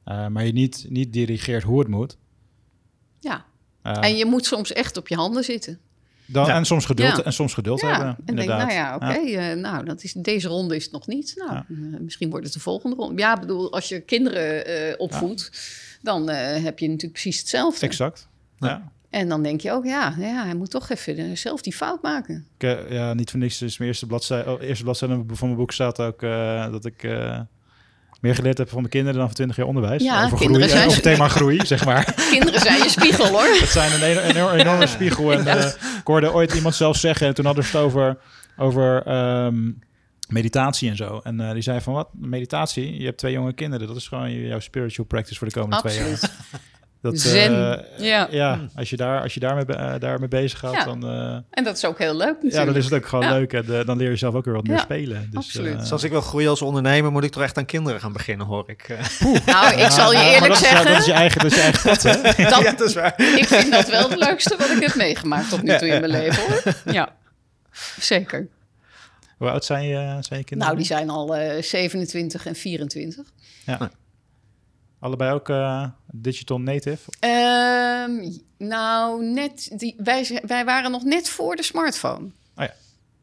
eh, 0.04 0.26
maar 0.26 0.44
je 0.46 0.52
niet, 0.52 0.86
niet 0.88 1.12
dirigeert 1.12 1.62
hoe 1.62 1.78
het 1.78 1.88
moet. 1.88 2.16
Ja. 3.20 3.44
eh, 3.82 4.04
En 4.04 4.16
je 4.16 4.24
moet 4.24 4.44
soms 4.46 4.72
echt 4.72 4.96
op 4.96 5.08
je 5.08 5.14
handen 5.14 5.44
zitten. 5.44 5.78
dan, 6.26 6.46
Ja. 6.46 6.54
En 6.54 6.64
soms 6.66 6.84
geduld, 6.86 7.16
Ja. 7.16 7.22
en 7.22 7.32
soms 7.32 7.54
geduld 7.54 7.80
Ja, 7.80 7.88
hebben. 7.96 8.16
en 8.26 8.36
denk, 8.36 8.48
nou 8.48 8.72
ja, 8.72 8.94
oké, 8.94 9.06
eh, 9.06 9.56
nou, 9.56 9.84
dat 9.84 10.02
is, 10.04 10.12
deze 10.12 10.48
ronde 10.48 10.76
is 10.76 10.82
het 10.84 10.92
nog 10.92 11.06
niet. 11.06 11.34
Nou, 11.36 11.52
Ja. 11.52 11.64
misschien 12.00 12.30
wordt 12.30 12.44
het 12.44 12.54
de 12.54 12.60
volgende 12.60 12.96
ronde. 12.96 13.20
Ja, 13.22 13.34
ik 13.34 13.40
bedoel, 13.40 13.72
als 13.72 13.88
je 13.88 14.00
kinderen 14.00 14.66
eh, 14.66 14.94
opvoedt, 14.98 15.50
dan 16.02 16.28
eh, 16.28 16.62
heb 16.64 16.78
je 16.78 16.86
natuurlijk 16.86 17.12
precies 17.12 17.38
hetzelfde. 17.38 17.86
Exact. 17.86 18.28
Ja. 18.58 18.92
En 19.10 19.28
dan 19.28 19.42
denk 19.42 19.60
je 19.60 19.72
ook, 19.72 19.84
ja, 19.84 20.14
ja 20.18 20.44
hij 20.44 20.54
moet 20.54 20.70
toch 20.70 20.90
even 20.90 21.16
eh, 21.18 21.36
zelf 21.36 21.62
die 21.62 21.72
fout 21.72 22.02
maken. 22.02 22.46
Ik, 22.58 22.62
eh, 22.62 22.90
ja, 22.90 23.14
niet 23.14 23.30
voor 23.30 23.38
niks. 23.38 23.58
Dus 23.58 23.78
mijn 23.78 23.90
eerste 23.90 24.06
bladzijde, 24.06 24.50
oh, 24.50 24.62
eerste 24.62 24.84
bladzijde 24.84 25.22
van 25.26 25.46
mijn 25.48 25.58
boek 25.58 25.72
staat 25.72 26.00
ook 26.00 26.22
eh, 26.22 26.70
dat 26.70 26.84
ik 26.84 27.02
meer 28.20 28.34
geleerd 28.34 28.58
heb 28.58 28.68
van 28.68 28.78
mijn 28.78 28.90
kinderen 28.90 29.16
dan 29.16 29.26
van 29.26 29.34
20 29.34 29.56
jaar 29.56 29.66
onderwijs. 29.66 30.02
Ja, 30.02 30.24
over 30.24 30.38
kinderen 30.38 30.68
groei, 30.68 30.78
zijn- 30.78 30.86
over 30.88 31.02
het 31.02 31.12
thema 31.12 31.28
groei, 31.28 31.66
zeg 31.74 31.84
maar. 31.84 32.14
Kinderen 32.30 32.60
zijn 32.60 32.78
je 32.78 32.88
spiegel, 32.88 33.26
hoor. 33.26 33.56
Het 33.60 33.68
zijn 33.68 33.92
een, 34.02 34.36
een 34.36 34.58
enorme 34.60 34.86
spiegel. 34.86 35.32
En 35.32 35.58
ik 35.68 36.00
hoorde 36.04 36.32
ooit 36.32 36.54
iemand 36.54 36.74
zelf 36.74 36.96
zeggen, 36.96 37.26
en 37.26 37.34
toen 37.34 37.44
hadden 37.44 37.64
we 37.64 37.70
het 37.70 37.80
over, 37.80 38.18
over 38.56 39.02
ehm, 39.06 39.70
meditatie 40.28 40.90
en 40.90 40.96
zo. 40.96 41.20
En 41.22 41.52
die 41.52 41.62
zei 41.62 41.80
van, 41.80 41.92
wat, 41.92 42.08
meditatie? 42.14 42.98
Je 42.98 43.04
hebt 43.04 43.18
twee 43.18 43.32
jonge 43.32 43.52
kinderen. 43.52 43.86
Dat 43.86 43.96
is 43.96 44.08
gewoon 44.08 44.32
jouw 44.32 44.60
spiritual 44.60 45.06
practice 45.06 45.38
voor 45.38 45.46
de 45.48 45.54
komende 45.54 45.76
twee 45.76 45.98
jaar. 45.98 46.30
Dat, 47.02 47.18
Zen, 47.18 47.52
eh, 47.98 48.04
ja. 48.06 48.28
ja, 48.30 48.60
als 48.74 48.90
je, 48.90 48.96
daar, 48.96 49.22
als 49.22 49.34
je 49.34 49.40
daarmee, 49.40 49.64
eh, 49.64 49.94
daarmee 49.98 50.28
bezig 50.28 50.58
gaat, 50.58 50.74
Ja. 50.74 50.84
dan... 50.84 51.04
eh, 51.04 51.36
En 51.50 51.64
dat 51.64 51.76
is 51.76 51.84
ook 51.84 51.98
heel 51.98 52.16
leuk 52.16 52.26
natuurlijk. 52.32 52.54
ja, 52.54 52.64
dan 52.64 52.76
is 52.76 52.84
het 52.84 52.94
ook 52.94 53.06
gewoon 53.06 53.24
Ja. 53.24 53.32
leuk. 53.32 53.52
En 53.52 53.86
dan 53.86 53.96
leer 53.96 54.10
je 54.10 54.16
zelf 54.16 54.34
ook 54.34 54.44
weer 54.44 54.54
wat 54.54 54.66
meer 54.66 54.76
Ja, 54.76 54.82
spelen. 54.82 55.26
Dus, 55.30 55.36
absoluut. 55.44 55.78
Dus 55.80 55.92
als 55.92 56.02
ik 56.02 56.10
wil 56.10 56.20
groeien 56.20 56.48
als 56.48 56.62
ondernemer, 56.62 57.12
moet 57.12 57.24
ik 57.24 57.30
toch 57.30 57.42
echt 57.42 57.58
aan 57.58 57.64
kinderen 57.64 58.00
gaan 58.00 58.12
beginnen, 58.12 58.46
hoor 58.46 58.64
ik. 58.70 58.86
Nou, 59.46 59.74
ik 59.80 59.90
zal 59.90 60.12
je 60.12 60.18
Ja, 60.18 60.24
maar 60.24 60.32
eerlijk 60.32 60.52
dat 60.52 60.60
is, 60.60 60.60
ja, 60.60 60.68
zeggen, 60.70 60.90
dat 60.90 60.98
is 61.00 61.06
je 61.06 61.12
eigen, 61.12 61.40
dat 61.42 61.50
is 61.50 61.56
je 61.56 61.62
eigen 61.62 61.82
pad, 61.90 62.02
hè? 62.02 62.22
dat, 62.22 62.62
ja, 62.62 62.72
dat 62.72 62.80
is 62.88 62.94
waar. 62.94 63.14
ik 63.20 63.46
vind 63.46 63.72
dat 63.72 63.88
wel 63.88 64.08
het 64.10 64.18
leukste 64.18 64.56
wat 64.58 64.70
ik 64.70 64.82
heb 64.82 64.94
meegemaakt 64.94 65.48
tot 65.50 65.62
nu 65.62 65.78
toe 65.78 65.88
in 65.88 66.00
mijn 66.00 66.12
leven, 66.12 66.42
hoor. 66.48 66.62
Ja, 66.94 67.08
zeker. 68.00 68.48
Hoe 69.38 69.50
oud 69.50 69.64
zijn 69.64 69.84
je, 69.88 69.96
zijn 70.20 70.38
je 70.38 70.44
kinderen? 70.44 70.58
Nou, 70.58 70.76
die 70.76 70.84
zijn 70.86 71.10
al 71.10 71.36
eh 71.36 71.62
27 71.62 72.46
en 72.46 72.54
24. 72.54 73.26
Allebei 75.00 75.32
ook 75.32 75.48
eh, 75.48 75.84
digital 76.12 76.58
native? 76.60 77.10
Ehm, 77.20 78.30
nou, 78.58 79.24
net 79.24 79.70
die, 79.78 79.94
wij, 79.98 80.40
wij 80.46 80.64
waren 80.64 80.90
nog 80.90 81.02
net 81.04 81.28
voor 81.28 81.56
de 81.56 81.62
smartphone. 81.62 82.28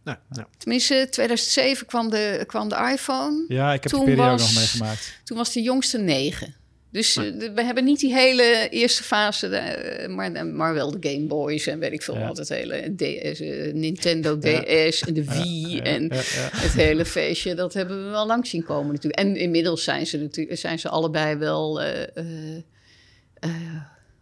Nou, 0.03 0.17
nou. 0.29 0.47
Tenminste, 0.57 1.07
2007 1.09 1.87
kwam 1.87 2.09
de, 2.09 2.43
kwam 2.47 2.69
de 2.69 2.89
iPhone. 2.93 3.45
Ja, 3.47 3.73
ik 3.73 3.83
heb 3.83 3.91
Toen 3.91 4.05
die 4.05 4.15
periode 4.15 4.41
was- 4.41 4.53
nog 4.53 4.53
meegemaakt. 4.59 5.19
Toen 5.23 5.37
was 5.37 5.53
de 5.53 5.61
jongste 5.61 5.97
negen. 5.97 6.55
Dus 6.97 7.15
eh, 7.17 7.53
we 7.53 7.63
hebben 7.63 7.83
niet 7.83 7.99
die 7.99 8.13
hele 8.13 8.67
eerste 8.69 9.03
fase, 9.03 9.47
eh, 9.47 10.09
maar, 10.09 10.45
maar 10.45 10.73
wel 10.73 10.99
de 10.99 11.09
Game 11.09 11.25
Boys 11.25 11.67
en 11.67 11.79
weet 11.79 11.91
ik 11.91 12.01
veel 12.01 12.19
wat. 12.19 12.37
Het 12.37 12.49
hele 12.49 12.93
DS, 12.95 13.39
eh, 13.39 13.73
Nintendo 13.73 14.37
DS 14.37 15.01
en 15.01 15.13
de 15.13 15.23
Wii 15.23 15.79
en 15.79 16.11
het 16.51 16.73
hele 16.73 17.05
feestje. 17.05 17.55
Dat 17.55 17.73
hebben 17.73 18.03
we 18.03 18.09
wel 18.09 18.25
lang 18.25 18.47
zien 18.47 18.63
komen 18.63 18.91
natuurlijk. 18.93 19.19
En 19.19 19.35
inmiddels 19.35 19.83
zijn 19.83 20.07
ze, 20.07 20.17
natuurlijk, 20.17 20.57
zijn 20.57 20.79
ze 20.79 20.89
allebei 20.89 21.35
wel 21.35 21.81
eh, 21.81 22.01
eh, 22.17 22.57
eh, 23.33 23.51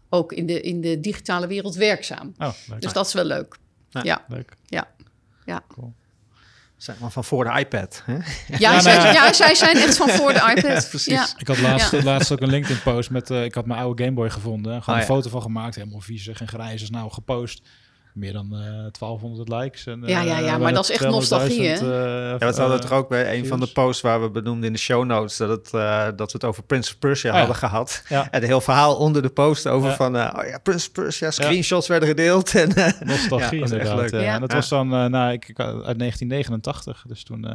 ook 0.10 0.34
in 0.34 0.46
de, 0.46 0.62
in 0.62 0.82
de 0.82 1.00
digitale 1.00 1.48
wereld 1.48 1.76
werkzaam. 1.76 2.34
Oh. 2.38 2.54
Dus 2.80 2.94
dat 2.94 3.08
is 3.08 3.14
wel 3.14 3.26
leuk. 3.26 3.58
Ja. 3.90 4.02
Ja, 4.04 4.26
leuk. 4.28 4.54
ja. 4.66 4.88
Ja, 5.46 5.64
Cool. 5.68 5.94
Zeg 6.86 7.00
maar 7.00 7.12
van 7.12 7.24
voor 7.24 7.44
de 7.44 7.60
iPad. 7.60 8.02
Hè? 8.06 8.18
ja, 8.58 8.80
zij, 8.82 8.94
ja. 8.94 9.12
ja, 9.12 9.34
zij 9.34 9.56
zijn 9.56 9.78
echt 9.78 9.98
van 9.98 10.10
voor 10.10 10.34
de 10.34 10.40
iPad. 10.56 10.90
precies. 10.90 11.06
Ja. 11.06 11.28
Ik 11.38 11.48
had 11.48 11.60
laatst, 11.60 11.92
Ja. 11.92 12.04
laatst 12.04 12.32
ook 12.32 12.42
een 12.42 12.50
LinkedIn-post 12.50 13.10
met... 13.10 13.30
eh, 13.30 13.44
ik 13.44 13.54
had 13.54 13.66
mijn 13.66 13.80
oude 13.80 14.04
Game 14.04 14.16
Boy 14.16 14.30
gevonden. 14.30 14.72
Gewoon 14.84 15.00
Oh, 15.00 15.06
een 15.06 15.08
ja. 15.08 15.16
foto 15.16 15.30
van 15.30 15.42
gemaakt. 15.42 15.76
Helemaal 15.76 16.00
viezig 16.00 16.42
en 16.42 16.48
grijs. 16.48 16.82
Is 16.82 16.90
nou 16.90 17.12
gepost. 17.12 17.62
Meer 18.16 18.34
dan 18.34 18.50
eh 18.54 18.60
1200 18.92 19.50
likes. 19.50 19.86
En, 19.86 20.04
eh, 20.04 20.10
Ja, 20.10 20.22
ja, 20.22 20.38
ja, 20.40 20.50
maar 20.50 20.60
bijna 20.60 20.72
dat 20.76 20.84
is 20.84 20.90
echt 20.90 21.00
200.000, 21.04 21.10
nostalgie, 21.10 21.68
hè? 21.68 21.74
eh, 21.74 21.80
Ja, 22.30 22.38
we 22.38 22.46
hadden 22.46 22.72
het 22.72 22.84
eh, 22.84 22.90
er 22.92 22.96
ook 22.98 23.10
bij 23.10 23.38
een 23.38 23.46
van 23.48 23.60
de 23.60 23.68
posts 23.68 24.02
waar 24.02 24.22
we 24.22 24.30
benoemden 24.30 24.64
in 24.66 24.74
de 24.74 24.80
show 24.80 25.06
notes 25.06 25.38
dat, 25.38 25.50
het, 25.50 25.74
eh, 25.74 26.04
dat 26.16 26.32
we 26.32 26.38
het 26.38 26.44
over 26.44 26.64
Prince 26.64 26.92
of 26.94 27.00
Persia 27.00 27.32
ja. 27.32 27.38
hadden 27.38 27.56
gehad. 27.56 28.04
Ja. 28.10 28.28
En 28.32 28.42
een 28.42 28.48
heel 28.48 28.62
verhaal 28.62 28.96
onder 28.96 29.22
de 29.22 29.30
post 29.30 29.68
over 29.68 29.90
Ja. 29.90 29.96
van, 29.96 30.18
eh, 30.18 30.34
oh 30.44 30.48
ja, 30.48 30.58
Prince 30.58 30.88
of 30.88 30.92
Persia, 30.94 31.32
screenshots 31.32 31.88
werden 31.88 32.10
gedeeld. 32.10 32.56
En, 32.56 32.74
eh, 32.76 32.92
Nostalgie 33.04 33.60
inderdaad. 33.66 33.96
leuk. 33.98 34.12
ja. 34.12 34.20
Ja. 34.20 34.34
En 34.34 34.40
dat 34.42 34.50
Ja. 34.52 34.56
was 34.56 34.70
dan 34.70 34.94
eh, 34.94 35.06
nou, 35.06 35.32
ik, 35.32 35.48
ik- 35.50 35.60
uit 35.60 36.00
1989. 36.00 37.04
Dus 37.08 37.24
toen... 37.24 37.48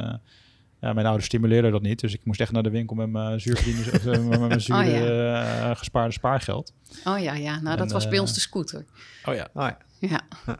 ja, 0.81 0.93
mijn 0.93 1.05
ouders 1.05 1.25
stimuleerden 1.25 1.71
dat 1.71 1.81
niet. 1.81 1.99
Dus 1.99 2.13
ik 2.13 2.21
moest 2.23 2.39
echt 2.39 2.51
naar 2.51 2.63
de 2.63 2.69
winkel 2.69 2.95
met 2.95 3.09
mijn 3.09 3.41
zuurverdiende, 3.41 3.91
of, 3.91 4.05
eh, 4.05 4.25
met 4.25 4.39
mijn 4.39 4.61
zure 4.71 5.27
eh, 5.27 5.75
gespaarde 5.75 6.13
spaargeld. 6.13 6.73
Oh 7.03 7.19
ja, 7.19 7.33
ja. 7.33 7.59
Nou, 7.59 7.77
dat 7.77 7.91
was 7.91 8.03
bij 8.07 8.15
eh, 8.15 8.21
ons 8.21 8.33
de 8.33 8.39
scooter. 8.39 8.85
Oh 9.25 9.35
ja. 9.35 9.47
oh 9.53 9.67
ja. 9.67 9.77
Ja. 9.99 10.21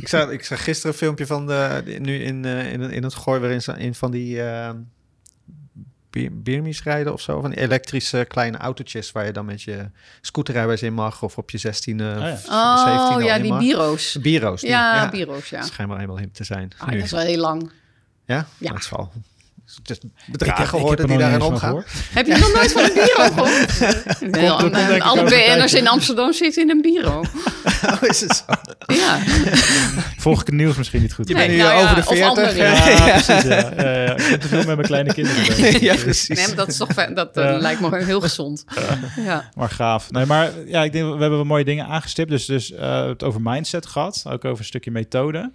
ik, 0.00 0.08
zag, 0.08 0.30
ik 0.30 0.44
zag 0.44 0.64
gisteren 0.64 0.92
een 0.92 0.98
filmpje 0.98 1.26
van 1.26 1.46
de, 1.46 1.82
nu 1.98 2.22
in, 2.22 2.44
in, 2.44 2.80
in 2.90 3.02
het 3.02 3.14
gooi 3.14 3.40
waarin 3.40 3.62
ze 3.62 3.72
in 3.72 3.94
van 3.94 4.10
die 4.10 4.40
Birmies 6.32 6.82
rijden 6.82 7.12
of 7.12 7.20
zo. 7.20 7.40
Van 7.40 7.50
die 7.50 7.60
elektrische 7.60 8.24
kleine 8.28 8.56
autootjes 8.56 9.12
waar 9.12 9.26
je 9.26 9.32
dan 9.32 9.44
met 9.44 9.62
je 9.62 9.90
scooterrijbewijs 10.20 10.82
in 10.82 10.94
mag 10.94 11.22
of 11.22 11.38
op 11.38 11.50
je 11.50 11.58
16 11.58 12.00
e 12.00 12.04
ja. 12.04 12.32
of 12.32 12.38
17 12.38 12.54
al 12.54 13.14
Oh 13.14 13.22
ja, 13.22 13.38
die 13.38 13.56
bureaus. 13.56 14.18
Bureaus. 14.20 14.60
die- 14.60 14.70
Ja, 14.70 15.10
bureaus, 15.10 15.48
ja. 15.48 15.62
Schijnbaar 15.62 15.98
helemaal 15.98 16.18
hip 16.18 16.34
te 16.34 16.44
zijn. 16.44 16.72
Ah, 16.78 16.88
nu. 16.88 16.94
dat 16.94 17.04
is 17.04 17.10
wel 17.10 17.20
heel 17.20 17.40
lang. 17.40 17.70
Ja? 18.24 18.46
Ja. 18.58 18.70
Dat 18.70 18.78
is 18.78 18.90
wel... 18.90 19.12
Ik 19.82 19.88
heb- 19.88 20.02
bedragen 20.26 20.52
ik 20.64 20.70
heb 20.70 20.80
geworden 20.80 21.06
die 21.06 21.18
daarin 21.18 21.40
omgaan. 21.40 21.84
Heb 22.12 22.26
je 22.26 22.36
nog 22.36 22.52
nooit 22.54 22.72
van 22.72 22.82
een 22.82 22.92
bureau 22.94 23.32
gehoord? 23.34 23.80
Nee, 24.20 24.50
komt 24.50 24.76
ik 24.96 25.02
alle 25.02 25.24
BN'ers 25.24 25.74
in 25.74 25.88
Amsterdam 25.88 26.32
zitten 26.32 26.62
in 26.62 26.70
een 26.70 26.80
bureau. 26.80 27.26
Oh, 27.82 28.08
is 28.08 28.20
het 28.20 28.36
zo? 28.46 28.54
Ja. 28.94 29.18
Volg 30.18 30.40
ik 30.40 30.46
het 30.46 30.54
nieuws 30.54 30.76
misschien 30.76 31.00
niet 31.02 31.12
goed. 31.14 31.28
Je 31.28 31.34
Nee, 31.34 31.46
bent 31.46 31.58
nu 31.58 31.64
nou 31.64 31.74
over 31.76 31.88
ja, 31.88 31.94
de 31.94 32.00
of 32.00 32.06
40. 32.06 32.28
anderen. 32.28 32.56
Ja, 32.56 33.10
precies. 33.12 33.42
Ja. 33.48 33.72
Ja, 33.76 34.02
ja. 34.04 34.16
Ik 34.16 34.28
ben 34.30 34.40
te 34.40 34.48
veel 34.48 34.56
met 34.58 34.66
mijn 34.66 34.82
kleine 34.82 35.12
kinderen 35.14 35.46
bezig. 35.46 35.80
ja, 35.80 35.94
precies. 35.94 36.28
Nee, 36.36 36.46
maar 36.46 36.56
dat, 36.56 36.68
is 36.68 36.76
toch, 36.76 36.92
fijn- 36.92 37.14
dat 37.14 37.36
eh, 37.36 37.56
lijkt 37.58 37.80
me 37.80 38.04
heel 38.04 38.20
gezond. 38.20 38.64
Ja. 39.16 39.48
Maar 39.54 39.70
gaaf. 39.70 40.10
Nee, 40.10 40.26
maar 40.26 40.50
ja, 40.66 40.82
ik 40.84 40.92
denk, 40.92 41.04
we 41.04 41.10
hebben 41.10 41.30
wel 41.30 41.44
mooie 41.44 41.64
dingen 41.64 41.86
aangestipt. 41.86 42.30
Dus, 42.30 42.46
dus 42.46 42.72
eh, 42.72 43.06
het 43.06 43.22
over 43.22 43.40
mindset 43.42 43.86
gehad. 43.86 44.22
Ook 44.28 44.44
over 44.44 44.58
een 44.58 44.64
stukje 44.64 44.90
methode. 44.90 45.52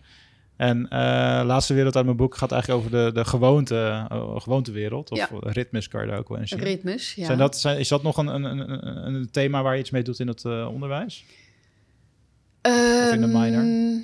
En 0.58 0.88
eh 0.90 1.00
laatste 1.46 1.74
wereld 1.74 1.96
uit 1.96 2.06
mijn 2.06 2.18
boek 2.18 2.36
gaat 2.38 2.52
eigenlijk 2.52 2.82
over 2.86 2.98
de, 2.98 3.12
de 3.14 3.26
gewoonte, 3.26 4.06
eh, 4.10 4.36
gewoontewereld. 4.40 5.12
Of 5.12 5.18
Ja. 5.18 5.30
ritmes 5.40 5.88
kan 5.88 6.02
je 6.02 6.08
daar 6.08 6.18
ook 6.20 6.30
wel 6.30 6.38
in 6.38 6.48
zien. 6.48 6.60
Ritmes, 6.60 7.14
ja. 7.16 7.26
Zijn 7.26 7.38
dat, 7.38 7.58
zijn, 7.58 7.80
is 7.80 7.88
dat 7.88 8.04
nog 8.04 8.18
een, 8.18 8.28
een, 8.28 8.44
een, 8.44 8.88
een- 9.14 9.32
thema 9.32 9.62
waar 9.64 9.74
je 9.74 9.80
iets 9.80 9.90
mee 9.92 10.04
doet 10.04 10.20
in 10.20 10.28
het 10.28 10.46
eh, 10.46 10.68
onderwijs? 10.72 11.26
Of 12.62 13.12
in 13.14 13.22
de 13.22 13.28
minor? 13.28 13.62
Ehm, 13.64 14.00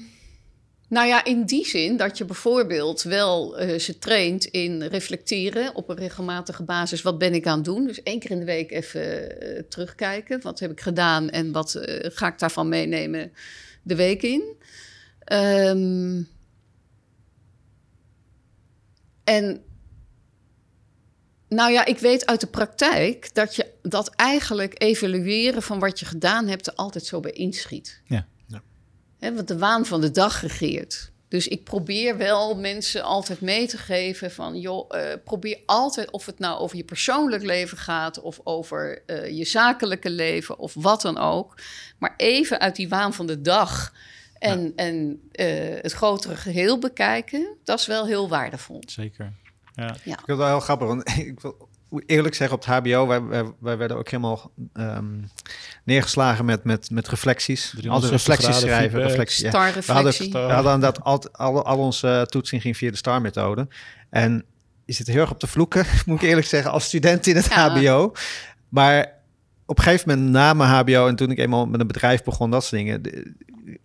Nou 0.87 1.07
ja, 1.07 1.23
in 1.25 1.43
die 1.45 1.65
zin 1.65 1.97
dat 1.97 2.17
je 2.17 2.25
bijvoorbeeld 2.25 3.01
wel 3.01 3.55
ze 3.79 3.97
traint 3.99 4.45
in 4.45 4.83
reflecteren 4.83 5.75
op 5.75 5.89
een 5.89 5.95
regelmatige 5.97 6.63
basis. 6.63 7.01
Wat 7.01 7.17
ben 7.17 7.33
ik 7.33 7.47
aan 7.47 7.55
het 7.55 7.65
doen? 7.65 7.85
Dus 7.87 8.03
één 8.03 8.19
keer 8.19 8.31
in 8.31 8.39
de 8.39 8.45
week 8.45 8.71
even 8.71 9.29
terugkijken. 9.69 10.41
Wat 10.41 10.59
heb 10.59 10.71
ik 10.71 10.81
gedaan 10.81 11.29
en 11.29 11.51
wat 11.51 11.79
ga 12.01 12.27
ik 12.27 12.39
daarvan 12.39 12.69
meenemen 12.69 13.31
de 13.83 13.95
week 13.95 14.21
in? 14.21 14.43
Ehm, 15.19 16.21
en 19.23 19.63
nou 21.49 21.71
ja, 21.71 21.85
ik 21.85 21.99
weet 21.99 22.25
uit 22.25 22.41
de 22.41 22.47
praktijk 22.47 23.33
dat 23.33 23.55
je 23.55 23.73
dat 23.81 24.09
eigenlijk 24.09 24.81
evalueren 24.81 25.61
van 25.61 25.79
wat 25.79 25.99
je 25.99 26.05
gedaan 26.05 26.47
hebt 26.47 26.67
er 26.67 26.73
altijd 26.73 27.05
zo 27.05 27.19
bij 27.19 27.31
inschiet. 27.31 28.01
Ja. 28.05 28.27
Hè, 29.23 29.33
want 29.33 29.47
de 29.47 29.57
waan 29.57 29.85
van 29.85 30.01
de 30.01 30.11
dag 30.11 30.41
regeert. 30.41 31.11
Dus 31.27 31.47
ik 31.47 31.63
probeer 31.63 32.17
wel 32.17 32.55
mensen 32.55 33.03
altijd 33.03 33.41
mee 33.41 33.67
te 33.67 33.77
geven 33.77 34.31
van... 34.31 34.59
joh, 34.59 34.97
eh, 34.97 35.17
probeer 35.23 35.59
altijd, 35.65 36.11
of 36.11 36.25
het 36.25 36.39
nou 36.39 36.59
over 36.59 36.77
je 36.77 36.83
persoonlijk 36.83 37.43
leven 37.43 37.77
gaat... 37.77 38.21
of 38.21 38.39
over 38.43 39.03
eh, 39.05 39.37
je 39.37 39.45
zakelijke 39.45 40.09
leven 40.09 40.59
of 40.59 40.73
wat 40.73 41.01
dan 41.01 41.17
ook... 41.17 41.57
maar 41.97 42.13
even 42.17 42.59
uit 42.59 42.75
die 42.75 42.89
waan 42.89 43.13
van 43.13 43.27
de 43.27 43.41
dag 43.41 43.93
en, 44.43 44.73
en 44.75 45.21
eh, 45.31 45.81
het 45.81 45.91
grotere 45.91 46.35
geheel 46.35 46.79
bekijken... 46.79 47.57
dat 47.63 47.79
is 47.79 47.85
wel 47.85 48.05
heel 48.05 48.29
waardevol. 48.29 48.83
Zeker. 48.85 49.33
Ja. 49.75 49.89
Ik 49.93 50.01
vind 50.03 50.25
het 50.25 50.37
wel 50.37 50.47
heel 50.47 50.59
grappig, 50.59 50.87
want 50.87 51.09
ik 51.17 51.39
wil 51.39 51.69
eerlijk 52.05 52.35
zeggen, 52.35 52.57
op 52.57 52.65
het 52.65 52.75
HBO, 52.75 53.07
wij, 53.07 53.23
wij, 53.23 53.51
wij 53.59 53.77
werden 53.77 53.97
ook 53.97 54.09
helemaal 54.09 54.51
ehm, 54.73 55.21
neergeslagen 55.83 56.45
met, 56.45 56.63
met, 56.63 56.89
met 56.91 57.07
reflecties. 57.07 57.69
360 57.69 57.91
Altijd 57.91 58.11
reflecties 58.11 58.59
schrijven. 58.59 58.89
feedback. 58.89 59.73
Reflecties, 59.73 60.25
ja. 60.25 60.47
We 60.47 60.53
hadden 60.53 60.73
inderdaad 60.73 61.03
al, 61.03 61.31
al, 61.31 61.65
al 61.65 61.77
onze 61.77 62.07
eh, 62.07 62.21
toetsing 62.21 62.61
ging 62.61 62.77
via 62.77 62.91
de 62.91 62.97
STAR-methode. 62.97 63.67
En 64.09 64.45
je 64.85 64.93
zit 64.93 65.07
heel 65.07 65.21
erg 65.21 65.31
op 65.31 65.39
de 65.39 65.47
vloeken, 65.47 65.85
moet 66.05 66.21
ik 66.21 66.27
eerlijk 66.29 66.47
zeggen, 66.47 66.71
als 66.71 66.85
student 66.85 67.27
in 67.27 67.35
het 67.35 67.45
Ja. 67.45 67.69
HBO. 67.69 68.13
Maar 68.69 69.21
op 69.65 69.77
een 69.77 69.83
gegeven 69.83 70.09
moment 70.09 70.29
na 70.33 70.53
mijn 70.53 70.69
HBO 70.69 71.07
en 71.07 71.15
toen 71.15 71.31
ik 71.31 71.37
eenmaal 71.37 71.65
met 71.65 71.79
een 71.79 71.87
bedrijf 71.87 72.23
begon, 72.23 72.51
dat 72.51 72.63
soort 72.63 72.81
dingen. 72.81 73.01
de- 73.01 73.33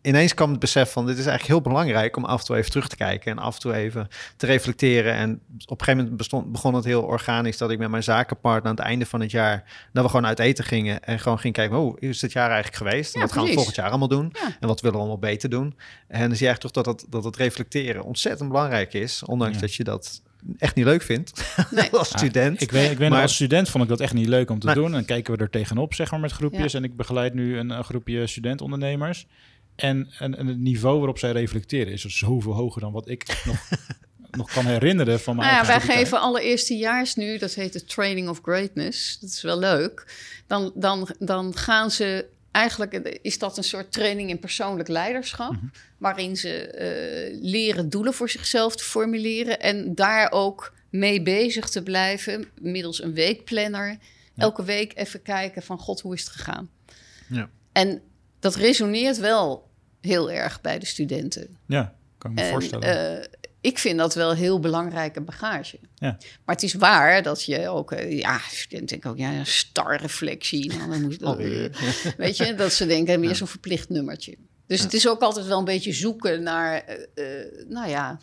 ineens 0.02 0.34
kwam 0.34 0.50
het 0.50 0.60
besef 0.60 0.92
van 0.92 1.06
dit 1.06 1.18
is 1.18 1.26
eigenlijk 1.26 1.48
heel 1.60 1.72
belangrijk 1.72 2.16
om 2.16 2.24
af 2.24 2.40
en 2.40 2.46
toe 2.46 2.56
even 2.56 2.70
terug 2.70 2.88
te 2.88 2.96
kijken 2.96 3.30
en 3.32 3.38
af 3.38 3.54
en 3.54 3.60
toe 3.60 3.74
even 3.74 4.08
te 4.36 4.46
reflecteren. 4.46 5.14
En 5.14 5.32
op 5.32 5.40
een 5.50 5.66
gegeven 5.78 5.96
moment 5.96 6.16
bestond, 6.16 6.52
begon 6.52 6.74
het 6.74 6.84
heel 6.84 7.02
organisch 7.02 7.56
dat 7.58 7.70
ik 7.70 7.78
met 7.78 7.90
mijn 7.90 8.02
zakenpartner 8.02 8.70
aan 8.70 8.76
het 8.76 8.84
einde 8.86 9.06
van 9.06 9.20
het 9.20 9.30
jaar, 9.30 9.88
dat 9.92 10.02
we 10.04 10.10
gewoon 10.10 10.26
uit 10.26 10.38
eten 10.38 10.64
gingen 10.64 11.02
en 11.04 11.18
gewoon 11.18 11.38
gingen 11.38 11.52
kijken, 11.56 11.76
oh, 11.76 11.82
hoe 11.82 12.00
is 12.00 12.18
dit 12.18 12.32
jaar 12.32 12.50
eigenlijk 12.50 12.76
geweest? 12.76 13.14
En 13.14 13.20
Ja, 13.20 13.26
wat 13.26 13.34
gaan 13.34 13.44
we 13.44 13.52
volgend 13.52 13.74
jaar 13.76 13.88
allemaal 13.88 14.08
doen? 14.08 14.30
Ja. 14.32 14.56
En 14.60 14.68
wat 14.68 14.80
willen 14.80 14.96
we 14.96 15.02
allemaal 15.02 15.18
beter 15.30 15.48
doen? 15.50 15.74
En 16.08 16.20
dan 16.20 16.36
zie 16.36 16.46
je 16.46 16.52
eigenlijk 16.52 16.60
toch 16.74 16.84
dat 16.84 16.86
het, 17.00 17.10
dat 17.10 17.24
het 17.24 17.36
reflecteren 17.36 18.02
ontzettend 18.04 18.48
belangrijk 18.48 18.92
is, 18.94 19.22
ondanks 19.24 19.54
Ja. 19.54 19.60
dat 19.60 19.74
je 19.74 19.84
dat 19.84 20.22
echt 20.58 20.74
niet 20.74 20.84
leuk 20.84 21.02
vindt 21.02 21.32
Nee. 21.70 21.90
als 21.98 22.08
student. 22.08 22.60
Ik 22.60 22.70
weet, 22.70 22.90
ik 22.90 22.98
weet 22.98 23.10
Maar- 23.10 23.22
als 23.22 23.34
student 23.34 23.68
vond 23.68 23.82
ik 23.84 23.90
dat 23.90 24.00
echt 24.00 24.12
niet 24.12 24.26
leuk 24.28 24.50
om 24.50 24.58
te 24.58 24.72
doen. 24.74 24.84
En 24.86 24.92
dan 24.92 25.04
kijken 25.04 25.34
we 25.36 25.42
er 25.42 25.50
tegenop, 25.50 25.94
zeg 25.94 26.10
maar, 26.10 26.20
met 26.20 26.32
groepjes. 26.32 26.74
En 26.74 26.84
ik 26.84 26.96
begeleid 26.96 27.34
nu 27.34 27.58
een, 27.58 27.70
een 27.70 27.84
groepje 27.84 28.26
studentondernemers. 28.26 29.26
En, 29.76 30.08
en, 30.18 30.36
en 30.38 30.46
het 30.46 30.58
niveau 30.58 30.96
waarop 30.98 31.18
zij 31.18 31.32
reflecteren 31.32 31.92
is 31.92 32.02
dus 32.02 32.18
zoveel 32.18 32.52
hoger 32.54 32.80
dan 32.80 32.92
wat 32.92 33.08
ik 33.08 33.42
nog, 33.44 33.68
nog 34.38 34.50
kan 34.52 34.66
herinneren 34.66 35.20
van 35.20 35.36
mijn 35.36 35.48
Nou 35.48 35.60
ja, 35.62 35.68
eigen 35.70 35.88
wij 35.88 35.96
geven 35.96 36.20
alle 36.20 36.42
eerstejaars 36.42 37.14
nu, 37.14 37.38
dat 37.38 37.54
heet 37.54 37.72
de 37.72 37.84
Training 37.84 38.28
of 38.28 38.38
Greatness. 38.42 39.18
Dat 39.20 39.30
is 39.30 39.42
wel 39.42 39.58
leuk. 39.58 40.14
Dan, 40.46 40.72
dan, 40.74 41.08
dan 41.18 41.56
gaan 41.56 41.90
ze 41.90 42.26
eigenlijk, 42.50 43.18
is 43.22 43.38
dat 43.38 43.56
een 43.56 43.64
soort 43.64 43.92
training 43.92 44.30
in 44.30 44.38
persoonlijk 44.38 44.88
leiderschap, 44.88 45.52
Mhm. 45.52 45.64
Waarin 45.98 46.36
ze 46.36 46.66
eh, 46.66 47.38
leren 47.42 47.88
doelen 47.88 48.14
voor 48.14 48.30
zichzelf 48.30 48.76
te 48.76 48.84
formuleren 48.84 49.60
en 49.60 49.94
daar 49.94 50.32
ook 50.32 50.72
mee 50.90 51.22
bezig 51.22 51.68
te 51.68 51.82
blijven 51.82 52.48
middels 52.60 53.02
een 53.02 53.14
weekplanner. 53.14 53.98
Elke 54.36 54.64
week 54.64 54.92
even 54.96 55.22
kijken 55.22 55.62
van 55.62 55.78
God, 55.78 56.00
hoe 56.00 56.14
is 56.14 56.20
het 56.20 56.30
gegaan? 56.30 56.70
Ja. 57.28 57.50
En 57.72 58.02
dat 58.38 58.54
resoneert 58.54 59.18
wel 59.18 59.68
heel 60.00 60.30
erg 60.30 60.60
bij 60.60 60.78
de 60.78 60.86
studenten. 60.86 61.56
Ja, 61.66 61.94
kan 62.18 62.30
ik 62.30 62.36
me 62.36 62.42
En, 62.42 62.50
voorstellen. 62.50 63.18
eh, 63.22 63.26
ik 63.60 63.78
vind 63.78 63.98
dat 63.98 64.14
wel 64.14 64.34
heel 64.34 64.60
belangrijke 64.60 65.20
bagage. 65.20 65.78
Ja. 65.94 66.16
Maar 66.44 66.54
het 66.54 66.62
is 66.64 66.74
waar 66.74 67.22
dat 67.22 67.44
je 67.44 67.68
ook, 67.68 67.92
eh, 67.92 68.18
ja, 68.18 68.38
studenten 68.38 68.86
denken 68.88 69.10
ook, 69.10 69.18
ja, 69.18 69.32
een 69.32 69.46
starreflectie. 69.46 70.72
Nou, 70.76 70.90
dan 70.90 71.02
moet, 71.02 71.22
Alweer. 71.22 71.70
weet 72.16 72.36
je, 72.36 72.54
dat 72.54 72.72
ze 72.72 72.86
denken, 72.86 73.20
meer 73.20 73.34
zo'n 73.34 73.46
verplicht 73.46 73.88
nummertje. 73.88 74.36
Dus 74.68 74.80
het 74.80 74.92
is 74.94 75.08
ook 75.08 75.20
altijd 75.20 75.46
wel 75.46 75.58
een 75.58 75.64
beetje 75.64 75.92
zoeken 75.92 76.42
naar, 76.42 76.74
eh, 76.84 77.40
eh, 77.40 77.66
nou 77.68 77.88
ja, 77.88 78.18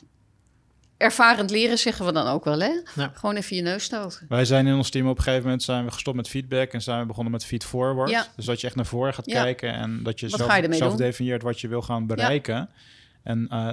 ervarend 0.98 1.50
leren 1.52 1.78
zeggen 1.78 2.06
we 2.06 2.12
dan 2.12 2.28
ook 2.28 2.44
wel, 2.44 2.60
hè? 2.60 2.72
Ja. 2.96 3.12
Gewoon 3.14 3.36
even 3.36 3.56
je 3.56 3.62
neus 3.62 3.84
stoten. 3.84 4.26
Wij 4.30 4.46
zijn 4.46 4.68
in 4.68 4.76
ons 4.76 4.90
team 4.90 5.08
op 5.08 5.18
een 5.18 5.24
gegeven 5.24 5.44
moment 5.44 5.64
zijn 5.64 5.86
we 5.86 5.92
gestopt 5.92 6.18
met 6.18 6.30
feedback 6.30 6.72
en 6.72 6.82
zijn 6.82 7.00
we 7.00 7.06
begonnen 7.06 7.32
met 7.32 7.46
feed 7.46 7.64
forward. 7.64 8.10
Ja. 8.10 8.28
Dus 8.36 8.46
dat 8.46 8.62
je 8.62 8.68
echt 8.68 8.76
naar 8.76 8.86
voren 8.86 9.14
gaat 9.14 9.26
Ja. 9.26 9.44
kijken 9.44 9.74
en 9.74 10.04
dat 10.04 10.20
je 10.20 10.28
Wat 10.30 10.40
zelf, 10.40 10.58
je 10.58 10.74
zelf 10.74 10.96
definieert 10.96 11.42
wat 11.42 11.62
je 11.62 11.68
wil 11.68 11.82
gaan 11.82 12.08
bereiken. 12.08 12.70
En 13.26 13.48
uh, 13.52 13.70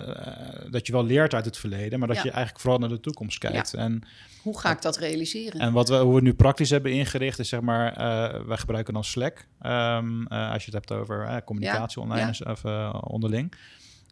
dat 0.71 0.87
je 0.87 0.93
wel 0.93 1.05
leert 1.05 1.35
uit 1.35 1.45
het 1.45 1.57
verleden, 1.57 1.99
maar 1.99 2.09
dat 2.09 2.23
je 2.23 2.31
eigenlijk 2.31 2.61
vooral 2.61 2.79
naar 2.79 2.89
de 2.89 3.01
toekomst 3.01 3.39
kijkt. 3.39 3.71
Ja. 3.71 3.79
En, 3.79 4.03
hoe 4.43 4.59
ga 4.59 4.71
ik 4.71 4.83
dat 4.83 4.97
realiseren? 4.97 5.61
En 5.61 5.73
wat 5.73 5.89
we, 5.89 5.95
hoe 5.95 6.09
we 6.09 6.15
het 6.15 6.25
nu 6.25 6.35
praktisch 6.35 6.71
hebben 6.71 6.93
ingericht, 6.93 7.39
is 7.39 7.49
zeg 7.49 7.61
maar, 7.61 7.91
uh, 7.91 8.47
wij 8.47 8.57
gebruiken 8.57 8.95
dan 8.95 9.05
Slack. 9.05 9.47
Um, 9.63 10.27
als 10.27 10.65
je 10.65 10.71
het 10.71 10.89
hebt 10.89 10.93
over 10.93 11.43
communicatie 11.45 12.03
online 12.03 12.33
of 12.45 12.65
onderling. 13.03 13.55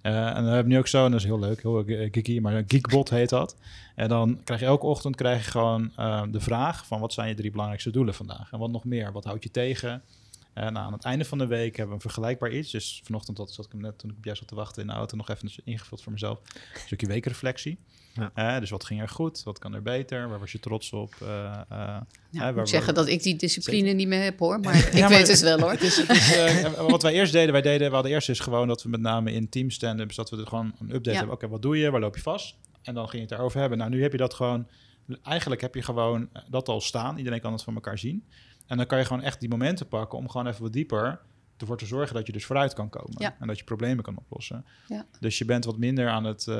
en 0.02 0.12
dan 0.12 0.44
hebben 0.44 0.64
we 0.64 0.68
nu 0.68 0.78
ook 0.78 0.88
zo, 0.88 1.04
en 1.04 1.10
dat 1.10 1.20
is 1.20 1.26
heel 1.26 1.38
leuk, 1.38 1.62
heel 1.62 1.84
geeky, 1.86 2.38
maar 2.38 2.64
Geekbot 2.66 3.10
heet 3.10 3.28
dat. 3.28 3.56
En 3.94 4.08
dan 4.08 4.40
krijg 4.44 4.60
je 4.60 4.66
elke 4.66 4.86
ochtend 4.86 5.16
krijg 5.16 5.44
je 5.44 5.50
gewoon 5.50 5.92
de 6.30 6.40
vraag 6.40 6.86
van 6.86 7.00
wat 7.00 7.12
zijn 7.12 7.28
je 7.28 7.34
drie 7.34 7.50
belangrijkste 7.50 7.90
doelen 7.90 8.14
vandaag? 8.14 8.52
En 8.52 8.58
wat 8.58 8.70
nog 8.70 8.84
meer? 8.84 9.12
Wat 9.12 9.24
houdt 9.24 9.42
je 9.42 9.50
tegen? 9.50 10.02
En 10.54 10.78
aan 10.78 10.92
het 10.92 11.04
einde 11.04 11.24
van 11.24 11.38
de 11.38 11.46
week 11.46 11.76
hebben 11.76 11.88
we 11.88 11.94
een 11.94 12.10
vergelijkbaar 12.10 12.52
iets. 12.52 12.70
Dus 12.70 13.00
vanochtend 13.04 13.38
had, 13.38 13.52
zat 13.52 13.64
ik 13.64 13.72
hem 13.72 13.80
net, 13.80 13.98
toen 13.98 14.10
ik 14.10 14.16
op 14.16 14.24
jou 14.24 14.36
zat 14.36 14.48
te 14.48 14.54
wachten 14.54 14.82
in 14.82 14.88
de 14.88 14.94
auto, 14.94 15.16
nog 15.16 15.28
even 15.28 15.50
ingevuld 15.64 16.02
voor 16.02 16.12
mezelf. 16.12 16.40
Een 16.54 16.80
stukje 16.86 17.06
weekreflectie. 17.06 17.78
Ja. 18.34 18.60
dus 18.60 18.70
wat 18.70 18.84
ging 18.84 19.00
er 19.00 19.08
goed? 19.08 19.42
Wat 19.42 19.58
kan 19.58 19.74
er 19.74 19.82
beter? 19.82 20.28
Waar 20.28 20.38
was 20.38 20.52
je 20.52 20.60
trots 20.60 20.92
op? 20.92 21.14
Uh, 21.22 21.28
uh, 21.28 22.00
nou, 22.30 22.48
ik 22.48 22.56
moet 22.56 22.68
zeggen 22.68 22.94
dat 22.94 23.08
ik 23.08 23.22
die 23.22 23.36
discipline 23.36 23.92
niet 23.92 24.08
meer 24.08 24.22
heb 24.22 24.38
hoor. 24.38 24.60
Maar 24.64 24.76
ik 24.76 25.06
weet 25.06 25.28
het 25.28 25.40
wel 25.40 25.60
hoor. 25.60 25.70
Het 25.70 25.82
is, 25.82 25.96
het 25.96 26.10
is, 26.10 26.36
uh, 26.36 26.88
wat 26.88 27.02
wij 27.02 27.12
eerst 27.12 27.32
deden, 27.32 27.52
wij 27.52 27.62
deden, 27.62 27.88
we 27.88 27.94
hadden 27.94 28.12
eerst 28.12 28.28
is 28.28 28.40
gewoon 28.40 28.68
dat 28.68 28.82
we 28.82 28.88
met 28.88 29.00
name 29.00 29.32
in 29.32 29.48
team 29.48 29.70
stand-ups, 29.70 30.16
dat 30.16 30.30
we 30.30 30.36
er 30.36 30.46
gewoon 30.46 30.74
een 30.80 30.94
update 30.94 31.16
hebben. 31.16 31.34
Oké, 31.34 31.48
wat 31.48 31.62
doe 31.62 31.78
je? 31.78 31.90
Waar 31.90 32.00
loop 32.00 32.16
je 32.16 32.22
vast? 32.22 32.56
En 32.82 32.94
dan 32.94 33.02
ging 33.02 33.14
je 33.14 33.20
het 33.20 33.28
daarover 33.28 33.60
hebben. 33.60 33.78
Nou, 33.78 33.90
nu 33.90 34.02
heb 34.02 34.12
je 34.12 34.18
dat 34.18 34.34
gewoon, 34.34 34.66
eigenlijk 35.22 35.60
heb 35.60 35.74
je 35.74 35.82
gewoon 35.82 36.28
dat 36.48 36.68
al 36.68 36.80
staan. 36.80 37.18
Iedereen 37.18 37.40
kan 37.40 37.52
het 37.52 37.62
van 37.62 37.74
elkaar 37.74 37.98
zien. 37.98 38.24
En 38.70 38.76
dan 38.76 38.86
kan 38.86 38.98
je 38.98 39.04
gewoon 39.04 39.22
echt 39.22 39.40
die 39.40 39.48
momenten 39.48 39.88
pakken 39.88 40.18
om 40.18 40.28
gewoon 40.28 40.46
even 40.46 40.62
wat 40.62 40.72
dieper 40.72 41.20
ervoor 41.56 41.78
te 41.78 41.86
zorgen 41.86 42.14
dat 42.14 42.26
je 42.26 42.32
dus 42.32 42.44
vooruit 42.44 42.74
kan 42.74 42.88
komen. 42.88 43.34
En 43.38 43.46
dat 43.46 43.58
je 43.58 43.64
problemen 43.64 44.04
kan 44.04 44.16
oplossen. 44.16 44.64
Ja. 44.88 45.04
Dus 45.20 45.38
je 45.38 45.44
bent 45.44 45.64
wat 45.64 45.78
minder 45.78 46.08
aan 46.08 46.24
het, 46.24 46.46
uh, 46.48 46.56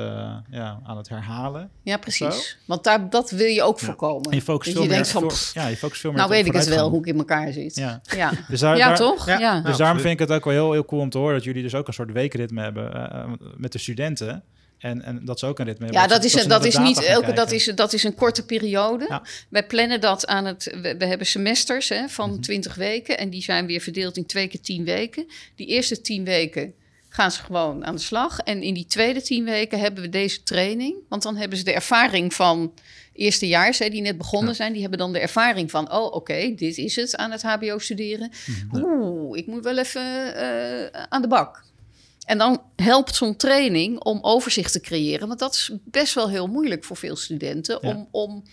ja, 0.51 0.81
aan 0.85 0.97
het 0.97 1.09
herhalen. 1.09 1.71
Ja, 1.83 1.97
precies. 1.97 2.59
Want 2.67 2.85
daar, 2.85 3.11
dat 3.11 3.31
wil 3.31 3.47
je 3.47 3.63
ook 3.63 3.79
voorkomen. 3.79 4.31
En 4.31 4.37
je 4.37 4.43
focust 4.43 4.73
veel 4.73 4.87
meer, 4.87 5.07
van, 5.07 5.31
ja, 5.53 5.67
je 5.67 5.77
focust 5.77 6.01
veel 6.01 6.11
meer 6.11 6.19
Nou 6.19 6.31
weet 6.31 6.47
ik 6.47 6.53
het 6.53 6.69
wel, 6.69 6.91
hoe 6.91 6.99
ik 6.99 7.07
in 7.07 7.19
elkaar 7.19 7.53
zit. 7.53 7.75
Ja, 7.75 8.01
ja. 8.03 8.33
Dus 8.49 8.61
daar, 8.61 8.77
ja 8.77 8.95
toch? 8.95 9.27
Ja. 9.27 9.61
Dus 9.61 9.77
daarom 9.77 10.01
vind 10.01 10.13
ik 10.13 10.29
het 10.29 10.33
ook 10.33 10.45
wel 10.45 10.53
heel, 10.53 10.73
heel 10.73 10.85
cool 10.85 11.01
om 11.01 11.11
te 11.11 11.19
horen... 11.19 11.35
dat 11.35 11.45
jullie 11.45 11.63
dus 11.63 11.75
ook 11.75 11.87
een 11.87 11.95
soort 11.95 12.13
weekritme 12.13 12.63
hebben 12.63 12.97
uh, 12.97 13.25
met 13.57 13.73
de 13.73 13.79
studenten... 13.79 14.43
En, 14.81 15.03
en 15.03 15.25
dat 15.25 15.37
is 15.37 15.45
ook 15.45 15.59
een 15.59 15.65
ritme. 15.65 15.93
Ja, 15.93 16.07
dat, 16.07 16.25
is, 16.25 16.33
dat, 16.33 16.49
dat 16.49 16.65
is 16.65 16.79
niet 16.79 17.03
elke, 17.03 17.33
dat 17.33 17.53
is, 17.53 17.65
dat 17.65 17.93
is 17.93 18.05
een 18.05 18.15
korte 18.15 18.45
periode. 18.45 19.05
Ja. 19.09 19.23
Wij 19.49 19.67
plannen 19.67 20.01
dat 20.01 20.27
aan 20.27 20.45
het. 20.45 20.79
We, 20.83 21.07
hebben 21.07 21.27
semesters 21.27 21.89
hè, 21.89 22.09
van 22.09 22.31
mm 22.31 22.41
20 22.41 22.75
weken. 22.75 23.19
En 23.19 23.31
die 23.31 23.43
zijn 23.43 23.67
weer 23.67 23.81
verdeeld 23.81 24.17
in 24.17 24.27
twee 24.27 24.49
keer 24.49 24.61
10 24.61 24.85
weken. 24.85 25.27
Die 25.55 25.67
eerste 25.67 26.01
10 26.01 26.25
weken 26.25 26.75
gaan 27.09 27.31
ze 27.31 27.43
gewoon 27.43 27.85
aan 27.85 27.95
de 27.95 28.01
slag. 28.01 28.39
En 28.39 28.63
in 28.63 28.75
die 28.75 28.87
tweede 28.87 29.23
10 29.23 29.45
weken 29.45 29.79
hebben 29.79 30.03
we 30.03 30.09
deze 30.09 30.43
training. 30.43 30.95
Want 31.09 31.23
dan 31.23 31.37
hebben 31.37 31.59
ze 31.59 31.65
de 31.65 31.73
ervaring 31.73 32.35
van 32.35 32.73
eerstejaars, 33.13 33.79
hè, 33.79 33.89
die 33.89 34.03
net 34.03 34.19
begonnen 34.19 34.55
zijn, 34.55 34.73
die 34.73 34.81
hebben 34.81 34.99
dan 34.99 35.13
de 35.13 35.19
ervaring 35.19 35.71
van: 35.71 35.93
oh, 35.93 36.15
oké, 36.15 36.55
dit 36.55 36.79
is 36.79 36.97
het 36.97 37.17
aan 37.17 37.31
het 37.31 37.43
HBO 37.43 37.79
studeren. 37.79 38.31
Mhm. 38.71 38.85
Oeh, 38.85 39.39
ik 39.39 39.47
moet 39.47 39.65
wel 39.65 39.79
even 39.79 40.03
uh, 40.37 41.03
aan 41.09 41.23
de 41.23 41.29
bak. 41.29 41.69
En 42.27 42.39
dan 42.39 42.63
helpt 42.77 43.15
zo'n 43.15 43.37
training 43.37 44.01
om 44.01 44.19
overzicht 44.23 44.73
te 44.73 44.81
creëren. 44.81 45.29
Want 45.29 45.41
dat 45.41 45.55
is 45.55 45.71
best 45.85 46.15
wel 46.15 46.31
heel 46.31 46.47
moeilijk 46.47 46.85
voor 46.85 46.97
veel 46.97 47.17
studenten. 47.17 47.83
Om, 47.83 48.09
om, 48.11 48.45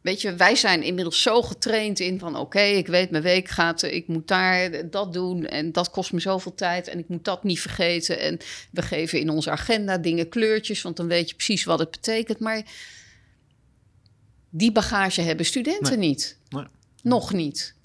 weet 0.00 0.20
je, 0.20 0.34
wij 0.34 0.54
zijn 0.54 0.82
inmiddels 0.82 1.22
zo 1.22 1.42
getraind 1.42 2.00
in 2.00 2.18
van... 2.18 2.36
oké, 2.36 2.60
ik 2.60 2.86
weet 2.86 3.10
mijn 3.10 3.22
week 3.22 3.48
gaat, 3.48 3.82
ik 3.82 4.08
moet 4.08 4.28
daar 4.28 4.90
dat 4.90 5.12
doen... 5.12 5.46
en 5.46 5.72
dat 5.72 5.90
kost 5.90 6.12
me 6.12 6.20
zoveel 6.20 6.54
tijd 6.54 6.88
en 6.88 6.98
ik 6.98 7.08
moet 7.08 7.24
dat 7.24 7.44
niet 7.44 7.60
vergeten. 7.60 8.20
En 8.20 8.38
we 8.70 8.82
geven 8.82 9.20
in 9.20 9.30
onze 9.30 9.50
agenda 9.50 9.98
dingen 9.98 10.28
kleurtjes... 10.28 10.82
want 10.82 10.96
dan 10.96 11.06
weet 11.06 11.28
je 11.28 11.34
precies 11.34 11.64
wat 11.64 11.78
het 11.78 11.90
betekent. 11.90 12.38
Maar 12.38 12.62
die 14.50 14.72
bagage 14.72 15.20
hebben 15.20 15.46
studenten 15.46 15.98
niet. 15.98 16.38
Nee. 16.48 16.64
Nog 17.02 17.32
niet. 17.32 17.76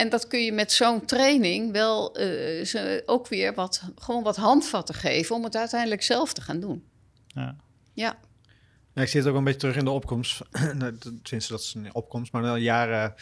En 0.00 0.08
dat 0.08 0.26
kun 0.26 0.44
je 0.44 0.52
met 0.52 0.72
zo'n 0.72 1.04
training 1.04 1.72
wel 1.72 2.20
uh, 2.20 2.64
ze 2.64 3.02
ook 3.06 3.28
weer 3.28 3.54
wat, 3.54 3.82
gewoon 3.98 4.22
wat 4.22 4.36
handvatten 4.36 4.94
geven 4.94 5.36
om 5.36 5.44
het 5.44 5.56
uiteindelijk 5.56 6.02
zelf 6.02 6.32
te 6.32 6.40
gaan 6.40 6.60
doen. 6.60 6.84
Ja. 7.26 7.56
ja. 7.92 8.18
ja 8.94 9.02
ik 9.02 9.08
zie 9.08 9.20
het 9.20 9.28
ook 9.28 9.36
een 9.36 9.44
beetje 9.44 9.58
terug 9.58 9.76
in 9.76 9.84
de 9.84 9.90
opkomst. 9.90 10.40
Tenminste, 11.22 11.52
dat 11.54 11.60
is 11.60 11.74
een 11.74 11.94
opkomst, 11.94 12.32
maar 12.32 12.42
wel 12.42 12.56
jaren 12.56 13.14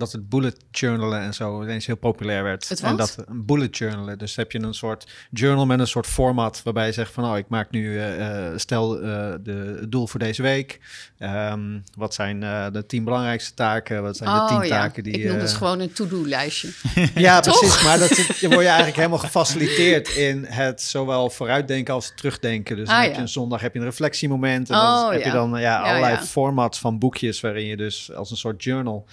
dat 0.00 0.12
het 0.12 0.28
bullet 0.28 0.56
journalen 0.70 1.20
en 1.20 1.34
zo 1.34 1.62
ineens 1.62 1.86
heel 1.86 1.96
populair 1.96 2.42
werd. 2.42 2.80
En 2.82 2.96
dat 2.96 3.16
een 3.26 3.44
bullet 3.44 3.76
journalen. 3.76 4.18
Dus 4.18 4.36
heb 4.36 4.52
je 4.52 4.62
een 4.62 4.74
soort 4.74 5.06
journal 5.30 5.66
met 5.66 5.80
een 5.80 5.86
soort 5.86 6.06
format 6.06 6.60
waarbij 6.64 6.86
je 6.86 6.92
zegt 6.92 7.12
van 7.12 7.24
oh, 7.24 7.36
ik 7.36 7.48
maak 7.48 7.70
nu 7.70 7.94
uh, 7.94 8.48
stel 8.56 8.96
uh, 8.96 9.02
de 9.42 9.76
het 9.80 9.92
doel 9.92 10.06
voor 10.06 10.20
deze 10.20 10.42
week. 10.42 10.80
Um, 11.18 11.84
wat 11.96 12.14
zijn 12.14 12.42
uh, 12.42 12.66
de 12.72 12.86
tien 12.86 13.04
belangrijkste 13.04 13.54
taken? 13.54 14.02
Wat 14.02 14.16
zijn 14.16 14.30
oh, 14.30 14.48
de 14.48 14.54
tien 14.54 14.62
ja. 14.62 14.68
taken 14.68 15.02
die. 15.02 15.12
Ik 15.12 15.28
noem 15.28 15.38
het 15.38 15.52
gewoon 15.52 15.80
een 15.80 15.92
to-do 15.92 16.26
lijstje. 16.26 16.68
ja, 17.14 17.40
precies. 17.40 17.82
Maar 17.82 17.98
dat 17.98 18.16
je 18.16 18.48
word 18.48 18.60
je 18.60 18.66
eigenlijk 18.66 18.96
helemaal 18.96 19.18
gefaciliteerd 19.18 20.08
in 20.08 20.44
het 20.44 20.82
zowel 20.82 21.30
vooruitdenken 21.30 21.94
als 21.94 22.12
terugdenken. 22.16 22.76
Dus 22.76 22.86
dan 22.86 22.96
ah, 22.96 23.02
heb 23.02 23.14
je 23.14 23.20
een 23.20 23.28
zondag 23.28 23.60
heb 23.60 23.72
je 23.74 23.78
een 23.78 23.84
reflectiemoment 23.84 24.70
en 24.70 24.76
dan 24.76 25.04
oh, 25.04 25.10
heb 25.10 25.24
je 25.24 25.30
dan 25.30 25.60
ja, 25.60 25.80
allerlei 25.80 26.16
formats 26.16 26.78
van 26.78 26.98
boekjes 26.98 27.40
waarin 27.40 27.66
je 27.66 27.76
dus 27.76 28.12
als 28.12 28.30
een 28.30 28.36
soort 28.36 28.62
journal. 28.62 29.06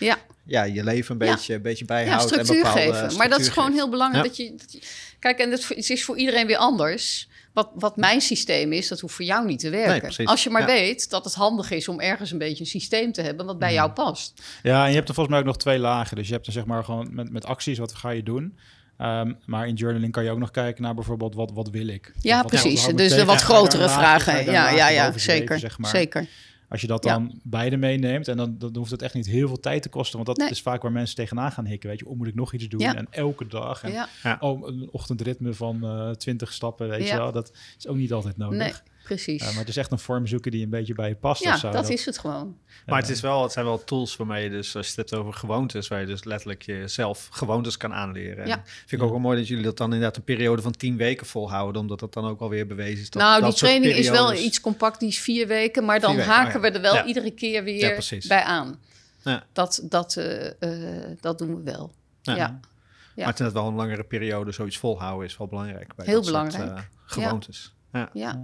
Ja 0.48 0.64
je 0.64 0.84
leven 0.84 1.12
een 1.12 1.18
beetje, 1.18 1.54
een 1.54 1.62
beetje 1.62 1.86
bijhoudt. 1.86 2.32
en 2.32 2.45
bepaalde 2.45 2.80
geven. 2.80 3.18
Maar 3.18 3.30
dat 3.30 3.39
is 3.39 3.50
gewoon 3.50 3.74
heel 3.74 3.89
belangrijk. 3.89 4.26
Dat, 4.26 4.38
je, 4.38 4.56
dat, 4.58 4.72
je, 4.72 4.80
kijk, 5.20 5.39
en 5.39 5.52
het 5.52 5.89
is 5.89 6.04
voor 6.04 6.18
iedereen 6.18 6.48
weer 6.48 6.58
anders. 6.58 7.28
Wat, 7.54 7.70
wat 7.74 7.98
mijn 7.98 8.22
systeem 8.22 8.72
is, 8.72 8.88
dat 8.88 9.00
hoeft 9.00 9.14
voor 9.14 9.26
jou 9.26 9.45
niet 9.45 9.60
te 9.60 9.70
werken. 9.70 10.26
Als 10.26 10.43
je 10.43 10.50
maar 10.50 10.66
weet 10.66 11.10
dat 11.10 11.24
het 11.24 11.34
handig 11.34 11.72
is 11.72 11.88
om 11.88 12.00
ergens 12.00 12.32
een 12.32 12.38
beetje 12.38 12.64
een 12.64 12.70
systeem 12.70 13.12
te 13.12 13.22
hebben 13.22 13.45
wat 13.45 13.60
bij 13.60 13.74
jou 13.74 13.91
past. 13.91 14.41
Ja, 14.64 14.84
en 14.84 14.89
je 14.89 14.95
hebt 14.95 15.08
er 15.08 15.14
volgens 15.14 15.36
mij 15.36 15.39
ook 15.39 15.52
nog 15.52 15.58
twee 15.58 15.80
lagen. 15.80 16.16
Dus 16.16 16.28
je 16.28 16.34
hebt 16.34 16.48
er 16.48 16.54
zeg 16.54 16.66
maar 16.66 16.84
gewoon 16.84 17.08
met, 17.12 17.32
met 17.32 17.45
acties, 17.45 17.78
wat 17.78 17.93
ga 17.93 18.10
je 18.10 18.24
doen? 18.24 18.58
Um, 19.02 19.38
maar 19.45 19.68
in 19.68 19.74
journaling 19.74 20.12
kan 20.12 20.24
je 20.24 20.32
ook 20.32 20.38
nog 20.38 20.52
kijken 20.52 20.84
naar 20.84 20.93
bijvoorbeeld 20.93 21.36
wat, 21.36 21.52
wat 21.54 21.70
wil 21.70 21.88
ik? 21.88 22.14
Ja, 22.22 22.38
wat, 22.38 22.48
precies. 22.48 22.86
dus 22.86 23.14
de 23.14 23.26
wat 23.26 23.41
grotere 23.41 23.89
vragen. 23.89 24.45
Ja, 24.45 24.70
ja, 24.70 24.89
ja, 24.89 25.18
zeker. 25.18 25.60
zeg 25.60 25.78
maar. 25.78 25.89
zeker. 25.89 26.28
Als 26.70 26.82
je 26.82 26.88
dat 26.88 27.03
dan 27.03 27.39
beide 27.43 27.78
meeneemt, 27.78 28.28
en 28.28 28.38
dan, 28.38 28.55
dan 28.57 28.76
hoeft 28.76 28.91
het 28.91 29.01
echt 29.01 29.13
niet 29.13 29.26
heel 29.26 29.47
veel 29.47 29.59
tijd 29.59 29.82
te 29.82 29.89
kosten. 29.89 30.24
Want 30.24 30.39
dat 30.39 30.51
is 30.51 30.61
vaak 30.61 30.82
waar 30.82 30.91
mensen 30.91 31.15
tegenaan 31.15 31.51
gaan 31.51 31.65
hikken. 31.65 31.89
Weet 31.89 31.99
je, 31.99 32.07
oh, 32.07 32.18
moet 32.18 32.28
ik 32.28 32.36
nog 32.36 32.53
iets 32.53 32.68
doen? 32.68 32.82
En 32.82 33.07
elke 33.09 33.47
dag. 33.47 33.84
En 33.84 33.91
ja. 33.91 34.38
oh, 34.39 34.68
een 34.68 34.89
ochtendritme 34.91 35.53
van 35.53 35.80
uh, 35.84 36.09
eh, 36.09 36.15
20 36.15 36.53
stappen, 36.53 36.89
weet 36.89 37.07
je 37.07 37.15
wel. 37.15 37.32
Dat 37.32 37.51
is 37.78 37.88
ook 37.88 37.95
niet 37.95 38.13
altijd 38.13 38.38
nodig. 38.38 38.57
Nee 38.57 38.95
precies. 39.08 39.43
maar 39.43 39.53
het 39.53 39.68
is 39.68 39.78
echt 39.78 39.91
een 39.91 39.99
vorm 39.99 40.28
zoeken 40.28 40.51
die 40.51 40.64
een 40.64 40.70
beetje 40.70 40.93
bij 40.93 41.10
je 41.10 41.16
past. 41.16 41.43
Ja, 41.43 41.53
of 41.53 41.60
zo. 41.60 41.70
dat, 41.70 41.89
is 41.89 42.05
het 42.05 42.18
gewoon. 42.18 42.58
Maar 42.86 42.99
het, 42.99 43.10
is 43.10 43.22
wel, 43.22 43.43
het 43.43 43.51
zijn 43.51 43.66
wel 43.66 43.84
tools 43.84 44.16
waarmee 44.16 44.43
je 44.43 44.49
dus, 44.49 44.76
als 44.76 44.86
je 44.86 45.01
het 45.01 45.10
hebt 45.10 45.22
over 45.22 45.34
gewoontes, 45.34 45.88
waar 45.88 45.99
je 45.99 46.05
dus 46.05 46.24
letterlijk 46.24 46.62
jezelf 46.62 47.28
gewoontes 47.32 47.78
kan 47.78 47.93
aanleren. 47.93 48.47
Ja. 48.47 48.64
vind 48.66 48.91
ik 48.91 49.01
ook 49.01 49.10
wel 49.10 49.20
mooi 49.20 49.38
dat 49.38 49.47
jullie 49.47 49.64
dat 49.64 49.78
dan 49.78 49.93
inderdaad 49.93 50.18
een 50.18 50.24
periode 50.24 50.62
van 50.62 50.72
tien 50.72 50.97
weken 50.97 51.26
volhouden, 51.26 51.82
omdat 51.82 51.99
dat 51.99 52.14
dan 52.14 52.26
ook 52.26 52.39
alweer 52.39 52.68
bewezen 52.68 52.99
is. 52.99 53.10
Dat, 53.10 53.22
nou, 53.22 53.43
die 53.43 53.53
training 53.53 53.93
is 53.93 54.10
wel 54.10 54.34
iets 54.34 54.62
compact, 54.62 54.99
die 54.99 55.10
is 55.10 55.20
vier 55.20 55.47
weken, 55.47 55.86
maar 55.86 55.99
dan 55.99 56.20
haken 56.20 56.55
oh 56.55 56.62
we 56.62 56.72
er 56.72 56.82
wel 56.82 57.05
iedere 57.05 57.32
keer 57.32 57.64
weer 57.64 58.22
bij 58.28 58.41
aan. 58.41 58.80
Dat, 59.53 59.82
dat, 59.84 60.16
uh, 60.18 60.45
uh, 60.60 61.05
dat 61.20 61.38
doen 61.38 61.55
we 61.55 61.72
wel. 61.72 61.91
ja. 62.22 62.60
Ja. 63.18 63.24
Maar 63.24 63.34
het 63.34 63.47
is 63.47 63.51
wel 63.51 63.68
een 63.68 63.74
langere 63.74 64.03
periode 64.03 64.51
zoiets 64.51 64.78
volhouden 64.78 65.26
is 65.28 65.38
wel 65.38 65.47
belangrijk. 65.47 65.95
Bij 65.95 66.05
Heel 66.05 66.24
belangrijk. 66.24 66.68
Soort, 66.68 66.80
uh, 66.80 66.84
gewoontes. 67.05 67.76
Ja. 67.91 68.10
ja. 68.14 68.41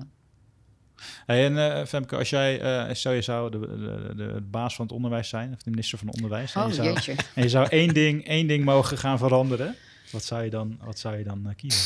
Hey, 1.26 1.46
en 1.46 1.54
uh, 1.54 1.86
Femke, 1.86 2.18
als 2.18 2.30
jij, 2.30 2.62
uh, 2.88 2.96
stel 2.96 3.12
je 3.12 3.22
zou 3.22 3.52
de, 3.52 3.60
de, 3.60 4.14
de, 4.16 4.42
baas 4.42 4.76
van 4.76 4.86
het 4.86 4.94
onderwijs 4.96 5.30
zijn, 5.30 5.54
of 5.54 5.62
de 5.62 5.70
minister 5.70 5.98
van 5.98 6.12
Onderwijs, 6.12 6.56
oh, 6.56 6.64
en, 6.64 6.68
je 6.68 6.74
zou, 6.76 6.88
jeetje. 6.88 7.16
en 7.36 7.44
je 7.44 7.50
zou 7.50 7.68
één 7.70 7.94
ding, 7.94 8.28
één 8.28 8.48
ding 8.48 8.66
mogen 8.66 8.98
gaan 8.98 9.18
veranderen, 9.18 9.76
wat 10.12 10.24
zou 10.24 10.44
je 10.44 10.50
dan, 10.50 10.80
wat 10.84 11.00
zou 11.00 11.18
je 11.18 11.24
dan 11.24 11.44
uh, 11.48 11.56
kiezen? 11.56 11.82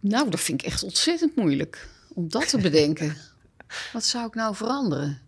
Nou, 0.00 0.30
dat 0.30 0.40
vind 0.40 0.62
ik 0.62 0.66
echt 0.66 0.82
ontzettend 0.82 1.36
moeilijk 1.36 1.88
om 2.14 2.28
dat 2.28 2.48
te 2.48 2.58
bedenken. 2.58 3.16
wat 3.92 4.04
zou 4.04 4.26
ik 4.26 4.34
nou 4.34 4.54
veranderen? 4.54 5.20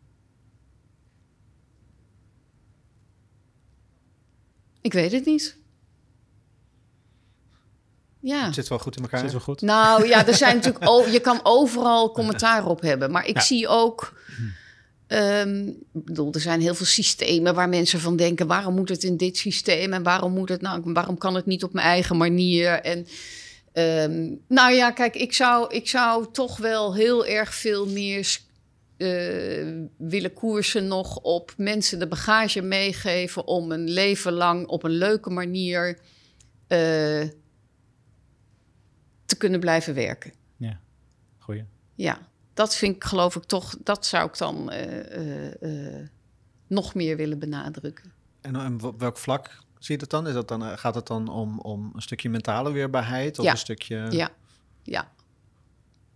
Ik 4.80 4.92
weet 4.92 5.12
het 5.12 5.24
niet. 5.24 5.56
Ja. 8.26 8.44
Het 8.44 8.54
zit 8.54 8.68
wel 8.68 8.78
goed 8.78 8.96
in 8.96 9.02
elkaar. 9.02 9.20
Zit 9.20 9.30
wel 9.30 9.40
goed. 9.40 9.60
Nou 9.60 10.06
ja, 10.06 10.26
er 10.26 10.34
zijn 10.34 10.56
natuurlijk 10.56 10.88
oh, 10.88 11.08
je 11.08 11.20
kan 11.20 11.40
overal 11.42 12.12
commentaar 12.12 12.66
op 12.66 12.80
hebben. 12.80 13.10
Maar 13.10 13.26
ik 13.26 13.40
zie 13.40 13.68
ook. 13.68 14.14
Um, 15.08 15.76
bedoel, 15.92 16.32
er 16.32 16.40
zijn 16.40 16.60
heel 16.60 16.74
veel 16.74 16.86
systemen 16.86 17.54
waar 17.54 17.68
mensen 17.68 18.00
van 18.00 18.16
denken: 18.16 18.46
waarom 18.46 18.74
moet 18.74 18.88
het 18.88 19.02
in 19.02 19.16
dit 19.16 19.36
systeem 19.36 19.92
en 19.92 20.02
waarom 20.02 20.32
moet 20.32 20.48
het 20.48 20.60
nou, 20.60 20.80
waarom 20.84 21.18
kan 21.18 21.34
het 21.34 21.46
niet 21.46 21.64
op 21.64 21.72
mijn 21.72 21.86
eigen 21.86 22.16
manier? 22.16 22.80
En 22.80 23.06
um, 23.72 24.40
nou 24.48 24.72
ja, 24.72 24.90
kijk, 24.90 25.14
ik 25.14 25.32
zou, 25.32 25.74
ik 25.74 25.88
zou 25.88 26.26
toch 26.32 26.56
wel 26.56 26.94
heel 26.94 27.26
erg 27.26 27.54
veel 27.54 27.86
meer 27.86 28.38
uh, 28.96 29.86
willen 29.98 30.32
koersen 30.32 30.86
nog 30.86 31.16
op 31.16 31.54
mensen 31.56 31.98
de 31.98 32.06
bagage 32.06 32.62
meegeven 32.62 33.46
om 33.46 33.72
een 33.72 33.90
leven 33.90 34.32
lang 34.32 34.66
op 34.66 34.82
een 34.82 34.98
leuke 34.98 35.30
manier. 35.30 35.98
Uh, 36.68 37.24
te 39.36 39.42
kunnen 39.42 39.60
blijven 39.60 39.94
werken. 39.94 40.32
Ja, 40.56 40.80
goeie. 41.38 41.64
Ja, 41.94 42.18
dat 42.54 42.74
vind 42.74 42.96
ik 42.96 43.04
geloof 43.04 43.36
ik 43.36 43.44
toch, 43.44 43.76
dat 43.82 44.06
zou 44.06 44.28
ik 44.28 44.38
dan 44.38 44.72
uh, 44.72 45.60
uh, 45.60 46.08
nog 46.66 46.94
meer 46.94 47.16
willen 47.16 47.38
benadrukken. 47.38 48.12
En, 48.40 48.56
en 48.56 48.82
op 48.82 49.00
welk 49.00 49.18
vlak 49.18 49.62
zie 49.78 49.94
je 49.94 50.00
dat 50.00 50.10
dan? 50.10 50.26
Is 50.26 50.34
dat 50.34 50.48
dan 50.48 50.78
gaat 50.78 50.94
het 50.94 51.06
dan 51.06 51.28
om, 51.28 51.58
om 51.58 51.90
een 51.94 52.02
stukje 52.02 52.28
mentale 52.28 52.72
weerbaarheid 52.72 53.38
of 53.38 53.44
ja. 53.44 53.50
een 53.50 53.58
stukje... 53.58 54.06
Ja, 54.10 54.30
ja. 54.82 55.14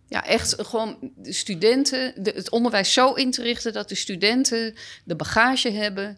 Ja, 0.07 0.25
echt 0.25 0.65
gewoon 0.65 1.11
de 1.15 1.33
studenten, 1.33 2.23
de, 2.23 2.31
het 2.35 2.49
onderwijs 2.49 2.93
zo 2.93 3.13
in 3.13 3.31
te 3.31 3.41
richten 3.41 3.73
dat 3.73 3.89
de 3.89 3.95
studenten 3.95 4.75
de 5.03 5.15
bagage 5.15 5.71
hebben 5.71 6.17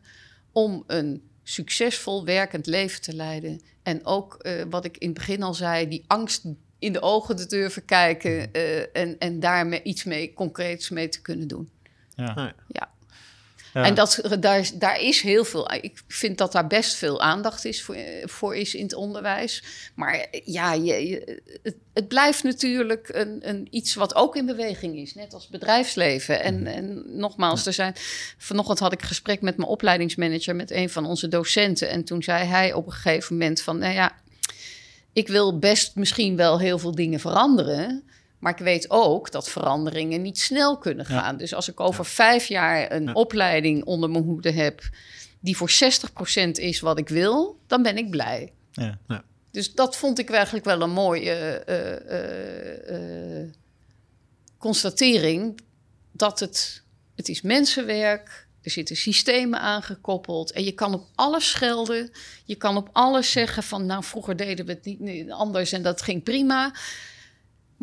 om 0.52 0.84
een 0.88 1.30
succesvol 1.44 2.26
werkend 2.26 2.66
leven 2.66 3.02
te 3.02 3.14
leiden. 3.16 3.62
En 3.84 4.06
ook, 4.06 4.38
uh, 4.42 4.64
wat 4.70 4.86
ik 4.86 4.98
in 4.98 5.08
het 5.08 5.18
begin 5.18 5.44
al 5.44 5.54
zei, 5.54 5.88
die 5.88 6.04
angst 6.08 6.46
in 6.84 6.94
de 6.94 7.02
ogen 7.02 7.36
te 7.36 7.46
durven 7.46 7.86
kijken 7.86 8.50
uh, 8.54 8.80
en, 8.94 9.16
en 9.20 9.40
daar 9.40 9.82
iets 9.82 10.04
mee, 10.04 10.34
concreets 10.34 10.90
mee 10.90 11.10
te 11.10 11.22
kunnen 11.22 11.48
doen. 11.48 11.70
Ja. 12.16 12.54
Ja. 12.68 12.92
En 13.74 13.94
dat, 13.94 14.22
daar, 14.40 14.70
daar 14.74 15.00
is 15.00 15.22
heel 15.22 15.46
veel. 15.46 15.74
Ik 15.74 16.02
vind 16.08 16.38
dat 16.38 16.52
daar 16.52 16.68
best 16.68 16.96
veel 16.96 17.22
aandacht 17.22 17.66
is 17.66 17.84
voor, 17.84 17.96
voor 18.24 18.56
is 18.56 18.76
in 18.76 18.84
het 18.84 18.94
onderwijs. 18.94 19.64
Maar 19.96 20.26
ja, 20.46 20.74
je, 20.74 21.08
je, 21.08 21.42
het, 21.64 21.76
het, 21.94 22.08
blijft 22.08 22.44
natuurlijk 22.44 23.10
een, 23.12 23.50
een, 23.50 23.68
iets 23.70 23.94
wat 23.94 24.16
ook 24.16 24.36
in 24.36 24.46
beweging 24.46 24.98
is, 24.98 25.16
net 25.16 25.34
als 25.34 25.48
bedrijfsleven. 25.48 26.42
En, 26.42 26.68
en 26.68 27.04
nogmaals, 27.06 27.66
er 27.66 27.74
zijn. 27.74 27.94
Vanochtend 28.38 28.80
had 28.80 28.94
ik 28.94 29.02
een 29.02 29.08
gesprek 29.08 29.42
met 29.42 29.58
mijn 29.58 29.70
opleidingsmanager, 29.70 30.56
met 30.56 30.72
een 30.72 30.90
van 30.90 31.06
onze 31.06 31.28
docenten. 31.28 31.90
En 31.90 32.04
toen 32.04 32.24
zei 32.24 32.46
hij 32.46 32.74
op 32.74 32.86
een 32.86 32.92
gegeven 32.92 33.38
moment 33.38 33.62
van, 33.62 33.78
nou 33.78 33.94
ja, 33.94 34.16
ik 35.14 35.28
wil 35.28 35.60
best 35.60 35.96
misschien 35.96 36.36
wel 36.36 36.60
heel 36.60 36.80
veel 36.80 36.96
dingen 36.96 37.20
veranderen. 37.20 38.04
Maar 38.40 38.52
ik 38.52 38.66
weet 38.66 38.90
ook 38.90 39.32
dat 39.32 39.50
veranderingen 39.50 40.22
niet 40.22 40.40
snel 40.40 40.78
kunnen 40.78 41.06
gaan. 41.06 41.32
Ja. 41.32 41.38
Dus 41.38 41.54
als 41.54 41.70
ik 41.70 41.80
over 41.80 42.04
ja. 42.04 42.10
vijf 42.10 42.46
jaar 42.46 42.92
een 42.92 43.04
ja. 43.04 43.14
opleiding 43.14 43.84
onder 43.84 44.10
mijn 44.10 44.24
hoede 44.24 44.52
heb... 44.52 44.90
die 45.40 45.58
voor 45.58 45.72
60% 45.72 46.52
is 46.52 46.80
wat 46.80 47.00
ik 47.00 47.10
wil, 47.10 47.60
dan 47.68 47.84
ben 47.84 47.98
ik 47.98 48.10
blij. 48.10 48.52
Dus 49.52 49.74
dat 49.74 49.96
vond 49.96 50.20
ik 50.20 50.30
eigenlijk 50.30 50.66
wel 50.66 50.82
een 50.82 50.92
mooie 50.92 51.64
uh, 51.70 53.42
uh, 53.42 53.50
constatering. 54.58 55.60
Dat 56.12 56.40
het, 56.40 56.84
het 57.16 57.30
is 57.30 57.42
mensenwerk, 57.42 58.43
er 58.64 58.72
zitten 58.72 58.96
systemen 58.96 59.60
aangekoppeld... 59.60 60.52
en 60.52 60.64
je 60.64 60.72
kan 60.72 60.94
op 60.94 61.08
alles 61.16 61.50
schelden. 61.50 62.12
Je 62.46 62.56
kan 62.56 62.78
op 62.78 62.90
alles 62.92 63.32
zeggen 63.32 63.64
van... 63.64 63.86
nou, 63.86 64.04
vroeger 64.04 64.36
deden 64.36 64.66
we 64.66 64.72
het 64.72 65.00
niet 65.00 65.32
anders 65.32 65.72
en 65.72 65.82
dat 65.84 66.02
ging 66.02 66.24
prima... 66.24 66.74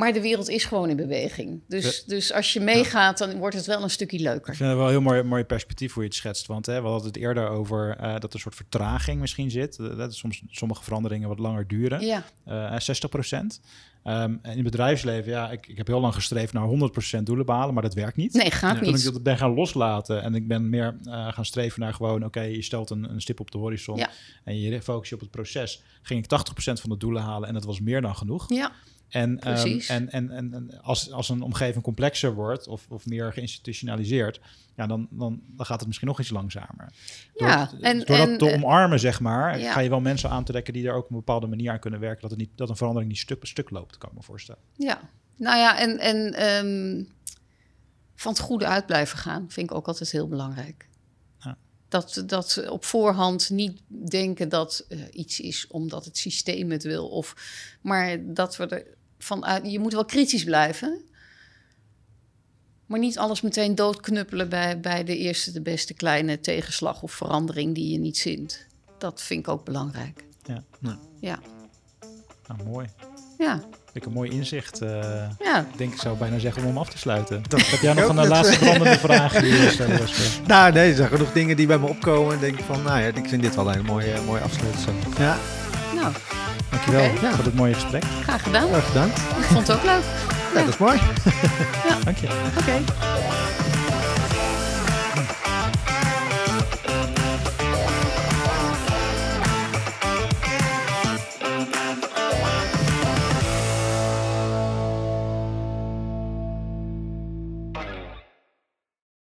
Maar 0.00 0.12
de 0.12 0.20
wereld 0.20 0.48
is 0.48 0.64
gewoon 0.64 0.88
in 0.88 0.96
beweging. 0.96 1.60
Dus, 1.68 1.96
ja. 1.96 2.02
dus 2.06 2.32
als 2.32 2.52
je 2.52 2.60
meegaat, 2.60 3.18
dan 3.18 3.38
wordt 3.38 3.56
het 3.56 3.66
wel 3.66 3.82
een 3.82 3.90
stukje 3.90 4.18
leuker. 4.18 4.50
Ik 4.50 4.56
vind 4.56 4.68
het 4.68 4.78
wel 4.78 4.86
een 4.86 4.92
heel 4.92 5.00
mooi, 5.00 5.22
mooi 5.22 5.44
perspectief 5.44 5.92
hoe 5.92 6.02
je 6.02 6.08
het 6.08 6.18
schetst. 6.18 6.46
Want 6.46 6.66
hè, 6.66 6.82
we 6.82 6.88
hadden 6.88 7.06
het 7.06 7.16
eerder 7.16 7.48
over 7.48 7.96
uh, 8.00 8.12
dat 8.12 8.24
er 8.24 8.34
een 8.34 8.40
soort 8.40 8.54
vertraging 8.54 9.20
misschien 9.20 9.50
zit. 9.50 9.76
Dat 9.76 10.14
soms 10.14 10.42
sommige 10.50 10.82
veranderingen 10.82 11.28
wat 11.28 11.38
langer 11.38 11.68
duren. 11.68 12.00
Ja. 12.00 12.24
Uh, 12.48 12.78
60 12.78 13.10
procent. 13.10 13.60
Um, 14.04 14.12
en 14.12 14.38
in 14.42 14.50
het 14.50 14.62
bedrijfsleven, 14.62 15.30
ja, 15.30 15.50
ik, 15.50 15.66
ik 15.66 15.76
heb 15.76 15.86
heel 15.86 16.00
lang 16.00 16.14
gestreefd 16.14 16.52
naar 16.52 16.68
100% 17.18 17.22
doelen 17.22 17.46
behalen, 17.46 17.74
maar 17.74 17.82
dat 17.82 17.94
werkt 17.94 18.16
niet. 18.16 18.32
Nee, 18.32 18.50
gaat 18.50 18.78
Toen 18.78 18.92
niet. 18.92 19.06
ik 19.06 19.12
dat 19.12 19.22
ben 19.22 19.38
gaan 19.38 19.54
loslaten 19.54 20.22
en 20.22 20.34
ik 20.34 20.48
ben 20.48 20.68
meer 20.68 20.96
uh, 21.04 21.32
gaan 21.32 21.44
streven 21.44 21.80
naar 21.80 21.94
gewoon, 21.94 22.16
oké, 22.16 22.26
okay, 22.26 22.50
je 22.50 22.62
stelt 22.62 22.90
een, 22.90 23.10
een, 23.10 23.20
stip 23.20 23.40
op 23.40 23.50
de 23.50 23.58
horizon 23.58 23.96
ja. 23.96 24.10
en 24.44 24.60
je 24.60 24.82
focus 24.82 25.08
je 25.08 25.14
op 25.14 25.20
het 25.20 25.30
proces, 25.30 25.82
ging 26.02 26.24
ik 26.24 26.38
80% 26.38 26.54
van 26.54 26.90
de 26.90 26.96
doelen 26.96 27.22
halen 27.22 27.48
en 27.48 27.54
dat 27.54 27.64
was 27.64 27.80
meer 27.80 28.00
dan 28.00 28.16
genoeg. 28.16 28.48
Ja. 28.48 28.72
En, 29.10 29.58
um, 29.60 29.80
en, 29.88 30.10
en, 30.10 30.30
en 30.30 30.80
als, 30.82 31.12
als 31.12 31.28
een 31.28 31.42
omgeving 31.42 31.84
complexer 31.84 32.34
wordt 32.34 32.66
of, 32.66 32.86
of 32.88 33.06
meer 33.06 33.32
geïnstitutionaliseerd, 33.32 34.40
ja, 34.76 34.86
dan, 34.86 35.08
dan, 35.10 35.40
dan 35.46 35.66
gaat 35.66 35.78
het 35.78 35.86
misschien 35.86 36.08
nog 36.08 36.20
iets 36.20 36.30
langzamer. 36.30 36.92
Ja, 37.34 37.66
door, 37.66 37.80
en, 37.80 37.98
door 37.98 38.16
dat 38.16 38.28
en, 38.28 38.38
te 38.38 38.52
omarmen, 38.52 39.00
zeg 39.00 39.20
maar, 39.20 39.58
ja. 39.58 39.72
ga 39.72 39.80
je 39.80 39.88
wel 39.88 40.00
mensen 40.00 40.30
aantrekken 40.30 40.72
die 40.72 40.86
er 40.86 40.94
ook 40.94 41.04
op 41.04 41.10
een 41.10 41.16
bepaalde 41.16 41.46
manier 41.46 41.70
aan 41.70 41.78
kunnen 41.78 42.00
werken, 42.00 42.20
dat, 42.20 42.30
het 42.30 42.38
niet, 42.38 42.50
dat 42.54 42.68
een 42.68 42.76
verandering 42.76 43.10
niet 43.10 43.20
stuk 43.20 43.40
bij 43.40 43.48
stuk 43.48 43.70
loopt, 43.70 43.98
kan 43.98 44.10
ik 44.10 44.16
me 44.16 44.22
voorstellen. 44.22 44.62
Ja, 44.76 45.00
nou 45.36 45.58
ja, 45.58 45.78
en, 45.78 45.98
en 45.98 46.46
um, 46.66 47.08
van 48.14 48.32
het 48.32 48.40
goede 48.40 48.66
uit 48.66 48.86
blijven 48.86 49.18
gaan 49.18 49.44
vind 49.48 49.70
ik 49.70 49.76
ook 49.76 49.86
altijd 49.86 50.10
heel 50.10 50.28
belangrijk. 50.28 50.88
Ja. 51.38 51.56
Dat, 51.88 52.22
dat 52.26 52.68
op 52.68 52.84
voorhand 52.84 53.50
niet 53.50 53.80
denken 53.86 54.48
dat 54.48 54.86
uh, 54.88 55.02
iets 55.10 55.40
is 55.40 55.66
omdat 55.66 56.04
het 56.04 56.18
systeem 56.18 56.70
het 56.70 56.82
wil. 56.82 57.08
Of, 57.08 57.34
maar 57.80 58.34
dat 58.34 58.56
we 58.56 58.66
er 58.66 58.86
vanuit. 59.24 59.70
Je 59.70 59.78
moet 59.78 59.92
wel 59.92 60.04
kritisch 60.04 60.44
blijven. 60.44 61.04
Maar 62.86 62.98
niet 62.98 63.18
alles 63.18 63.40
meteen 63.40 63.74
doodknuppelen 63.74 64.48
bij, 64.48 64.80
bij 64.80 65.04
de 65.04 65.16
eerste, 65.16 65.52
de 65.52 65.60
beste 65.60 65.94
kleine 65.94 66.40
tegenslag 66.40 67.02
of 67.02 67.12
verandering 67.12 67.74
die 67.74 67.92
je 67.92 67.98
niet 67.98 68.18
zint. 68.18 68.66
Dat 68.98 69.22
vind 69.22 69.40
ik 69.40 69.48
ook 69.48 69.64
belangrijk. 69.64 70.24
Ja. 70.44 70.62
Ja. 70.80 70.98
ja. 71.20 71.38
Nou, 72.46 72.64
mooi. 72.64 72.88
Ja. 73.38 73.62
Ik 73.92 74.04
een 74.04 74.12
mooi 74.12 74.30
inzicht. 74.30 74.82
Uh, 74.82 74.90
ja. 75.38 75.60
Ik 75.60 75.78
denk, 75.78 75.92
ik 75.92 76.00
zou 76.00 76.16
bijna 76.16 76.38
zeggen 76.38 76.62
om 76.62 76.68
hem 76.68 76.78
af 76.78 76.90
te 76.90 76.98
sluiten. 76.98 77.42
Dat, 77.48 77.66
heb 77.66 77.80
jij 77.80 77.92
nog 77.92 78.08
een 78.08 78.28
laatste 78.28 78.58
brandende 78.58 78.98
vraag? 78.98 79.32
Die 79.32 79.52
nou, 80.46 80.72
nee, 80.72 80.90
er 80.90 80.96
zijn 80.96 81.08
genoeg 81.08 81.32
dingen 81.32 81.56
die 81.56 81.66
bij 81.66 81.78
me 81.78 81.88
opkomen. 81.88 82.34
En 82.34 82.40
denk 82.40 82.58
ik 82.58 82.64
van, 82.64 82.82
nou 82.82 83.00
ja, 83.00 83.06
ik 83.06 83.28
vind 83.28 83.42
dit 83.42 83.54
wel 83.54 83.74
een 83.74 83.84
mooie, 83.84 84.20
mooie 84.20 84.40
afsluiting. 84.40 85.18
Ja. 85.18 85.38
Nou. 86.00 86.12
Dankjewel 86.70 87.00
okay. 87.00 87.20
ja. 87.20 87.34
voor 87.34 87.44
dit 87.44 87.54
mooie 87.54 87.74
gesprek. 87.74 88.04
Graag 88.22 88.42
gedaan. 88.42 88.68
Graag 88.68 88.86
gedaan. 88.86 89.08
Ik 89.08 89.44
vond 89.44 89.66
het 89.66 89.76
ook 89.76 89.84
leuk. 89.84 90.02
Ja, 90.52 90.58
ja. 90.58 90.64
dat 90.64 90.74
is 90.74 90.80
mooi. 90.80 91.00
ja. 91.88 91.96
Dank 92.04 92.16
je. 92.16 92.26
Oké. 92.26 92.60
Okay. 92.60 93.59